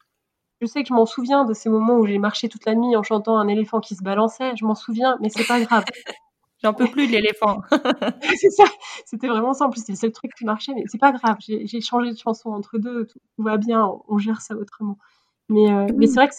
[0.62, 2.95] Je sais que je m'en souviens de ces moments où j'ai marché toute la nuit
[2.95, 4.55] en chantant un éléphant qui se balançait.
[4.55, 5.84] Je m'en souviens, mais c'est pas grave.
[6.64, 7.62] J'en peux plus de l'éléphant.
[8.39, 8.66] c'est ça.
[9.05, 9.66] C'était vraiment ça.
[9.66, 11.38] En plus, c'était le seul truc qui marchait, mais c'est pas grave.
[11.39, 13.07] J'ai changé de chanson entre deux.
[13.07, 13.89] Tout, va bien.
[14.07, 14.97] On, gère ça autrement.
[15.49, 16.36] Mais, euh, mais c'est vrai que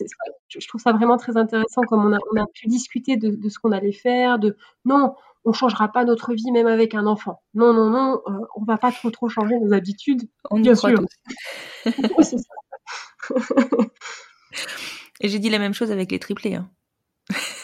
[0.48, 3.48] je trouve ça vraiment très intéressant comme on a, on a pu discuter de, de
[3.48, 5.14] ce qu'on allait faire, de non,
[5.44, 7.42] on changera pas notre vie même avec un enfant.
[7.54, 10.22] Non, non, non, euh, on va pas trop trop changer nos habitudes.
[10.50, 11.00] On bien sûr.
[11.84, 12.54] c'est ça.
[15.20, 16.54] Et j'ai dit la même chose avec les triplés.
[16.54, 16.68] Hein.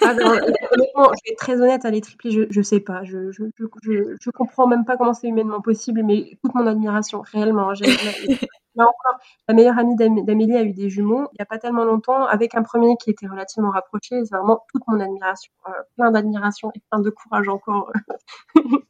[0.02, 3.02] Ah ben, honnêtement, je vais être très honnête, à les triplés, je, je sais pas.
[3.04, 7.72] Je, je, je, comprends même pas comment c'est humainement possible, mais toute mon admiration, réellement.
[8.76, 11.84] Là encore, la meilleure amie d'Amélie a eu des jumeaux il n'y a pas tellement
[11.84, 14.24] longtemps, avec un premier qui était relativement rapproché.
[14.24, 15.52] C'est vraiment toute mon admiration.
[15.66, 17.92] Euh, plein d'admiration et plein de courage encore.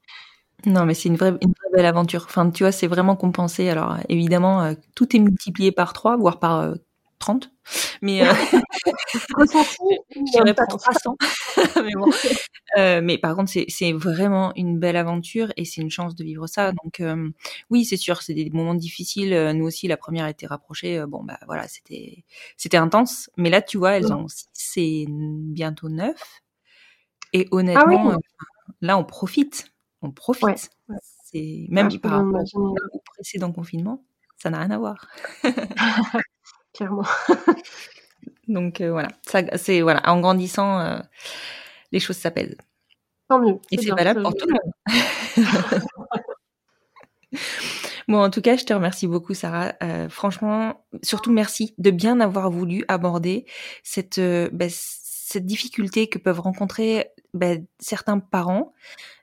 [0.67, 2.25] Non, mais c'est une vraie, une vraie belle aventure.
[2.29, 3.69] Enfin, tu vois, c'est vraiment compensé.
[3.69, 6.75] Alors, évidemment, euh, tout est multiplié par 3, voire par
[7.19, 7.45] 30.
[7.45, 7.49] Euh,
[8.03, 8.33] mais euh,
[9.15, 11.17] je dirais pas 300.
[11.77, 12.11] mais, bon.
[12.77, 16.47] euh, mais par contre, c'est vraiment une belle aventure et c'est une chance de vivre
[16.47, 16.73] ça.
[16.83, 17.31] Donc, euh,
[17.71, 19.53] oui, c'est sûr, c'est des moments difficiles.
[19.55, 21.05] Nous aussi, la première a été rapprochée.
[21.07, 22.25] Bon, bah voilà, c'était
[22.57, 23.31] c'était intense.
[23.37, 26.15] Mais là, tu vois, elles ont 6 et bientôt 9.
[27.33, 28.17] Et ah honnêtement,
[28.81, 29.71] là, on profite
[30.03, 30.71] on profite.
[31.25, 34.03] C'est même par rapport au précédent confinement,
[34.37, 35.09] Ça n'a rien à voir.
[36.75, 37.05] Clairement.
[38.49, 40.99] Donc euh, voilà, ça, c'est voilà, en grandissant, euh,
[41.93, 42.57] les choses s'apaisent.
[43.29, 43.59] Tant mieux.
[43.71, 45.83] Et c'est valable pour tout le monde.
[48.09, 49.75] Bon, en tout cas, je te remercie beaucoup, Sarah.
[49.83, 53.45] Euh, franchement, surtout merci de bien avoir voulu aborder
[53.83, 58.73] cette, euh, bah, cette difficulté que peuvent rencontrer bah, certains parents.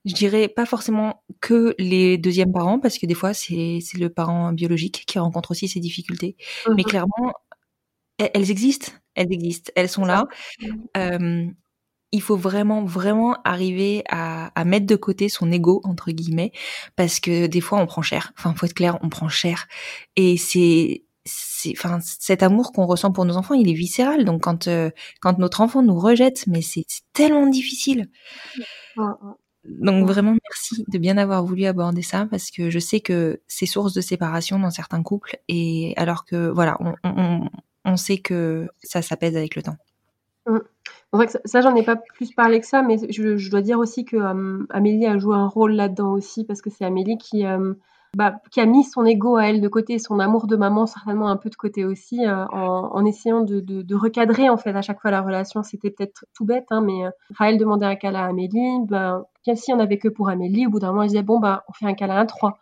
[0.06, 4.54] Je dirais pas forcément que les deuxièmes parents, parce que des fois, c'est le parent
[4.54, 6.38] biologique qui rencontre aussi ces difficultés.
[6.76, 6.90] Mais Mhm.
[6.90, 7.34] clairement,
[8.20, 8.92] elles, elles existent.
[9.16, 9.72] Elles existent.
[9.76, 10.26] Elles sont là.
[10.98, 11.48] Euh,
[12.14, 16.54] il faut vraiment, vraiment arriver à, à mettre de côté son ego entre guillemets,
[16.98, 18.34] parce que des fois on prend cher.
[18.38, 19.68] Enfin, faut être clair, on prend cher.
[20.18, 21.05] Et c'est,
[21.66, 24.26] c'est, enfin, cet amour qu'on ressent pour nos enfants, il est viscéral.
[24.26, 24.90] Donc quand, euh,
[25.22, 28.10] quand notre enfant nous rejette, mais c'est tellement difficile.
[29.66, 33.66] Donc vraiment merci de bien avoir voulu aborder ça parce que je sais que c'est
[33.66, 37.50] source de séparation dans certains couples et alors que voilà on, on,
[37.84, 39.78] on sait que ça s'apaise avec le temps.
[40.46, 43.50] C'est vrai que ça, ça, j'en ai pas plus parlé que ça, mais je, je
[43.50, 46.86] dois dire aussi que euh, Amélie a joué un rôle là-dedans aussi, parce que c'est
[46.86, 47.74] Amélie qui, euh,
[48.16, 51.28] bah, qui a mis son ego à elle de côté, son amour de maman certainement
[51.28, 54.74] un peu de côté aussi, euh, en, en, essayant de, de, de, recadrer en fait
[54.74, 55.64] à chaque fois la relation.
[55.64, 57.04] C'était peut-être tout bête, hein, mais
[57.36, 60.80] Raël demandait un câlin à Amélie, bien si on avait que pour Amélie, au bout
[60.80, 62.58] d'un moment, elle disait bon bah on fait un câlin à trois.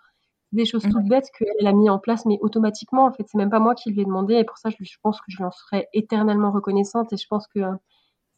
[0.54, 3.52] Des choses toutes bêtes qu'elle a mis en place, mais automatiquement en fait, c'est même
[3.52, 5.46] pas moi qui lui ai demandé, et pour ça je, je pense que je lui
[5.46, 7.60] en serais éternellement reconnaissante, et je pense que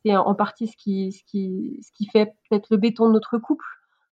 [0.06, 3.38] c'est en partie ce qui, ce qui, ce qui fait peut-être le béton de notre
[3.38, 3.66] couple,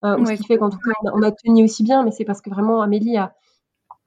[0.05, 2.25] euh, ouais, ce qui fait qu'en tout cas on a, tenu aussi bien, mais c'est
[2.25, 3.33] parce que vraiment Amélie a,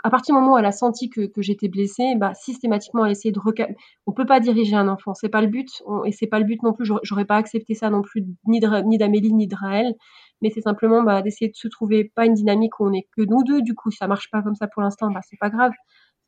[0.05, 3.11] à partir du moment où elle a senti que, que j'étais blessée, bah, systématiquement elle
[3.11, 3.77] a essayé de recalmer.
[4.07, 6.45] On peut pas diriger un enfant, c'est pas le but, on, et c'est pas le
[6.45, 6.91] but non plus.
[7.03, 9.95] J'aurais pas accepté ça non plus ni de, ni d'Amélie ni de Raël,
[10.41, 13.23] mais c'est simplement bah, d'essayer de se trouver pas une dynamique où on est que
[13.23, 13.63] nous deux.
[13.63, 15.73] Du coup, ça marche pas comme ça pour l'instant, bah c'est pas grave.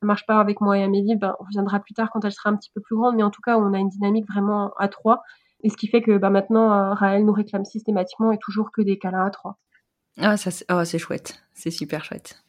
[0.01, 2.49] Ça marche pas avec moi et Amélie, bah, on reviendra plus tard quand elle sera
[2.49, 4.87] un petit peu plus grande, mais en tout cas on a une dynamique vraiment à
[4.87, 5.21] trois.
[5.65, 8.83] Et ce qui fait que bah, maintenant, euh, Raël nous réclame systématiquement et toujours que
[8.83, 9.57] des câlins à trois.
[10.19, 11.41] Ah, ça, c'est, oh, c'est chouette.
[11.55, 12.43] C'est super chouette.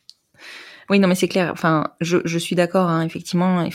[0.91, 1.51] Oui, non, mais c'est clair.
[1.51, 3.67] Enfin, je, je suis d'accord, hein, effectivement.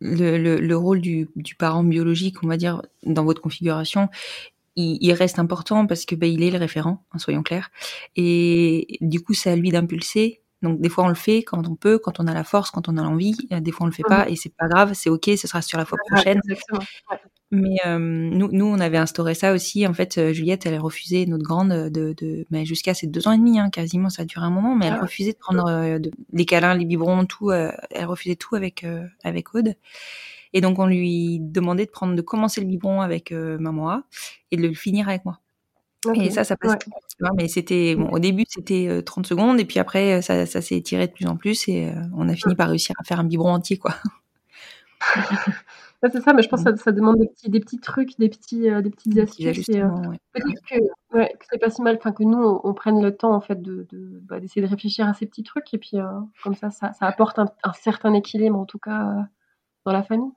[0.00, 4.10] Le, le, le rôle du, du, parent biologique, on va dire, dans votre configuration,
[4.76, 7.70] il, il reste important parce que ben, il est le référent, hein, soyons clairs.
[8.16, 10.42] Et du coup, c'est à lui d'impulser.
[10.64, 12.88] Donc, des fois, on le fait quand on peut, quand on a la force, quand
[12.88, 13.36] on a l'envie.
[13.50, 15.78] Des fois, on le fait pas et c'est pas grave, c'est ok, ce sera sur
[15.78, 16.40] la fois prochaine.
[16.48, 16.56] Ouais,
[17.12, 17.18] ouais.
[17.50, 19.86] Mais euh, nous, nous, on avait instauré ça aussi.
[19.86, 23.28] En fait, euh, Juliette, elle a refusé notre grande de, de mais jusqu'à ses deux
[23.28, 24.74] ans et demi, hein, quasiment, ça a duré un moment.
[24.74, 27.50] Mais elle refusait de prendre euh, de, les câlins, les biberons, tout.
[27.50, 28.84] euh, elle refusait tout avec
[29.22, 29.74] avec Aude.
[30.52, 34.02] Et donc, on lui demandait de prendre, de commencer le biberon avec maman A
[34.50, 35.40] et de le finir avec moi.
[36.06, 36.26] Okay.
[36.26, 36.72] Et ça, ça passe.
[37.20, 37.28] Ouais.
[37.36, 38.08] Mais c'était bon.
[38.10, 41.36] Au début, c'était 30 secondes, et puis après, ça, ça s'est tiré de plus en
[41.36, 43.94] plus, et on a fini par réussir à faire un biberon entier, quoi.
[46.12, 48.28] C'est ça, mais je pense que ça, ça demande des petits, des petits trucs, des,
[48.28, 49.68] petits, euh, des petites astuces.
[49.70, 50.18] Euh, ouais.
[50.32, 53.34] Peut-être que, ouais, que c'est pas si mal que nous, on, on, prenne le temps
[53.34, 55.72] en fait, de, de, bah, d'essayer de réfléchir à ces petits trucs.
[55.72, 56.04] Et puis, euh,
[56.42, 59.22] comme ça, ça, ça apporte un, un, certain équilibre, en tout cas, euh,
[59.86, 60.32] dans la famille.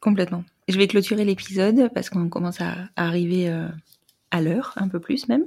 [0.00, 0.44] Complètement.
[0.68, 3.68] Je vais clôturer l'épisode parce qu'on commence à, à arriver euh,
[4.30, 5.46] à l'heure, un peu plus même.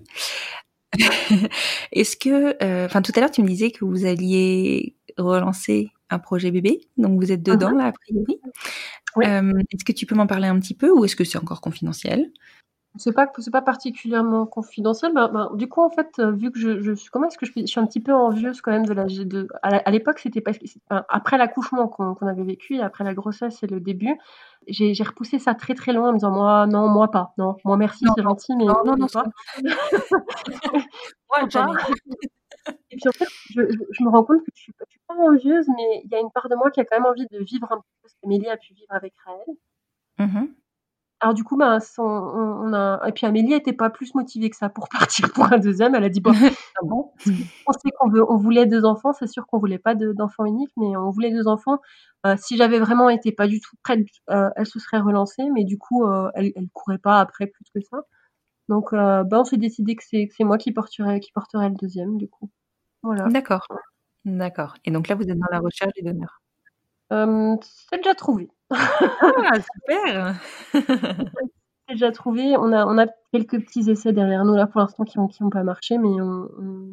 [1.93, 6.19] Est-ce que, euh, enfin, tout à l'heure, tu me disais que vous alliez relancer un
[6.19, 7.77] projet bébé, donc vous êtes dedans Mhm.
[7.79, 8.39] là a priori.
[9.17, 9.25] Oui.
[9.27, 11.61] Euh, est-ce que tu peux m'en parler un petit peu ou est-ce que c'est encore
[11.61, 12.31] confidentiel?
[12.97, 15.13] C'est pas, c'est pas particulièrement confidentiel.
[15.13, 17.51] Ben, du coup, en fait, euh, vu que je, je suis, comment est-ce que je,
[17.55, 20.51] je suis un petit peu envieuse quand même de la, de, à l'époque, c'était pas,
[20.89, 24.17] enfin, après l'accouchement qu'on, avait vécu, et après la grossesse et le début,
[24.67, 27.77] j'ai, repoussé ça très très loin en me disant moi, non, moi pas, non, moi
[27.77, 29.25] merci, c'est gentil, mais non, non, non, pas.
[31.29, 31.73] Moi, jamais.
[32.91, 34.91] Et puis en fait, je, je, je me rends compte que je suis, pas- je
[34.91, 37.05] suis pas envieuse, mais il y a une part de moi qui a quand même
[37.05, 39.45] envie de vivre un peu ce qu'Amélie a pu vivre avec Raël.
[40.19, 40.53] Mhm.
[41.19, 43.01] Alors du coup, ben, son- on, on a...
[43.07, 45.95] et puis Amélie était pas plus motivée que ça pour partir pour un deuxième.
[45.95, 46.31] Elle a dit bon,
[46.79, 47.11] Ah bon
[47.67, 49.13] on sait qu'on veut, on voulait deux enfants.
[49.13, 51.79] C'est sûr qu'on voulait pas de- d'enfants uniques, mais on voulait deux enfants.
[52.27, 55.63] Euh, si j'avais vraiment été pas du tout prête, euh, elle se serait relancée, mais
[55.65, 57.97] du coup, euh, elle, elle courait pas après plus que ça.
[58.69, 62.29] Donc, ben, on s'est décidé que c'est moi qui porterais, qui porterais le deuxième, du
[62.29, 62.49] coup.
[63.03, 63.27] Voilà.
[63.29, 63.67] D'accord.
[64.25, 64.75] D'accord.
[64.85, 66.41] Et donc là, vous êtes dans la recherche du donneur.
[67.13, 67.55] Euh,
[67.89, 68.49] c'est déjà trouvé.
[68.69, 70.35] Ah, super
[71.87, 72.55] C'est déjà trouvé.
[72.57, 75.41] On a, on a quelques petits essais derrière nous là pour l'instant qui n'ont qui
[75.43, 76.89] ont pas marché, mais on, on,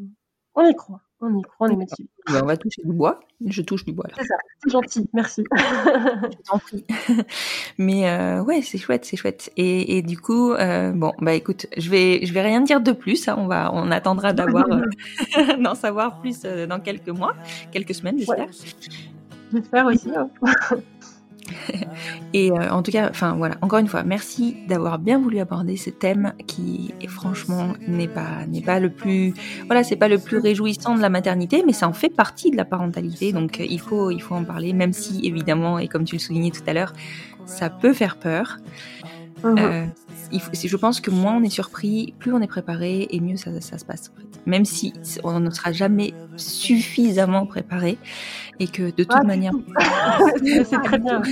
[0.55, 1.01] on y croit.
[1.21, 2.09] On y croit, on est motivé.
[2.31, 3.21] Ben, On va toucher du bois.
[3.45, 4.15] Je touche du bois là.
[4.19, 5.45] C'est ça, c'est gentil, merci.
[5.55, 6.85] Je t'en prie.
[7.79, 9.51] Mais euh, ouais, c'est chouette, c'est chouette.
[9.57, 12.93] Et, et du coup, euh, bon, bah écoute, je vais, je vais rien dire de
[12.93, 13.29] plus.
[13.29, 17.35] Hein, on va, on attendra d'avoir, euh, d'en savoir plus euh, dans quelques mois,
[17.73, 18.49] quelques semaines, j'espère.
[19.53, 20.11] J'espère aussi.
[20.15, 20.29] Hein.
[22.33, 25.77] Et euh, en tout cas, enfin voilà, encore une fois, merci d'avoir bien voulu aborder
[25.77, 29.35] ce thème qui, franchement, n'est pas n'est pas le plus,
[29.67, 32.57] voilà, c'est pas le plus réjouissant de la maternité, mais ça en fait partie de
[32.57, 36.05] la parentalité, donc euh, il faut il faut en parler, même si évidemment, et comme
[36.05, 36.93] tu le soulignais tout à l'heure,
[37.47, 38.57] ça peut faire peur.
[39.45, 39.59] Mhm.
[39.59, 39.85] Euh,
[40.33, 43.79] je pense que moins on est surpris, plus on est préparé et mieux ça, ça
[43.79, 44.11] se passe.
[44.15, 44.41] En fait.
[44.47, 44.93] Même si
[45.23, 47.99] on ne sera jamais suffisamment préparé
[48.61, 49.53] et que de toute Ah, manière,
[50.65, 51.23] c'est très bien.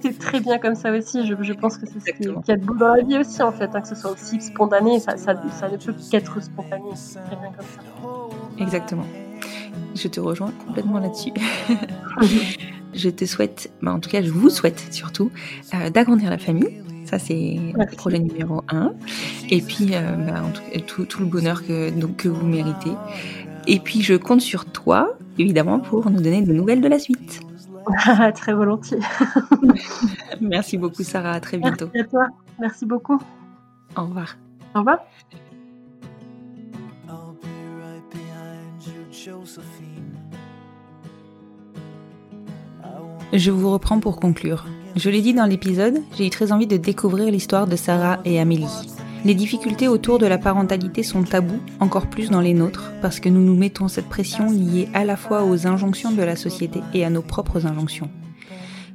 [0.00, 1.26] C'est très bien comme ça aussi.
[1.26, 3.42] Je, je pense que c'est ce qu'il y a de beau dans la vie aussi,
[3.42, 5.00] en fait, hein, que ce soit aussi spontané.
[5.00, 6.84] Ça, ça, ça ne peut qu'être spontané.
[6.94, 8.62] C'est très bien comme ça.
[8.62, 9.06] Exactement.
[9.94, 11.32] Je te rejoins complètement là-dessus.
[12.94, 15.30] je te souhaite, bah, en tout cas, je vous souhaite surtout
[15.74, 16.82] euh, d'agrandir la famille.
[17.08, 18.92] Ça, c'est le projet numéro un.
[19.48, 22.44] Et puis, euh, bah, en tout, cas, tout, tout le bonheur que, donc, que vous
[22.46, 22.92] méritez.
[23.66, 27.40] Et puis, je compte sur toi, évidemment, pour nous donner de nouvelles de la suite.
[28.34, 28.98] très volontiers.
[30.42, 31.32] Merci beaucoup, Sarah.
[31.32, 31.88] À très bientôt.
[31.94, 32.26] Merci à toi.
[32.60, 33.18] Merci beaucoup.
[33.96, 34.36] Au revoir.
[34.74, 34.98] Au revoir.
[43.32, 44.66] Je vous reprends pour conclure.
[44.96, 48.40] Je l'ai dit dans l'épisode, j'ai eu très envie de découvrir l'histoire de Sarah et
[48.40, 48.66] Amélie.
[49.24, 53.28] Les difficultés autour de la parentalité sont tabous, encore plus dans les nôtres, parce que
[53.28, 57.04] nous nous mettons cette pression liée à la fois aux injonctions de la société et
[57.04, 58.10] à nos propres injonctions.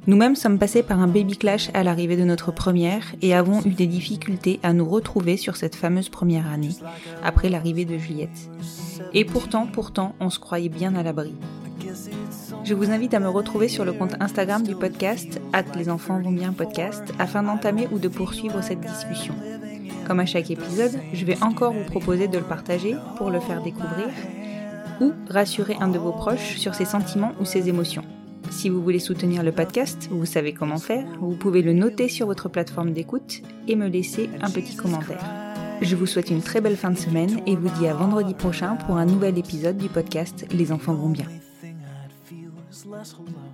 [0.06, 3.70] Nous-mêmes sommes passés par un baby clash à l'arrivée de notre première et avons eu
[3.70, 6.76] des difficultés à nous retrouver sur cette fameuse première année,
[7.22, 8.50] après l'arrivée de Juliette.
[9.14, 11.34] Et pourtant, pourtant, on se croyait bien à l'abri.
[12.64, 16.20] Je vous invite à me retrouver sur le compte Instagram du podcast, at les enfants
[16.20, 19.34] vont bien podcast, afin d'entamer ou de poursuivre cette discussion.
[20.06, 23.62] Comme à chaque épisode, je vais encore vous proposer de le partager pour le faire
[23.62, 24.08] découvrir
[25.00, 28.04] ou rassurer un de vos proches sur ses sentiments ou ses émotions.
[28.50, 32.26] Si vous voulez soutenir le podcast, vous savez comment faire, vous pouvez le noter sur
[32.26, 35.24] votre plateforme d'écoute et me laisser un petit commentaire.
[35.80, 38.76] Je vous souhaite une très belle fin de semaine et vous dis à vendredi prochain
[38.76, 41.26] pour un nouvel épisode du podcast Les enfants vont bien.
[42.84, 43.53] less alone.